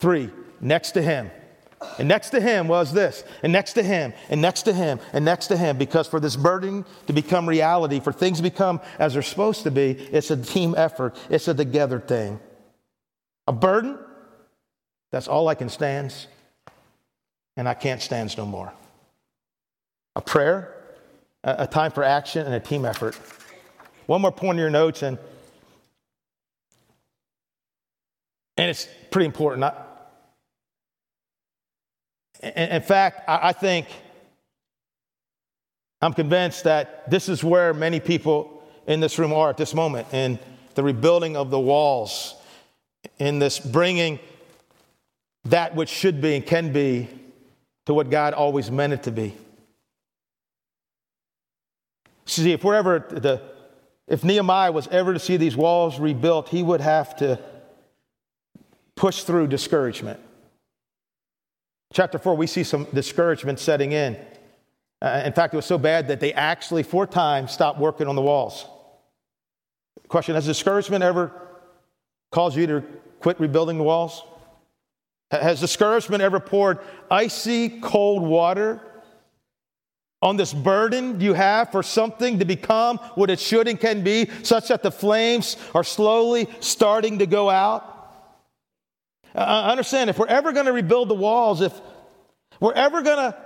three 0.00 0.30
next 0.60 0.92
to 0.92 1.02
him. 1.02 1.30
And 1.98 2.08
next 2.08 2.30
to 2.30 2.40
him 2.40 2.66
was 2.66 2.92
this, 2.92 3.22
and 3.42 3.52
next 3.52 3.74
to 3.74 3.84
him, 3.84 4.12
and 4.30 4.42
next 4.42 4.62
to 4.62 4.72
him, 4.72 4.98
and 5.12 5.24
next 5.24 5.46
to 5.46 5.56
him, 5.56 5.78
because 5.78 6.08
for 6.08 6.18
this 6.18 6.34
burden 6.34 6.84
to 7.06 7.12
become 7.12 7.48
reality, 7.48 8.00
for 8.00 8.12
things 8.12 8.38
to 8.38 8.42
become 8.42 8.80
as 8.98 9.12
they're 9.12 9.22
supposed 9.22 9.62
to 9.62 9.70
be, 9.70 9.90
it's 9.90 10.30
a 10.32 10.36
team 10.36 10.74
effort, 10.76 11.16
it's 11.30 11.46
a 11.46 11.54
together 11.54 12.00
thing. 12.00 12.40
A 13.46 13.52
burden, 13.52 13.96
that's 15.12 15.28
all 15.28 15.46
I 15.46 15.54
can 15.54 15.68
stand, 15.68 16.14
and 17.56 17.68
I 17.68 17.74
can't 17.74 18.02
stand 18.02 18.36
no 18.36 18.44
more. 18.44 18.72
A 20.16 20.20
prayer, 20.20 20.77
a, 21.58 21.66
time 21.66 21.90
for 21.90 22.04
action, 22.04 22.44
and 22.46 22.54
a 22.54 22.60
team 22.60 22.84
effort. 22.84 23.18
One 24.06 24.20
more 24.20 24.32
point 24.32 24.56
in 24.56 24.60
your 24.60 24.70
notes, 24.70 25.02
and, 25.02 25.18
and 28.56 28.70
it's 28.70 28.88
pretty 29.10 29.26
important. 29.26 29.64
I, 29.64 29.72
in 32.42 32.82
fact, 32.82 33.28
I 33.28 33.52
think 33.52 33.86
I'm 36.00 36.12
convinced 36.12 36.64
that 36.64 37.10
this 37.10 37.28
is 37.28 37.42
where 37.42 37.74
many 37.74 37.98
people 37.98 38.62
in 38.86 39.00
this 39.00 39.18
room 39.18 39.32
are 39.32 39.50
at 39.50 39.56
this 39.56 39.74
moment 39.74 40.06
in 40.12 40.38
the 40.74 40.82
rebuilding 40.82 41.36
of 41.36 41.50
the 41.50 41.58
walls 41.58 42.34
in 43.18 43.38
this 43.38 43.58
bringing 43.58 44.18
that 45.44 45.74
which 45.74 45.88
should 45.88 46.20
be 46.20 46.36
and 46.36 46.46
can 46.46 46.72
be 46.72 47.08
to 47.86 47.94
what 47.94 48.10
God 48.10 48.34
always 48.34 48.70
meant 48.70 48.92
it 48.92 49.02
to 49.04 49.10
be. 49.10 49.34
See, 52.28 52.52
if 52.52 52.62
we're 52.62 52.74
ever 52.74 53.06
the, 53.08 53.42
if 54.06 54.22
Nehemiah 54.22 54.70
was 54.70 54.86
ever 54.88 55.14
to 55.14 55.18
see 55.18 55.38
these 55.38 55.56
walls 55.56 55.98
rebuilt, 55.98 56.50
he 56.50 56.62
would 56.62 56.82
have 56.82 57.16
to 57.16 57.40
push 58.94 59.22
through 59.22 59.46
discouragement. 59.46 60.20
Chapter 61.92 62.18
4, 62.18 62.34
we 62.34 62.46
see 62.46 62.64
some 62.64 62.86
discouragement 62.92 63.58
setting 63.58 63.92
in. 63.92 64.16
Uh, 65.00 65.22
in 65.24 65.32
fact, 65.32 65.54
it 65.54 65.56
was 65.56 65.64
so 65.64 65.78
bad 65.78 66.08
that 66.08 66.20
they 66.20 66.34
actually, 66.34 66.82
four 66.82 67.06
times, 67.06 67.50
stopped 67.50 67.78
working 67.78 68.06
on 68.06 68.14
the 68.14 68.22
walls. 68.22 68.66
Question 70.08 70.34
Has 70.34 70.44
discouragement 70.44 71.02
ever 71.02 71.32
caused 72.30 72.56
you 72.56 72.66
to 72.66 72.84
quit 73.20 73.40
rebuilding 73.40 73.78
the 73.78 73.84
walls? 73.84 74.22
Has 75.30 75.60
discouragement 75.60 76.22
ever 76.22 76.40
poured 76.40 76.78
icy 77.10 77.80
cold 77.80 78.22
water 78.22 78.82
on 80.20 80.36
this 80.36 80.52
burden 80.52 81.20
you 81.20 81.34
have 81.34 81.70
for 81.70 81.82
something 81.82 82.38
to 82.40 82.44
become 82.44 82.98
what 83.14 83.30
it 83.30 83.38
should 83.38 83.68
and 83.68 83.78
can 83.78 84.02
be, 84.02 84.28
such 84.42 84.68
that 84.68 84.82
the 84.82 84.90
flames 84.90 85.56
are 85.74 85.84
slowly 85.84 86.48
starting 86.60 87.20
to 87.20 87.26
go 87.26 87.48
out? 87.48 87.94
I 89.34 89.70
understand 89.70 90.10
if 90.10 90.18
we're 90.18 90.26
ever 90.26 90.52
going 90.52 90.66
to 90.66 90.72
rebuild 90.72 91.08
the 91.08 91.14
walls, 91.14 91.60
if 91.60 91.72
we're 92.60 92.72
ever 92.72 93.02
going 93.02 93.32
to 93.32 93.38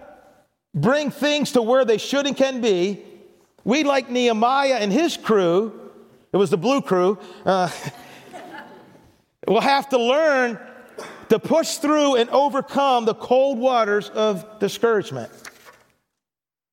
bring 0.75 1.11
things 1.11 1.53
to 1.53 1.63
where 1.63 1.85
they 1.85 1.99
should 1.99 2.27
and 2.27 2.37
can 2.37 2.61
be, 2.61 3.03
we, 3.65 3.85
like 3.85 4.11
Nehemiah 4.11 4.77
and 4.77 4.93
his 4.93 5.17
crew, 5.17 5.91
it 6.33 6.37
was 6.37 6.51
the 6.51 6.57
blue 6.57 6.81
crew, 6.81 7.19
uh, 7.45 7.71
We'll 9.47 9.61
have 9.61 9.89
to 9.89 9.99
learn 9.99 10.59
to 11.29 11.39
push 11.39 11.77
through 11.77 12.17
and 12.17 12.31
overcome 12.31 13.05
the 13.05 13.15
cold 13.15 13.59
waters 13.59 14.09
of 14.11 14.61
discouragement. 14.61 15.33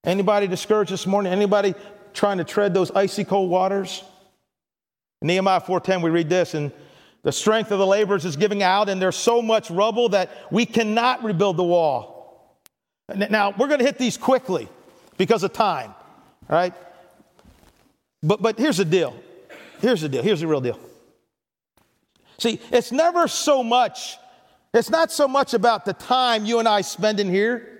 Anybody 0.04 0.48
discouraged 0.48 0.92
this 0.92 1.06
morning? 1.06 1.32
Anybody 1.32 1.76
trying 2.14 2.38
to 2.38 2.44
tread 2.44 2.74
those 2.74 2.92
icy 2.92 3.24
cold 3.24 3.50
waters? 3.50 4.04
In 5.22 5.28
Nehemiah 5.28 5.60
4:10 5.60 6.02
we 6.02 6.10
read 6.10 6.30
this 6.30 6.54
and 6.54 6.72
the 7.24 7.32
strength 7.32 7.72
of 7.72 7.80
the 7.80 7.86
laborers 7.86 8.24
is 8.24 8.38
giving 8.38 8.64
out 8.64 8.88
and 8.88 9.02
there's 9.02 9.18
so 9.18 9.42
much 9.42 9.70
rubble 9.70 10.10
that 10.10 10.30
we 10.52 10.66
cannot 10.66 11.24
rebuild 11.24 11.58
the 11.58 11.64
wall. 11.64 12.56
Now, 13.14 13.52
we're 13.58 13.68
going 13.68 13.80
to 13.80 13.86
hit 13.86 13.98
these 13.98 14.18
quickly 14.18 14.70
because 15.18 15.44
of 15.44 15.52
time, 15.52 15.94
right? 16.48 16.74
But 18.24 18.42
but 18.42 18.58
here's 18.58 18.78
the 18.78 18.86
deal. 18.86 19.16
Here's 19.82 20.02
the 20.02 20.10
deal. 20.10 20.24
Here's 20.24 20.42
the 20.42 20.48
real 20.48 20.62
deal. 20.62 20.80
See, 22.38 22.62
it's 22.72 22.92
never 22.92 23.28
so 23.28 23.64
much, 23.64 24.18
it's 24.74 24.90
not 24.90 25.12
so 25.12 25.28
much 25.28 25.54
about 25.54 25.84
the 25.84 25.94
time 25.94 26.46
you 26.46 26.60
and 26.60 26.68
I 26.68 26.82
spend 26.82 27.20
in 27.20 27.30
here, 27.30 27.79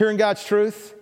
hearing 0.00 0.16
God's 0.16 0.42
truth, 0.42 0.94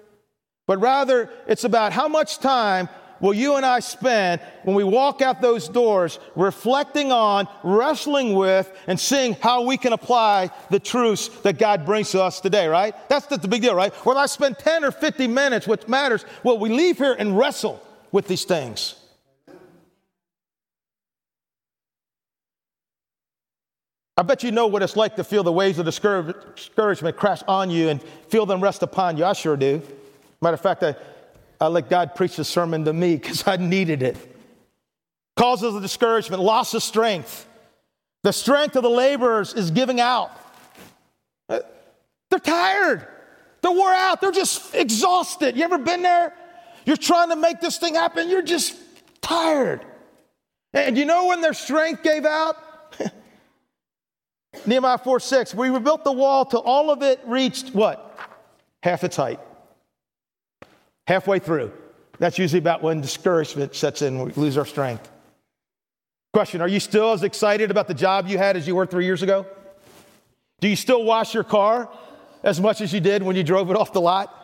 but 0.67 0.81
rather 0.81 1.31
it's 1.47 1.63
about 1.63 1.93
how 1.93 2.09
much 2.09 2.41
time 2.41 2.89
will 3.21 3.33
you 3.33 3.55
and 3.55 3.65
I 3.65 3.79
spend 3.79 4.41
when 4.65 4.75
we 4.75 4.83
walk 4.83 5.23
out 5.23 5.41
those 5.41 5.69
doors 5.69 6.19
reflecting 6.35 7.13
on, 7.13 7.47
wrestling 7.63 8.35
with, 8.35 8.69
and 8.89 8.99
seeing 8.99 9.35
how 9.35 9.63
we 9.63 9.77
can 9.77 9.93
apply 9.93 10.51
the 10.71 10.81
truths 10.81 11.29
that 11.43 11.61
God 11.61 11.87
brings 11.87 12.11
to 12.11 12.21
us 12.21 12.41
today, 12.41 12.67
right? 12.67 12.93
That's 13.09 13.27
the, 13.27 13.37
the 13.37 13.47
big 13.47 13.63
deal, 13.63 13.77
right? 13.77 13.95
Whether 14.05 14.19
I 14.19 14.27
spend 14.27 14.59
10 14.59 14.85
or 14.85 14.91
50 14.91 15.29
minutes, 15.29 15.69
what 15.69 15.89
matters, 15.89 16.25
well, 16.43 16.59
we 16.59 16.69
leave 16.69 16.99
here 16.99 17.15
and 17.17 17.39
wrestle 17.39 17.81
with 18.11 18.27
these 18.27 18.45
things. 18.45 18.97
I 24.19 24.23
bet 24.23 24.43
you 24.43 24.51
know 24.51 24.67
what 24.67 24.83
it's 24.83 24.97
like 24.97 25.15
to 25.15 25.23
feel 25.23 25.45
the 25.45 25.53
waves 25.53 25.79
of 25.79 25.85
discouragement 25.85 27.17
crash 27.17 27.41
on 27.47 27.71
you 27.71 27.89
and 27.89 28.03
feel 28.03 28.47
them 28.47 28.61
rest 28.61 28.83
upon 28.83 29.17
you. 29.17 29.25
I 29.25 29.33
sure 29.33 29.57
do. 29.57 29.81
Matter 30.43 30.55
of 30.55 30.61
fact, 30.61 30.83
I, 30.83 30.97
I 31.61 31.69
let 31.69 31.89
God 31.89 32.17
preach 32.17 32.35
the 32.35 32.45
sermon 32.45 32.85
to 32.87 32.93
me 32.93 33.15
because 33.23 33.47
I 33.47 33.59
needed 33.59 34.03
it. 34.03 34.17
Causes 35.37 35.73
of 35.73 35.83
discouragement, 35.83 36.43
loss 36.43 36.75
of 36.75 36.83
strength. 36.83 37.47
The 38.25 38.33
strength 38.33 38.75
of 38.75 38.83
the 38.83 38.91
laborers 38.91 39.55
is 39.55 39.71
giving 39.71 40.01
out. 40.01 40.33
Uh, 41.49 41.61
they're 42.29 42.41
tired. 42.41 43.07
They're 43.63 43.71
wore 43.71 43.95
out. 43.95 44.21
They're 44.21 44.33
just 44.33 44.75
exhausted. 44.75 45.57
You 45.57 45.63
ever 45.63 45.79
been 45.79 46.03
there? 46.03 46.35
You're 46.87 46.97
trying 46.97 47.29
to 47.29 47.37
make 47.37 47.61
this 47.61 47.79
thing 47.79 47.95
happen. 47.95 48.29
You're 48.29 48.43
just 48.43 48.75
tired. 49.21 49.87
And 50.73 50.99
you 50.99 51.05
know 51.05 51.27
when 51.27 51.41
their 51.41 51.55
strength 51.55 52.03
gave 52.03 52.25
out? 52.25 52.57
Nehemiah 54.69 54.99
4 54.99 55.21
6, 55.21 55.55
we 55.55 55.71
rebuilt 55.71 56.05
the 56.05 56.13
wall 56.13 56.45
till 56.45 56.61
all 56.61 56.91
of 56.91 57.03
it 57.03 57.21
reached 57.27 57.75
what? 57.75 58.05
Half 58.83 59.05
its 59.05 59.17
height. 59.17 59.41
Halfway 61.07 61.39
through. 61.39 61.73
That's 62.19 62.39
usually 62.39 62.59
about 62.59 62.83
when 62.83 63.01
discouragement 63.01 63.75
sets 63.75 64.03
in, 64.03 64.19
we 64.21 64.33
lose 64.33 64.59
our 64.59 64.67
strength. 64.67 65.11
Question 66.33 66.61
Are 66.61 66.69
you 66.69 66.81
still 66.81 67.13
as 67.13 67.23
excited 67.23 67.71
about 67.71 67.89
the 67.89 67.95
job 67.95 68.29
you 68.29 68.39
had 68.39 68.57
as 68.57 68.67
you 68.67 68.75
were 68.75 68.87
three 68.87 69.05
years 69.05 69.23
ago? 69.23 69.47
Do 70.61 70.69
you 70.69 70.77
still 70.77 71.05
wash 71.05 71.35
your 71.35 71.45
car 71.45 71.89
as 72.43 72.61
much 72.61 72.81
as 72.81 72.93
you 72.93 73.01
did 73.01 73.23
when 73.23 73.37
you 73.37 73.43
drove 73.43 73.71
it 73.71 73.77
off 73.77 73.93
the 73.93 74.01
lot? 74.01 74.35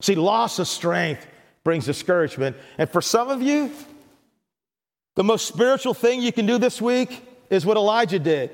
See, 0.00 0.14
loss 0.14 0.58
of 0.58 0.68
strength 0.68 1.26
brings 1.64 1.86
discouragement. 1.86 2.56
And 2.76 2.90
for 2.90 3.00
some 3.00 3.30
of 3.30 3.40
you, 3.40 3.72
the 5.16 5.24
most 5.24 5.46
spiritual 5.46 5.94
thing 5.94 6.20
you 6.20 6.32
can 6.32 6.46
do 6.46 6.58
this 6.58 6.80
week 6.80 7.26
is 7.50 7.64
what 7.64 7.76
Elijah 7.76 8.18
did 8.18 8.50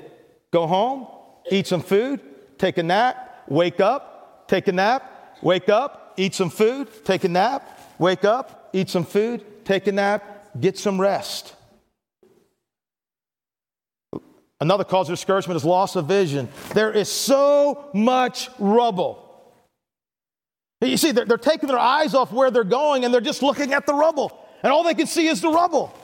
go 0.51 0.67
home, 0.67 1.07
eat 1.49 1.65
some 1.65 1.81
food, 1.81 2.19
take 2.57 2.77
a 2.77 2.83
nap, 2.83 3.45
wake 3.47 3.79
up, 3.79 4.47
take 4.47 4.67
a 4.67 4.71
nap, 4.71 5.37
wake 5.41 5.69
up, 5.69 6.13
eat 6.17 6.35
some 6.35 6.49
food, 6.49 6.87
take 7.05 7.23
a 7.23 7.29
nap, 7.29 7.95
wake 7.97 8.25
up, 8.25 8.69
eat 8.73 8.89
some 8.89 9.05
food, 9.05 9.65
take 9.65 9.87
a 9.87 9.91
nap, 9.91 10.59
get 10.59 10.77
some 10.77 10.99
rest. 10.99 11.55
Another 14.59 14.83
cause 14.83 15.09
of 15.09 15.13
discouragement 15.13 15.55
is 15.55 15.65
loss 15.65 15.95
of 15.95 16.05
vision. 16.05 16.47
There 16.75 16.91
is 16.91 17.09
so 17.09 17.89
much 17.93 18.49
rubble. 18.59 19.27
You 20.81 20.97
see, 20.97 21.11
they're, 21.11 21.25
they're, 21.25 21.37
taking 21.37 21.67
their 21.67 21.79
eyes 21.79 22.13
off 22.13 22.31
where 22.31 22.51
they're 22.51 22.63
going 22.63 23.05
and 23.05 23.13
they're 23.13 23.21
just 23.21 23.41
looking 23.41 23.73
at 23.73 23.85
the 23.85 23.93
rubble. 23.93 24.37
And 24.63 24.71
all 24.71 24.83
they 24.83 24.93
can 24.93 25.07
see 25.07 25.27
is 25.27 25.41
the 25.41 25.49
rubble. 25.49 25.95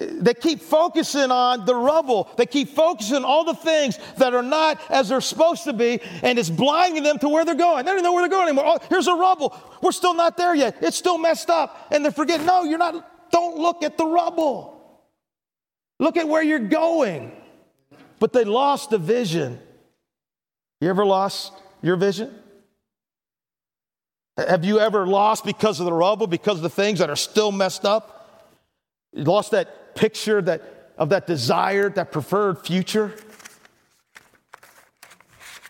They 0.00 0.32
keep 0.32 0.62
focusing 0.62 1.30
on 1.30 1.66
the 1.66 1.74
rubble. 1.74 2.30
They 2.38 2.46
keep 2.46 2.70
focusing 2.70 3.16
on 3.16 3.24
all 3.24 3.44
the 3.44 3.54
things 3.54 3.98
that 4.16 4.32
are 4.32 4.42
not 4.42 4.80
as 4.90 5.10
they're 5.10 5.20
supposed 5.20 5.64
to 5.64 5.74
be, 5.74 6.00
and 6.22 6.38
it's 6.38 6.48
blinding 6.48 7.02
them 7.02 7.18
to 7.18 7.28
where 7.28 7.44
they're 7.44 7.54
going. 7.54 7.84
They 7.84 7.92
don't 7.92 8.02
know 8.02 8.14
where 8.14 8.22
they're 8.22 8.30
going 8.30 8.48
anymore. 8.48 8.64
Oh, 8.66 8.78
here's 8.88 9.08
a 9.08 9.14
rubble. 9.14 9.54
We're 9.82 9.92
still 9.92 10.14
not 10.14 10.38
there 10.38 10.54
yet. 10.54 10.78
It's 10.80 10.96
still 10.96 11.18
messed 11.18 11.50
up. 11.50 11.88
And 11.90 12.02
they're 12.02 12.12
forgetting, 12.12 12.46
no, 12.46 12.64
you're 12.64 12.78
not, 12.78 13.30
don't 13.30 13.58
look 13.58 13.82
at 13.82 13.98
the 13.98 14.06
rubble. 14.06 15.04
Look 15.98 16.16
at 16.16 16.26
where 16.26 16.42
you're 16.42 16.58
going. 16.58 17.32
But 18.18 18.32
they 18.32 18.44
lost 18.44 18.88
the 18.88 18.98
vision. 18.98 19.58
You 20.80 20.88
ever 20.88 21.04
lost 21.04 21.52
your 21.82 21.96
vision? 21.96 22.34
Have 24.38 24.64
you 24.64 24.80
ever 24.80 25.06
lost 25.06 25.44
because 25.44 25.78
of 25.78 25.84
the 25.84 25.92
rubble, 25.92 26.26
because 26.26 26.56
of 26.56 26.62
the 26.62 26.70
things 26.70 27.00
that 27.00 27.10
are 27.10 27.16
still 27.16 27.52
messed 27.52 27.84
up? 27.84 28.16
You 29.12 29.24
lost 29.24 29.50
that 29.50 29.89
picture 30.00 30.40
that, 30.40 30.92
of 30.96 31.10
that 31.10 31.26
desired, 31.26 31.94
that 31.96 32.10
preferred 32.10 32.58
future? 32.66 33.14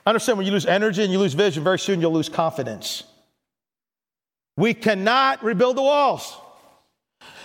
Understand 0.07 0.39
when 0.39 0.47
you 0.47 0.53
lose 0.53 0.67
energy 0.67 1.03
and 1.03 1.13
you 1.13 1.19
lose 1.19 1.35
vision, 1.35 1.65
very 1.65 1.79
soon 1.79 2.01
you'll 2.01 2.13
lose 2.13 2.29
confidence. 2.29 3.03
We 4.57 4.73
cannot 4.73 5.43
rebuild 5.43 5.77
the 5.77 5.83
walls. 5.83 6.37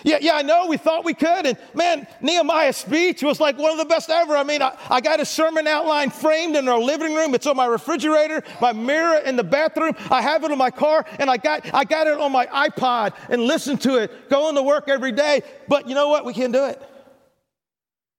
Yeah, 0.06 0.20
yeah, 0.22 0.36
I 0.36 0.44
know. 0.44 0.68
We 0.68 0.78
thought 0.78 1.04
we 1.04 1.16
could. 1.16 1.48
And 1.48 1.58
man, 1.74 2.06
Nehemiah's 2.22 2.78
speech 2.78 3.24
was 3.24 3.40
like 3.40 3.58
one 3.58 3.72
of 3.72 3.80
the 3.80 3.86
best 3.86 4.12
ever. 4.12 4.38
I 4.38 4.44
mean, 4.44 4.62
I, 4.62 4.78
I 4.88 5.02
got 5.02 5.20
a 5.20 5.26
sermon 5.26 5.66
outline 5.66 6.12
framed 6.12 6.56
in 6.56 6.70
our 6.70 6.78
living 6.78 7.16
room. 7.16 7.34
It's 7.34 7.48
on 7.48 7.56
my 7.56 7.66
refrigerator, 7.66 8.44
my 8.62 8.72
mirror 8.72 9.18
in 9.18 9.36
the 9.36 9.44
bathroom. 9.44 9.96
I 10.12 10.22
have 10.22 10.44
it 10.44 10.52
in 10.52 10.60
my 10.60 10.70
car, 10.70 11.08
and 11.18 11.28
I 11.28 11.38
got, 11.38 11.74
I 11.74 11.86
got 11.86 12.06
it 12.06 12.20
on 12.20 12.32
my 12.32 12.46
iPod 12.46 13.16
and 13.30 13.42
listen 13.42 13.80
to 13.80 13.96
it 13.96 14.30
going 14.30 14.54
to 14.54 14.62
work 14.62 14.90
every 14.90 15.12
day. 15.12 15.42
But 15.68 15.90
you 15.90 15.96
know 15.96 16.10
what? 16.10 16.24
We 16.24 16.36
can't 16.36 16.54
do 16.54 16.66
it. 16.66 16.80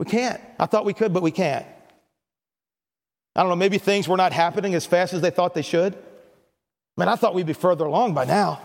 We 0.01 0.07
can't. 0.07 0.41
I 0.59 0.67
thought 0.67 0.85
we 0.85 0.93
could, 0.93 1.15
but 1.15 1.23
we 1.23 1.31
can't. 1.31 1.67
I 3.37 3.43
don't 3.43 3.49
know, 3.49 3.57
maybe 3.57 3.79
things 3.79 4.09
were 4.09 4.17
not 4.17 4.33
happening 4.33 4.75
as 4.75 4.87
fast 4.87 5.15
as 5.15 5.21
they 5.21 5.31
thought 5.31 5.55
they 5.55 5.63
should. 5.63 5.97
Man, 6.97 7.09
I 7.09 7.15
thought 7.15 7.33
we'd 7.33 7.47
be 7.47 7.53
further 7.53 7.85
along 7.85 8.15
by 8.15 8.25
now. 8.25 8.61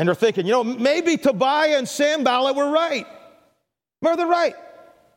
And 0.00 0.08
they're 0.08 0.14
thinking, 0.14 0.46
you 0.46 0.52
know, 0.52 0.64
maybe 0.64 1.18
Tobiah 1.18 1.76
and 1.76 1.86
Sanballat 1.86 2.56
were 2.56 2.70
right. 2.70 3.06
Maybe 4.00 4.16
they're 4.16 4.26
right. 4.26 4.54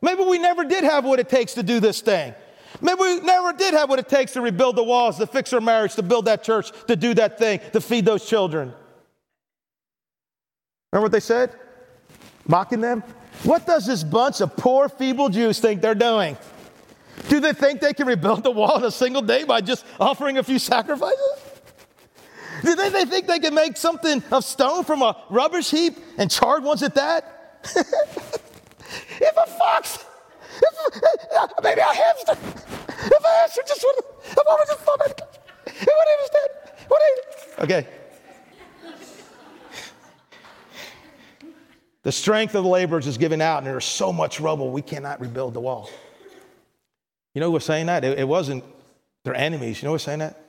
Maybe 0.01 0.25
we 0.25 0.37
never 0.37 0.65
did 0.65 0.83
have 0.83 1.05
what 1.05 1.21
it 1.21 1.29
takes 1.29 1.53
to 1.53 1.63
do 1.63 1.79
this 1.79 2.01
thing. 2.01 2.35
Maybe 2.81 2.99
we 2.99 3.21
never 3.21 3.53
did 3.53 3.75
have 3.75 3.87
what 3.87 3.99
it 3.99 4.09
takes 4.09 4.33
to 4.33 4.41
rebuild 4.41 4.75
the 4.75 4.83
walls, 4.83 5.19
to 5.19 5.25
fix 5.25 5.53
our 5.53 5.61
marriage, 5.61 5.95
to 5.95 6.03
build 6.03 6.25
that 6.25 6.43
church, 6.43 6.73
to 6.87 6.97
do 6.97 7.13
that 7.13 7.39
thing, 7.39 7.61
to 7.71 7.79
feed 7.79 8.03
those 8.03 8.25
children. 8.25 8.73
Remember 10.91 11.05
what 11.05 11.13
they 11.13 11.21
said? 11.21 11.53
Mocking 12.45 12.81
them? 12.81 13.05
What 13.43 13.65
does 13.65 13.85
this 13.85 14.03
bunch 14.03 14.41
of 14.41 14.57
poor, 14.57 14.89
feeble 14.89 15.29
Jews 15.29 15.61
think 15.61 15.81
they're 15.81 15.95
doing? 15.95 16.35
Do 17.29 17.39
they 17.39 17.53
think 17.53 17.79
they 17.79 17.93
can 17.93 18.05
rebuild 18.05 18.43
the 18.43 18.51
wall 18.51 18.79
in 18.79 18.83
a 18.83 18.91
single 18.91 19.21
day 19.21 19.45
by 19.45 19.61
just 19.61 19.85
offering 19.97 20.39
a 20.39 20.43
few 20.43 20.59
sacrifices? 20.59 21.52
Do 22.63 22.75
they, 22.75 22.89
they 22.89 23.05
think 23.05 23.27
they 23.27 23.39
can 23.39 23.53
make 23.53 23.75
something 23.75 24.23
of 24.31 24.45
stone 24.45 24.85
from 24.85 25.01
a 25.01 25.21
rubbish 25.29 25.69
heap 25.69 25.97
and 26.17 26.31
charred 26.31 26.63
ones 26.63 26.81
at 26.81 26.95
that? 26.95 27.59
if 27.75 29.37
a 29.37 29.47
fox, 29.47 30.05
if 30.61 31.57
a, 31.57 31.61
maybe 31.61 31.81
a 31.81 31.93
hamster, 31.93 32.31
if 32.31 33.23
a 33.23 33.27
hamster 33.27 33.61
just 33.67 33.83
would, 33.83 34.05
if 34.31 34.37
I 34.37 34.55
would 34.57 34.67
just 34.67 34.79
thought 34.79 35.01
it, 35.05 35.21
it 35.67 35.89
would 35.89 36.07
understand. 36.17 36.49
Would 36.89 37.63
okay. 37.63 37.87
The 42.03 42.11
strength 42.11 42.55
of 42.55 42.63
the 42.63 42.69
laborers 42.69 43.07
is 43.07 43.17
given 43.17 43.41
out, 43.41 43.59
and 43.59 43.67
there's 43.67 43.85
so 43.85 44.13
much 44.13 44.39
rubble, 44.39 44.71
we 44.71 44.81
cannot 44.81 45.19
rebuild 45.21 45.53
the 45.53 45.61
wall. 45.61 45.89
You 47.33 47.41
know 47.41 47.47
who 47.47 47.53
was 47.53 47.65
saying 47.65 47.87
that? 47.87 48.03
It, 48.03 48.19
it 48.19 48.27
wasn't 48.27 48.63
their 49.23 49.35
enemies. 49.35 49.81
You 49.81 49.87
know 49.87 49.91
who 49.91 49.93
was 49.93 50.03
saying 50.03 50.19
that? 50.19 50.39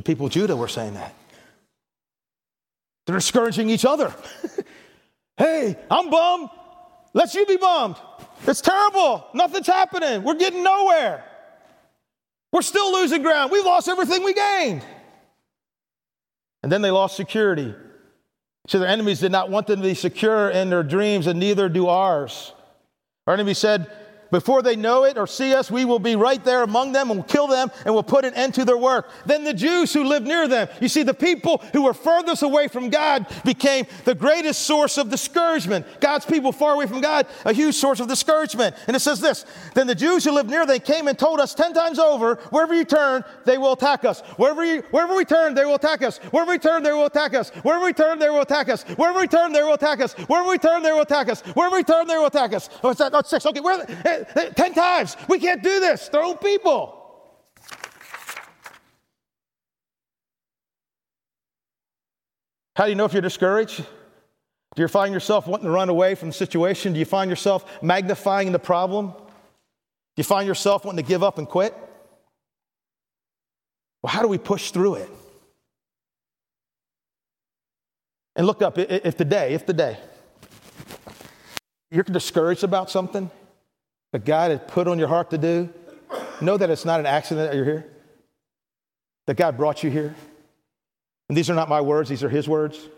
The 0.00 0.04
people 0.04 0.24
of 0.24 0.32
Judah 0.32 0.56
were 0.56 0.66
saying 0.66 0.94
that. 0.94 1.14
They're 3.04 3.18
discouraging 3.18 3.68
each 3.68 3.84
other. 3.84 4.14
hey, 5.36 5.76
I'm 5.90 6.08
bummed. 6.08 6.48
Let's 7.12 7.34
you 7.34 7.44
be 7.44 7.58
bummed. 7.58 7.96
It's 8.46 8.62
terrible. 8.62 9.26
Nothing's 9.34 9.66
happening. 9.66 10.22
We're 10.22 10.36
getting 10.36 10.64
nowhere. 10.64 11.22
We're 12.50 12.62
still 12.62 12.90
losing 12.94 13.20
ground. 13.20 13.52
We've 13.52 13.62
lost 13.62 13.90
everything 13.90 14.24
we 14.24 14.32
gained. 14.32 14.82
And 16.62 16.72
then 16.72 16.80
they 16.80 16.90
lost 16.90 17.14
security. 17.14 17.74
So 18.68 18.78
their 18.78 18.88
enemies 18.88 19.20
did 19.20 19.32
not 19.32 19.50
want 19.50 19.66
them 19.66 19.82
to 19.82 19.86
be 19.86 19.92
secure 19.92 20.48
in 20.48 20.70
their 20.70 20.82
dreams, 20.82 21.26
and 21.26 21.38
neither 21.38 21.68
do 21.68 21.88
ours. 21.88 22.54
Our 23.26 23.34
enemy 23.34 23.52
said, 23.52 23.90
before 24.30 24.62
they 24.62 24.76
know 24.76 25.04
it 25.04 25.18
or 25.18 25.26
see 25.26 25.54
us, 25.54 25.70
we 25.70 25.84
will 25.84 25.98
be 25.98 26.16
right 26.16 26.42
there 26.44 26.62
among 26.62 26.92
them 26.92 27.10
and 27.10 27.18
we'll 27.18 27.28
kill 27.28 27.46
them 27.46 27.70
and 27.84 27.94
we'll 27.94 28.02
put 28.02 28.24
an 28.24 28.34
end 28.34 28.54
to 28.54 28.64
their 28.64 28.76
work. 28.76 29.10
Then 29.26 29.44
the 29.44 29.54
Jews 29.54 29.92
who 29.92 30.04
lived 30.04 30.26
near 30.26 30.48
them, 30.48 30.68
you 30.80 30.88
see, 30.88 31.02
the 31.02 31.14
people 31.14 31.58
who 31.72 31.82
were 31.82 31.94
furthest 31.94 32.42
away 32.42 32.68
from 32.68 32.90
God 32.90 33.26
became 33.44 33.86
the 34.04 34.14
greatest 34.14 34.62
source 34.62 34.98
of 34.98 35.10
discouragement. 35.10 35.86
God's 36.00 36.26
people 36.26 36.52
far 36.52 36.74
away 36.74 36.86
from 36.86 37.00
God, 37.00 37.26
a 37.44 37.52
huge 37.52 37.74
source 37.74 38.00
of 38.00 38.08
discouragement. 38.08 38.76
And 38.86 38.96
it 38.96 39.00
says 39.00 39.20
this 39.20 39.44
Then 39.74 39.86
the 39.86 39.94
Jews 39.94 40.24
who 40.24 40.32
lived 40.32 40.50
near 40.50 40.66
them 40.66 40.80
came 40.80 41.08
and 41.08 41.18
told 41.18 41.40
us 41.40 41.54
10 41.54 41.72
times 41.72 41.98
over, 41.98 42.36
wherever 42.50 42.74
you 42.74 42.84
turn, 42.84 43.24
they 43.44 43.58
will 43.58 43.72
attack 43.72 44.04
us. 44.04 44.20
Wherever, 44.36 44.64
you, 44.64 44.82
wherever 44.90 45.14
we 45.14 45.24
turn, 45.24 45.54
they 45.54 45.64
will 45.64 45.74
attack 45.74 46.02
us. 46.02 46.18
Wherever 46.30 46.50
we 46.52 46.58
turn, 46.58 46.82
they 46.82 46.92
will 46.92 47.06
attack 47.06 47.34
us. 47.34 47.50
Wherever 47.62 47.84
we 47.84 47.92
turn, 47.92 48.18
they 48.18 48.28
will 48.28 48.42
attack 48.42 48.68
us. 48.68 48.82
Wherever 48.82 49.18
we 49.18 49.28
turn, 49.28 49.52
they 49.52 49.62
will 49.62 49.72
attack 49.72 50.00
us. 50.00 50.12
Wherever 50.12 50.48
we 50.48 50.58
turn, 50.58 50.82
they 50.82 50.92
will 50.92 51.02
attack 51.02 51.28
us. 51.28 51.40
Wherever 51.42 51.76
we 51.76 51.82
turn, 51.82 52.06
they 52.06 52.16
will 52.16 52.26
attack 52.26 52.52
us. 52.52 52.68
Oh, 52.82 52.88
What's 52.88 52.98
that? 52.98 53.12
Oh, 53.12 53.18
That's 53.18 53.30
six. 53.30 53.46
Okay, 53.46 53.60
where, 53.60 53.84
eh, 54.04 54.19
eh, 54.20 54.40
eh, 54.40 54.50
10 54.50 54.74
times. 54.74 55.16
We 55.28 55.38
can't 55.38 55.62
do 55.62 55.80
this. 55.80 56.08
Their 56.08 56.22
own 56.22 56.38
people. 56.38 56.96
How 62.76 62.84
do 62.84 62.90
you 62.90 62.96
know 62.96 63.04
if 63.04 63.12
you're 63.12 63.22
discouraged? 63.22 63.84
Do 64.74 64.82
you 64.82 64.88
find 64.88 65.12
yourself 65.12 65.46
wanting 65.46 65.66
to 65.66 65.70
run 65.70 65.88
away 65.88 66.14
from 66.14 66.28
the 66.28 66.32
situation? 66.32 66.92
Do 66.92 66.98
you 66.98 67.04
find 67.04 67.28
yourself 67.28 67.82
magnifying 67.82 68.52
the 68.52 68.58
problem? 68.58 69.08
Do 69.10 69.16
you 70.16 70.24
find 70.24 70.46
yourself 70.46 70.84
wanting 70.84 71.04
to 71.04 71.08
give 71.08 71.22
up 71.22 71.38
and 71.38 71.48
quit? 71.48 71.74
Well, 74.02 74.12
how 74.12 74.22
do 74.22 74.28
we 74.28 74.38
push 74.38 74.70
through 74.70 74.94
it? 74.94 75.10
And 78.36 78.46
look 78.46 78.62
up 78.62 78.78
if 78.78 79.16
today, 79.16 79.52
if 79.52 79.66
today, 79.66 79.98
you're 81.90 82.04
discouraged 82.04 82.64
about 82.64 82.90
something 82.90 83.30
that 84.12 84.24
God 84.24 84.50
has 84.50 84.60
put 84.66 84.88
on 84.88 84.98
your 84.98 85.08
heart 85.08 85.30
to 85.30 85.38
do, 85.38 85.68
know 86.40 86.56
that 86.56 86.70
it's 86.70 86.84
not 86.84 87.00
an 87.00 87.06
accident 87.06 87.50
that 87.50 87.56
you're 87.56 87.64
here, 87.64 87.88
that 89.26 89.36
God 89.36 89.56
brought 89.56 89.82
you 89.82 89.90
here. 89.90 90.14
And 91.28 91.36
these 91.36 91.48
are 91.48 91.54
not 91.54 91.68
my 91.68 91.80
words, 91.80 92.08
these 92.08 92.24
are 92.24 92.28
His 92.28 92.48
words. 92.48 92.88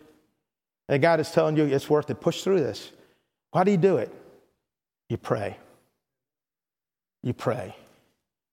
And 0.89 1.01
God 1.01 1.21
is 1.21 1.31
telling 1.31 1.57
you 1.57 1.65
it's 1.65 1.89
worth 1.89 2.11
it. 2.11 2.21
Push 2.21 2.43
through 2.43 2.61
this. 2.61 2.91
Why 3.51 3.65
do 3.65 3.71
you 3.71 3.77
do 3.77 3.99
it? 3.99 4.13
You 5.09 5.17
pray. 5.17 5.57
You 7.23 7.33
pray. 7.33 7.77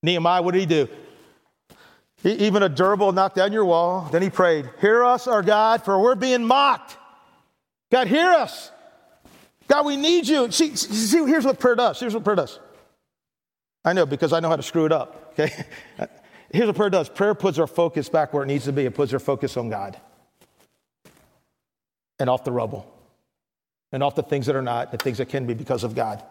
Nehemiah, 0.03 0.41
what 0.41 0.53
did 0.53 0.60
he 0.60 0.66
do? 0.66 0.88
He, 2.22 2.32
even 2.45 2.64
a 2.64 2.70
durable 2.70 3.12
knocked 3.12 3.36
down 3.36 3.53
your 3.53 3.66
wall. 3.66 4.07
Then 4.12 4.22
he 4.22 4.30
prayed, 4.30 4.70
Hear 4.82 5.03
us, 5.03 5.28
our 5.28 5.41
God, 5.41 5.84
for 5.84 5.99
we're 6.01 6.16
being 6.16 6.43
mocked. 6.45 6.97
God, 7.91 8.07
hear 8.07 8.30
us. 8.30 8.72
God, 9.70 9.86
we 9.86 9.95
need 9.95 10.28
you. 10.28 10.51
See, 10.51 10.76
see, 10.76 11.26
here's 11.26 11.45
what 11.45 11.59
prayer 11.59 11.76
does. 11.76 11.99
Here's 11.99 12.13
what 12.13 12.24
prayer 12.24 12.36
does. 12.36 12.59
I 13.86 13.93
know 13.93 14.05
because 14.05 14.34
I 14.34 14.39
know 14.39 14.49
how 14.49 14.55
to 14.55 14.63
screw 14.63 14.86
it 14.86 14.91
up. 14.91 15.34
Okay? 15.34 15.51
Here's 16.51 16.65
what 16.65 16.76
prayer 16.76 16.89
does 16.89 17.09
prayer 17.09 17.36
puts 17.36 17.59
our 17.59 17.67
focus 17.67 18.09
back 18.09 18.34
where 18.34 18.43
it 18.43 18.47
needs 18.47 18.65
to 18.65 18.74
be, 18.74 18.86
it 18.86 18.95
puts 18.95 19.13
our 19.13 19.20
focus 19.20 19.55
on 19.55 19.70
God 19.70 19.97
and 22.17 22.30
off 22.30 22.43
the 22.43 22.51
rubble 22.51 22.91
and 23.91 24.03
off 24.03 24.15
the 24.15 24.24
things 24.24 24.47
that 24.47 24.55
are 24.55 24.61
not, 24.61 24.91
the 24.91 24.97
things 24.97 25.20
that 25.20 25.30
can 25.30 25.45
be 25.45 25.53
because 25.53 25.84
of 25.84 25.95
God. 25.95 26.24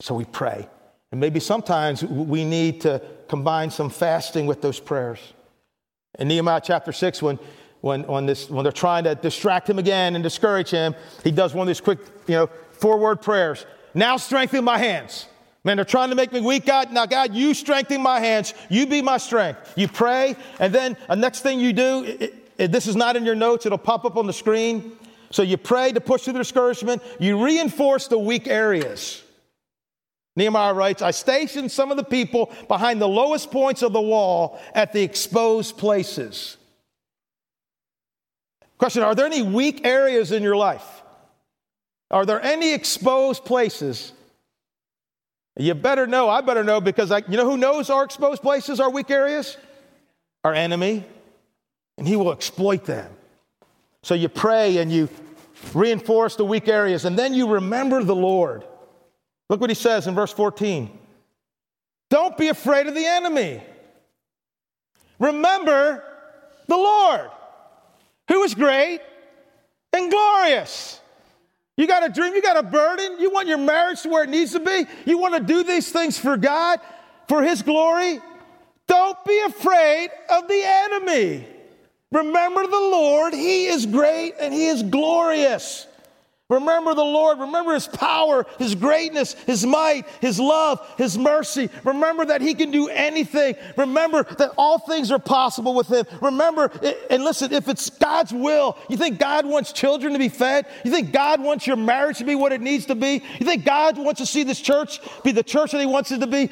So 0.00 0.14
we 0.14 0.24
pray. 0.24 0.66
And 1.12 1.20
maybe 1.20 1.38
sometimes 1.38 2.02
we 2.02 2.44
need 2.44 2.80
to 2.82 3.00
combine 3.28 3.70
some 3.70 3.90
fasting 3.90 4.46
with 4.46 4.62
those 4.62 4.80
prayers. 4.80 5.20
In 6.18 6.28
Nehemiah 6.28 6.60
chapter 6.64 6.92
6, 6.92 7.22
when, 7.22 7.38
when, 7.86 8.02
when, 8.02 8.26
this, 8.26 8.50
when 8.50 8.64
they're 8.64 8.72
trying 8.72 9.04
to 9.04 9.14
distract 9.14 9.70
him 9.70 9.78
again 9.78 10.16
and 10.16 10.24
discourage 10.24 10.70
him, 10.70 10.94
he 11.22 11.30
does 11.30 11.54
one 11.54 11.66
of 11.66 11.68
these 11.68 11.80
quick, 11.80 12.00
you 12.26 12.34
know, 12.34 12.50
four 12.72 12.98
word 12.98 13.22
prayers. 13.22 13.64
Now 13.94 14.16
strengthen 14.16 14.64
my 14.64 14.76
hands. 14.76 15.26
Man, 15.64 15.76
they're 15.76 15.84
trying 15.84 16.10
to 16.10 16.16
make 16.16 16.32
me 16.32 16.40
weak, 16.40 16.66
God. 16.66 16.92
Now, 16.92 17.06
God, 17.06 17.34
you 17.34 17.54
strengthen 17.54 18.02
my 18.02 18.20
hands. 18.20 18.54
You 18.68 18.86
be 18.86 19.02
my 19.02 19.18
strength. 19.18 19.72
You 19.76 19.88
pray, 19.88 20.36
and 20.60 20.74
then 20.74 20.96
the 21.08 21.16
next 21.16 21.40
thing 21.40 21.60
you 21.60 21.72
do, 21.72 22.04
it, 22.04 22.34
it, 22.58 22.72
this 22.72 22.86
is 22.86 22.96
not 22.96 23.16
in 23.16 23.24
your 23.24 23.34
notes, 23.34 23.66
it'll 23.66 23.78
pop 23.78 24.04
up 24.04 24.16
on 24.16 24.26
the 24.26 24.32
screen. 24.32 24.92
So 25.30 25.42
you 25.42 25.56
pray 25.56 25.92
to 25.92 26.00
push 26.00 26.22
through 26.22 26.34
the 26.34 26.40
discouragement. 26.40 27.02
You 27.18 27.44
reinforce 27.44 28.08
the 28.08 28.18
weak 28.18 28.46
areas. 28.46 29.22
Nehemiah 30.36 30.74
writes, 30.74 31.02
I 31.02 31.12
stationed 31.12 31.72
some 31.72 31.90
of 31.90 31.96
the 31.96 32.04
people 32.04 32.52
behind 32.68 33.00
the 33.00 33.08
lowest 33.08 33.50
points 33.50 33.82
of 33.82 33.92
the 33.92 34.00
wall 34.00 34.60
at 34.74 34.92
the 34.92 35.02
exposed 35.02 35.78
places. 35.78 36.58
Question 38.78 39.02
Are 39.02 39.14
there 39.14 39.26
any 39.26 39.42
weak 39.42 39.86
areas 39.86 40.32
in 40.32 40.42
your 40.42 40.56
life? 40.56 40.84
Are 42.10 42.24
there 42.24 42.42
any 42.42 42.72
exposed 42.72 43.44
places? 43.44 44.12
You 45.58 45.74
better 45.74 46.06
know, 46.06 46.28
I 46.28 46.42
better 46.42 46.62
know, 46.62 46.80
because 46.80 47.10
I, 47.10 47.22
you 47.28 47.36
know 47.36 47.48
who 47.48 47.56
knows 47.56 47.88
our 47.88 48.04
exposed 48.04 48.42
places, 48.42 48.78
our 48.78 48.90
weak 48.90 49.10
areas? 49.10 49.56
Our 50.44 50.52
enemy. 50.52 51.04
And 51.96 52.06
he 52.06 52.14
will 52.14 52.30
exploit 52.30 52.84
them. 52.84 53.10
So 54.02 54.14
you 54.14 54.28
pray 54.28 54.76
and 54.78 54.92
you 54.92 55.08
reinforce 55.72 56.36
the 56.36 56.44
weak 56.44 56.68
areas, 56.68 57.06
and 57.06 57.18
then 57.18 57.32
you 57.32 57.48
remember 57.48 58.04
the 58.04 58.14
Lord. 58.14 58.64
Look 59.48 59.60
what 59.60 59.70
he 59.70 59.74
says 59.74 60.06
in 60.06 60.14
verse 60.14 60.32
14. 60.32 60.96
Don't 62.10 62.36
be 62.36 62.48
afraid 62.48 62.86
of 62.86 62.94
the 62.94 63.04
enemy. 63.04 63.62
Remember 65.18 66.04
the 66.66 66.76
Lord, 66.76 67.30
who 68.28 68.42
is 68.42 68.54
great 68.54 69.00
and 69.92 70.10
glorious. 70.10 71.00
You 71.76 71.86
got 71.86 72.04
a 72.04 72.08
dream, 72.08 72.34
you 72.34 72.42
got 72.42 72.56
a 72.56 72.62
burden, 72.62 73.20
you 73.20 73.30
want 73.30 73.48
your 73.48 73.58
marriage 73.58 74.02
to 74.02 74.08
where 74.08 74.24
it 74.24 74.30
needs 74.30 74.52
to 74.52 74.60
be, 74.60 74.86
you 75.04 75.18
want 75.18 75.34
to 75.34 75.40
do 75.40 75.62
these 75.62 75.90
things 75.92 76.18
for 76.18 76.36
God, 76.36 76.80
for 77.28 77.42
His 77.42 77.62
glory. 77.62 78.20
Don't 78.86 79.24
be 79.24 79.40
afraid 79.40 80.10
of 80.30 80.48
the 80.48 80.62
enemy. 80.64 81.46
Remember 82.12 82.62
the 82.62 82.70
Lord, 82.70 83.34
He 83.34 83.66
is 83.66 83.84
great 83.84 84.34
and 84.40 84.54
He 84.54 84.68
is 84.68 84.82
glorious. 84.82 85.86
Remember 86.48 86.94
the 86.94 87.02
Lord. 87.02 87.40
Remember 87.40 87.74
His 87.74 87.88
power, 87.88 88.46
His 88.58 88.76
greatness, 88.76 89.32
His 89.32 89.66
might, 89.66 90.04
His 90.20 90.38
love, 90.38 90.80
His 90.96 91.18
mercy. 91.18 91.68
Remember 91.82 92.24
that 92.24 92.40
He 92.40 92.54
can 92.54 92.70
do 92.70 92.88
anything. 92.88 93.56
Remember 93.76 94.22
that 94.22 94.52
all 94.56 94.78
things 94.78 95.10
are 95.10 95.18
possible 95.18 95.74
with 95.74 95.88
Him. 95.88 96.04
Remember, 96.22 96.70
and 97.10 97.24
listen, 97.24 97.52
if 97.52 97.68
it's 97.68 97.90
God's 97.90 98.32
will, 98.32 98.78
you 98.88 98.96
think 98.96 99.18
God 99.18 99.44
wants 99.44 99.72
children 99.72 100.12
to 100.12 100.20
be 100.20 100.28
fed? 100.28 100.66
You 100.84 100.92
think 100.92 101.12
God 101.12 101.42
wants 101.42 101.66
your 101.66 101.76
marriage 101.76 102.18
to 102.18 102.24
be 102.24 102.36
what 102.36 102.52
it 102.52 102.60
needs 102.60 102.86
to 102.86 102.94
be? 102.94 103.24
You 103.40 103.46
think 103.46 103.64
God 103.64 103.98
wants 103.98 104.20
to 104.20 104.26
see 104.26 104.44
this 104.44 104.60
church 104.60 105.00
be 105.24 105.32
the 105.32 105.42
church 105.42 105.72
that 105.72 105.80
He 105.80 105.86
wants 105.86 106.12
it 106.12 106.20
to 106.20 106.28
be? 106.28 106.50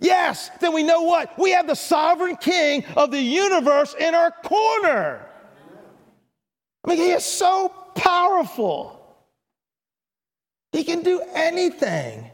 Yes, 0.00 0.50
then 0.60 0.72
we 0.74 0.82
know 0.82 1.02
what? 1.02 1.38
We 1.38 1.52
have 1.52 1.68
the 1.68 1.76
sovereign 1.76 2.36
King 2.36 2.84
of 2.96 3.12
the 3.12 3.20
universe 3.20 3.94
in 3.98 4.12
our 4.16 4.32
corner. 4.32 5.24
I 6.84 6.90
mean, 6.90 6.98
He 6.98 7.12
is 7.12 7.24
so 7.24 7.68
powerful. 7.94 8.95
He 10.76 10.84
can 10.84 11.02
do 11.02 11.22
anything. 11.32 12.30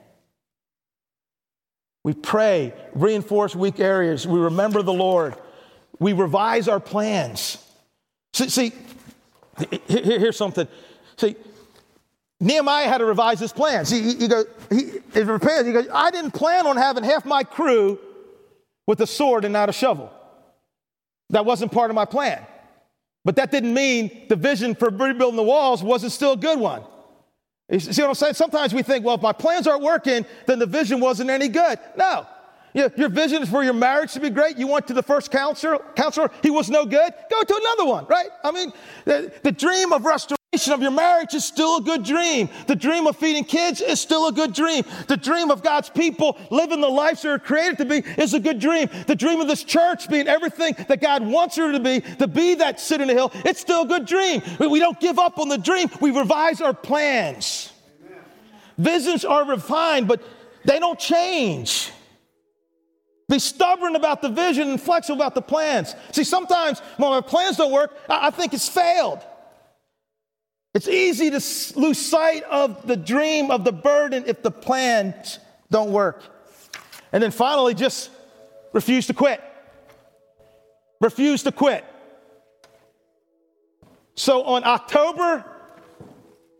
We 2.02 2.12
pray, 2.12 2.74
reinforce 2.92 3.54
weak 3.54 3.78
areas. 3.78 4.26
We 4.26 4.40
remember 4.40 4.82
the 4.82 4.92
Lord. 4.92 5.36
We 6.00 6.12
revise 6.12 6.66
our 6.66 6.80
plans. 6.80 7.64
See, 8.34 8.48
see 8.48 8.72
here, 9.86 10.18
here's 10.18 10.36
something. 10.36 10.66
See, 11.18 11.36
Nehemiah 12.40 12.88
had 12.88 12.98
to 12.98 13.04
revise 13.04 13.38
his 13.38 13.52
plans. 13.52 13.88
He, 13.88 14.02
he, 14.02 14.14
he 14.16 14.26
goes, 14.26 14.46
he, 14.68 14.90
he, 15.14 15.24
prepared, 15.24 15.64
he 15.64 15.72
goes, 15.72 15.86
I 15.94 16.10
didn't 16.10 16.32
plan 16.32 16.66
on 16.66 16.76
having 16.76 17.04
half 17.04 17.24
my 17.24 17.44
crew 17.44 17.96
with 18.88 19.00
a 19.02 19.06
sword 19.06 19.44
and 19.44 19.52
not 19.52 19.68
a 19.68 19.72
shovel. 19.72 20.12
That 21.30 21.46
wasn't 21.46 21.70
part 21.70 21.92
of 21.92 21.94
my 21.94 22.06
plan. 22.06 22.44
But 23.24 23.36
that 23.36 23.52
didn't 23.52 23.72
mean 23.72 24.26
the 24.28 24.34
vision 24.34 24.74
for 24.74 24.90
rebuilding 24.90 25.36
the 25.36 25.44
walls 25.44 25.80
wasn't 25.80 26.10
still 26.10 26.32
a 26.32 26.36
good 26.36 26.58
one. 26.58 26.82
You 27.72 27.80
see 27.80 28.02
what 28.02 28.08
I'm 28.08 28.14
saying? 28.14 28.34
Sometimes 28.34 28.74
we 28.74 28.82
think, 28.82 29.02
well, 29.02 29.14
if 29.14 29.22
my 29.22 29.32
plans 29.32 29.66
aren't 29.66 29.82
working, 29.82 30.26
then 30.46 30.58
the 30.58 30.66
vision 30.66 31.00
wasn't 31.00 31.30
any 31.30 31.48
good. 31.48 31.78
No. 31.96 32.26
Your 32.74 33.08
vision 33.08 33.42
is 33.42 33.48
for 33.48 33.64
your 33.64 33.72
marriage 33.72 34.12
to 34.12 34.20
be 34.20 34.28
great. 34.28 34.58
You 34.58 34.66
went 34.66 34.86
to 34.88 34.94
the 34.94 35.02
first 35.02 35.30
counselor, 35.30 35.78
counselor, 35.96 36.30
he 36.42 36.50
was 36.50 36.68
no 36.68 36.84
good. 36.84 37.12
Go 37.30 37.42
to 37.42 37.54
another 37.54 37.86
one, 37.86 38.06
right? 38.06 38.28
I 38.44 38.50
mean, 38.50 38.72
the, 39.06 39.32
the 39.42 39.52
dream 39.52 39.92
of 39.92 40.04
restoration 40.04 40.41
of 40.52 40.82
your 40.82 40.90
marriage 40.90 41.32
is 41.32 41.46
still 41.46 41.78
a 41.78 41.80
good 41.80 42.04
dream. 42.04 42.50
The 42.66 42.76
dream 42.76 43.06
of 43.06 43.16
feeding 43.16 43.44
kids 43.44 43.80
is 43.80 44.00
still 44.00 44.28
a 44.28 44.32
good 44.32 44.52
dream. 44.52 44.84
The 45.08 45.16
dream 45.16 45.50
of 45.50 45.62
God's 45.62 45.88
people 45.88 46.38
living 46.50 46.82
the 46.82 46.88
lives 46.88 47.22
they're 47.22 47.38
created 47.38 47.78
to 47.78 47.84
be 47.86 48.02
is 48.20 48.34
a 48.34 48.40
good 48.40 48.58
dream. 48.58 48.90
The 49.06 49.14
dream 49.14 49.40
of 49.40 49.48
this 49.48 49.64
church 49.64 50.10
being 50.10 50.28
everything 50.28 50.74
that 50.88 51.00
God 51.00 51.26
wants 51.26 51.56
her 51.56 51.72
to 51.72 51.80
be, 51.80 52.00
to 52.18 52.28
be 52.28 52.56
that 52.56 52.80
sit 52.80 53.00
in 53.00 53.08
the 53.08 53.14
hill, 53.14 53.32
it's 53.46 53.60
still 53.60 53.84
a 53.84 53.86
good 53.86 54.04
dream. 54.04 54.42
We 54.58 54.78
don't 54.78 55.00
give 55.00 55.18
up 55.18 55.38
on 55.38 55.48
the 55.48 55.56
dream, 55.56 55.88
we 56.02 56.10
revise 56.10 56.60
our 56.60 56.74
plans. 56.74 57.72
Amen. 58.06 58.20
Visions 58.76 59.24
are 59.24 59.46
refined, 59.46 60.06
but 60.06 60.22
they 60.66 60.78
don't 60.78 60.98
change. 60.98 61.90
Be 63.26 63.38
stubborn 63.38 63.96
about 63.96 64.20
the 64.20 64.28
vision 64.28 64.68
and 64.68 64.78
flexible 64.78 65.16
about 65.16 65.34
the 65.34 65.40
plans. 65.40 65.94
See, 66.10 66.24
sometimes 66.24 66.80
when 66.98 67.10
my 67.10 67.22
plans 67.22 67.56
don't 67.56 67.72
work, 67.72 67.96
I 68.06 68.28
think 68.28 68.52
it's 68.52 68.68
failed. 68.68 69.20
It's 70.74 70.88
easy 70.88 71.30
to 71.30 71.40
lose 71.78 71.98
sight 71.98 72.44
of 72.44 72.86
the 72.86 72.96
dream, 72.96 73.50
of 73.50 73.64
the 73.64 73.72
burden, 73.72 74.24
if 74.26 74.42
the 74.42 74.50
plans 74.50 75.38
don't 75.70 75.92
work. 75.92 76.22
And 77.12 77.22
then 77.22 77.30
finally, 77.30 77.74
just 77.74 78.10
refuse 78.72 79.06
to 79.08 79.14
quit. 79.14 79.42
Refuse 81.00 81.42
to 81.42 81.52
quit. 81.52 81.84
So 84.14 84.44
on 84.44 84.64
October 84.64 85.44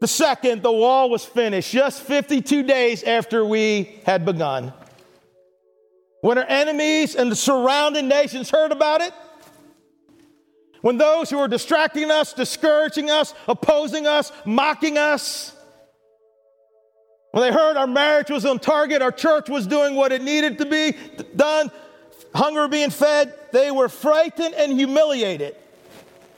the 0.01 0.09
2nd, 0.09 0.63
the 0.63 0.73
wall 0.73 1.11
was 1.11 1.25
finished 1.25 1.71
just 1.71 2.03
52 2.03 2.65
days 2.65 3.05
after 3.05 3.45
we 3.45 4.01
had 4.05 4.25
begun. 4.25 4.73
When 6.23 6.39
our 6.39 6.47
enemies 6.49 7.15
and 7.15 7.31
the 7.31 7.37
surrounding 7.37 8.09
nations 8.09 8.51
heard 8.51 8.73
about 8.73 9.01
it, 9.01 9.13
when 10.83 10.99
those 10.99 11.31
who 11.31 11.39
are 11.39 11.49
distracting 11.49 12.11
us, 12.11 12.33
discouraging 12.35 13.09
us, 13.09 13.33
opposing 13.49 14.07
us, 14.07 14.31
mocking 14.45 14.99
us, 14.99 15.57
when 17.31 17.43
they 17.45 17.53
heard 17.53 17.77
our 17.79 17.87
marriage 17.87 18.29
was 18.29 18.45
on 18.45 18.59
target, 18.59 19.01
our 19.01 19.13
church 19.13 19.49
was 19.49 19.67
doing 19.67 19.95
what 19.95 20.13
it 20.13 20.23
needed 20.23 20.59
to 20.59 20.67
be 20.67 20.95
done, 21.35 21.71
hunger 22.35 22.69
being 22.69 22.91
fed, 22.91 23.33
they 23.53 23.71
were 23.71 23.89
frightened 23.89 24.55
and 24.55 24.73
humiliated. 24.73 25.57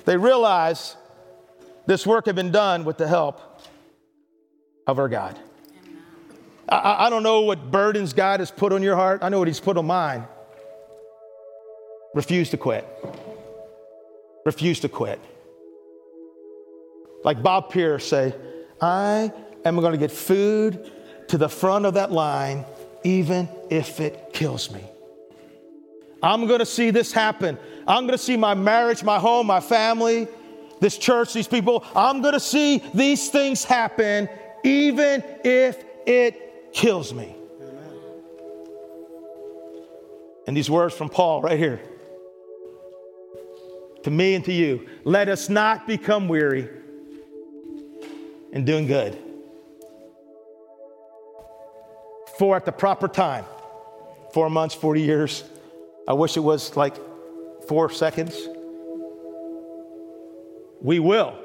They 0.05 0.17
realized 0.17 0.95
this 1.87 2.07
work 2.07 2.27
had 2.27 2.37
been 2.37 2.53
done 2.53 2.85
with 2.85 2.99
the 2.99 3.09
help 3.09 3.41
of 4.87 4.99
our 4.99 5.09
God. 5.09 5.39
I, 6.69 7.07
I, 7.07 7.11
don't 7.11 7.23
know 7.23 7.41
what 7.41 7.71
burdens 7.71 8.13
God 8.13 8.41
has 8.41 8.51
put 8.51 8.73
on 8.73 8.83
your 8.83 8.95
heart. 8.95 9.23
I 9.23 9.31
know 9.31 9.39
what 9.39 9.49
He's 9.49 9.61
put 9.61 9.77
on 9.77 9.87
mine. 9.87 10.27
Refuse 12.15 12.51
to 12.51 12.57
quit 12.57 12.87
refuse 14.45 14.81
to 14.81 14.89
quit. 14.89 15.21
like 17.25 17.43
Bob 17.43 17.71
Pierce 17.71 18.07
say, 18.07 18.35
I 18.81 19.33
am 19.65 19.77
going 19.77 19.93
to 19.93 19.99
get 19.99 20.11
food 20.11 20.91
to 21.29 21.39
the 21.39 21.49
front 21.49 21.87
of 21.87 21.95
that 21.95 22.13
line, 22.13 22.67
even 23.03 23.49
if 23.71 23.99
it 23.99 24.31
kills 24.33 24.71
me. 24.71 24.85
I'm 26.23 26.47
going 26.47 26.59
to 26.59 26.67
see 26.67 26.91
this 26.91 27.13
happen. 27.13 27.59
I'm 27.87 28.07
going 28.07 28.19
to 28.19 28.23
see 28.23 28.37
my 28.37 28.55
marriage, 28.55 29.03
my 29.03 29.19
home, 29.19 29.47
my 29.47 29.61
family, 29.61 30.29
this 30.81 30.99
church, 30.99 31.33
these 31.33 31.49
people. 31.49 31.85
I'm 31.95 32.21
going 32.21 32.35
to 32.35 32.41
see 32.41 32.83
these 32.93 33.31
things 33.31 33.65
happen, 33.65 34.29
even 34.63 35.25
if 35.45 35.83
it 36.07 36.73
kills 36.75 37.15
me. 37.15 37.35
Amen. 37.61 38.01
And 40.47 40.57
these 40.57 40.69
words 40.69 40.95
from 40.95 41.09
Paul 41.09 41.41
right 41.41 41.59
here 41.59 41.81
to 44.05 44.11
me 44.11 44.35
and 44.35 44.45
to 44.45 44.53
you 44.53 44.87
let 45.05 45.29
us 45.29 45.49
not 45.49 45.87
become 45.87 46.29
weary 46.29 46.69
in 48.53 48.65
doing 48.65 48.87
good. 48.87 49.19
For 52.39 52.57
at 52.57 52.65
the 52.65 52.73
proper 52.73 53.09
time, 53.09 53.45
four 54.33 54.51
months, 54.51 54.75
40 54.75 55.03
years, 55.03 55.45
I 56.07 56.13
wish 56.13 56.37
it 56.37 56.41
was 56.41 56.77
like 56.77 56.97
four 57.67 57.91
seconds. 57.91 58.37
We 60.81 60.99
will 60.99 61.39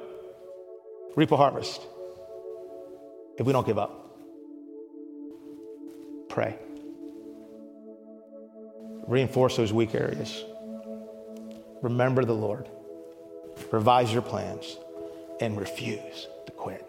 reap 1.15 1.31
a 1.31 1.37
harvest 1.37 1.81
if 3.37 3.45
we 3.45 3.53
don't 3.53 3.65
give 3.65 3.77
up. 3.77 3.95
Pray. 6.27 6.57
Reinforce 9.07 9.55
those 9.55 9.71
weak 9.71 9.95
areas. 9.95 10.43
Remember 11.81 12.25
the 12.25 12.33
Lord. 12.33 12.67
Revise 13.71 14.11
your 14.11 14.21
plans 14.21 14.77
and 15.39 15.59
refuse 15.59 16.27
to 16.45 16.51
quit. 16.51 16.85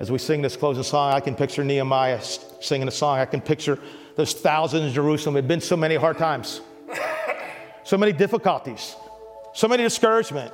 As 0.00 0.10
we 0.10 0.18
sing 0.18 0.42
this 0.42 0.56
closing 0.56 0.82
song, 0.82 1.12
I 1.12 1.20
can 1.20 1.34
picture 1.34 1.62
Nehemiah 1.62 2.20
singing 2.60 2.88
a 2.88 2.90
song. 2.90 3.18
I 3.18 3.26
can 3.26 3.40
picture 3.40 3.78
those 4.16 4.32
thousands 4.32 4.88
in 4.88 4.92
Jerusalem. 4.92 5.36
It 5.36 5.42
had 5.42 5.48
been 5.48 5.60
so 5.60 5.76
many 5.76 5.94
hard 5.94 6.18
times, 6.18 6.60
so 7.84 7.96
many 7.96 8.12
difficulties, 8.12 8.96
so 9.54 9.68
many 9.68 9.82
discouragement. 9.84 10.52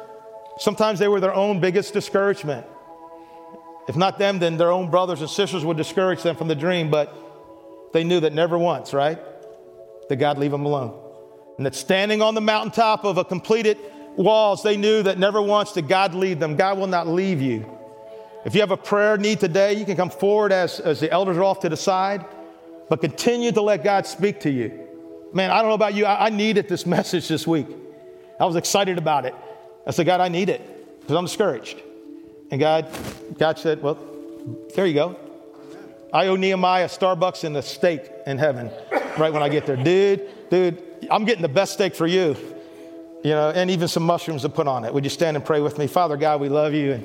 Sometimes 0.58 0.98
they 0.98 1.08
were 1.08 1.20
their 1.20 1.34
own 1.34 1.58
biggest 1.60 1.94
discouragement. 1.94 2.66
If 3.88 3.96
not 3.96 4.18
them, 4.18 4.38
then 4.38 4.58
their 4.58 4.70
own 4.70 4.90
brothers 4.90 5.20
and 5.20 5.30
sisters 5.30 5.64
would 5.64 5.78
discourage 5.78 6.22
them 6.22 6.36
from 6.36 6.48
the 6.48 6.54
dream, 6.54 6.90
but 6.90 7.14
they 7.92 8.04
knew 8.04 8.20
that 8.20 8.34
never 8.34 8.58
once, 8.58 8.92
right? 8.92 9.18
That 10.08 10.16
God 10.16 10.38
leave 10.38 10.50
them 10.50 10.66
alone. 10.66 11.09
And 11.60 11.66
that 11.66 11.74
standing 11.74 12.22
on 12.22 12.34
the 12.34 12.40
mountaintop 12.40 13.04
of 13.04 13.18
a 13.18 13.24
completed 13.26 13.76
walls, 14.16 14.62
they 14.62 14.78
knew 14.78 15.02
that 15.02 15.18
never 15.18 15.42
once 15.42 15.72
did 15.72 15.88
God 15.88 16.14
lead 16.14 16.40
them. 16.40 16.56
God 16.56 16.78
will 16.78 16.86
not 16.86 17.06
leave 17.06 17.42
you. 17.42 17.70
If 18.46 18.54
you 18.54 18.62
have 18.62 18.70
a 18.70 18.78
prayer 18.78 19.18
need 19.18 19.40
today, 19.40 19.74
you 19.74 19.84
can 19.84 19.94
come 19.94 20.08
forward 20.08 20.52
as, 20.52 20.80
as 20.80 21.00
the 21.00 21.12
elders 21.12 21.36
are 21.36 21.44
off 21.44 21.60
to 21.60 21.68
the 21.68 21.76
side, 21.76 22.24
but 22.88 23.02
continue 23.02 23.52
to 23.52 23.60
let 23.60 23.84
God 23.84 24.06
speak 24.06 24.40
to 24.40 24.50
you. 24.50 24.88
Man, 25.34 25.50
I 25.50 25.58
don't 25.58 25.68
know 25.68 25.74
about 25.74 25.92
you, 25.92 26.06
I, 26.06 26.28
I 26.28 26.30
needed 26.30 26.66
this 26.66 26.86
message 26.96 27.28
this 27.28 27.46
week. 27.46 27.66
I 28.40 28.46
was 28.46 28.56
excited 28.56 28.96
about 28.96 29.26
it. 29.26 29.34
I 29.86 29.90
said, 29.90 30.06
God, 30.06 30.22
I 30.22 30.28
need 30.28 30.48
it 30.48 31.00
because 31.00 31.14
I'm 31.14 31.26
discouraged. 31.26 31.78
And 32.50 32.58
God, 32.58 32.88
God 33.36 33.58
said, 33.58 33.82
Well, 33.82 33.98
there 34.74 34.86
you 34.86 34.94
go. 34.94 35.14
I 36.10 36.28
owe 36.28 36.36
Nehemiah 36.36 36.88
Starbucks 36.88 37.44
and 37.44 37.54
a 37.58 37.62
steak 37.62 38.10
in 38.26 38.38
heaven 38.38 38.70
right 39.18 39.30
when 39.30 39.42
I 39.42 39.50
get 39.50 39.66
there. 39.66 39.76
Dude, 39.76 40.26
dude, 40.48 40.89
I'm 41.10 41.24
getting 41.24 41.42
the 41.42 41.48
best 41.48 41.74
steak 41.74 41.94
for 41.94 42.06
you, 42.06 42.36
you 43.22 43.30
know, 43.30 43.50
and 43.50 43.70
even 43.70 43.88
some 43.88 44.02
mushrooms 44.02 44.42
to 44.42 44.48
put 44.48 44.66
on 44.66 44.84
it. 44.84 44.92
Would 44.92 45.04
you 45.04 45.10
stand 45.10 45.36
and 45.36 45.44
pray 45.44 45.60
with 45.60 45.78
me? 45.78 45.86
Father 45.86 46.16
God, 46.16 46.40
we 46.40 46.48
love 46.48 46.74
you. 46.74 46.92
And 46.92 47.04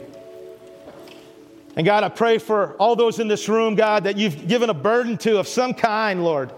and 1.75 1.85
God, 1.85 2.03
I 2.03 2.09
pray 2.09 2.37
for 2.37 2.73
all 2.77 2.95
those 2.95 3.19
in 3.19 3.27
this 3.27 3.49
room, 3.49 3.75
God, 3.75 4.05
that 4.05 4.17
you've 4.17 4.47
given 4.47 4.69
a 4.69 4.73
burden 4.73 5.17
to 5.19 5.39
of 5.39 5.47
some 5.47 5.73
kind, 5.73 6.23
Lord. 6.23 6.53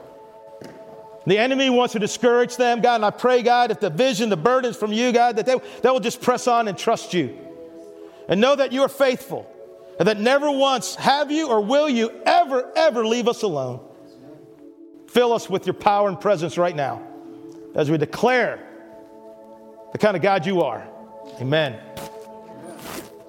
The 1.26 1.38
enemy 1.38 1.70
wants 1.70 1.94
to 1.94 2.00
discourage 2.00 2.56
them, 2.56 2.82
God, 2.82 2.96
and 2.96 3.06
I 3.06 3.10
pray, 3.10 3.42
God, 3.42 3.72
if 3.72 3.80
the 3.80 3.90
vision, 3.90 4.30
the 4.30 4.38
burdens 4.38 4.78
from 4.78 4.94
you, 4.94 5.12
God, 5.12 5.36
that 5.38 5.46
they, 5.46 5.56
they 5.82 5.90
will 5.90 6.00
just 6.00 6.22
press 6.22 6.48
on 6.48 6.68
and 6.68 6.78
trust 6.78 7.14
you. 7.14 7.38
And 8.30 8.40
know 8.40 8.56
that 8.56 8.72
you 8.72 8.84
are 8.84 8.90
faithful, 8.90 9.50
and 10.00 10.08
that 10.08 10.20
never 10.20 10.52
once 10.52 10.96
have 10.96 11.32
you 11.32 11.50
or 11.50 11.62
will 11.62 11.90
you 11.90 12.12
ever, 12.26 12.72
ever 12.76 13.06
leave 13.06 13.28
us 13.28 13.42
alone. 13.42 13.82
Fill 15.08 15.34
us 15.34 15.50
with 15.50 15.66
your 15.66 15.74
power 15.74 16.08
and 16.08 16.20
presence 16.20 16.58
right 16.58 16.76
now 16.76 17.02
as 17.78 17.90
we 17.92 17.98
declare 17.98 18.60
the 19.94 19.98
kind 19.98 20.18
of 20.18 20.24
God 20.24 20.46
you 20.46 20.64
are. 20.64 20.86
Amen. 21.40 21.80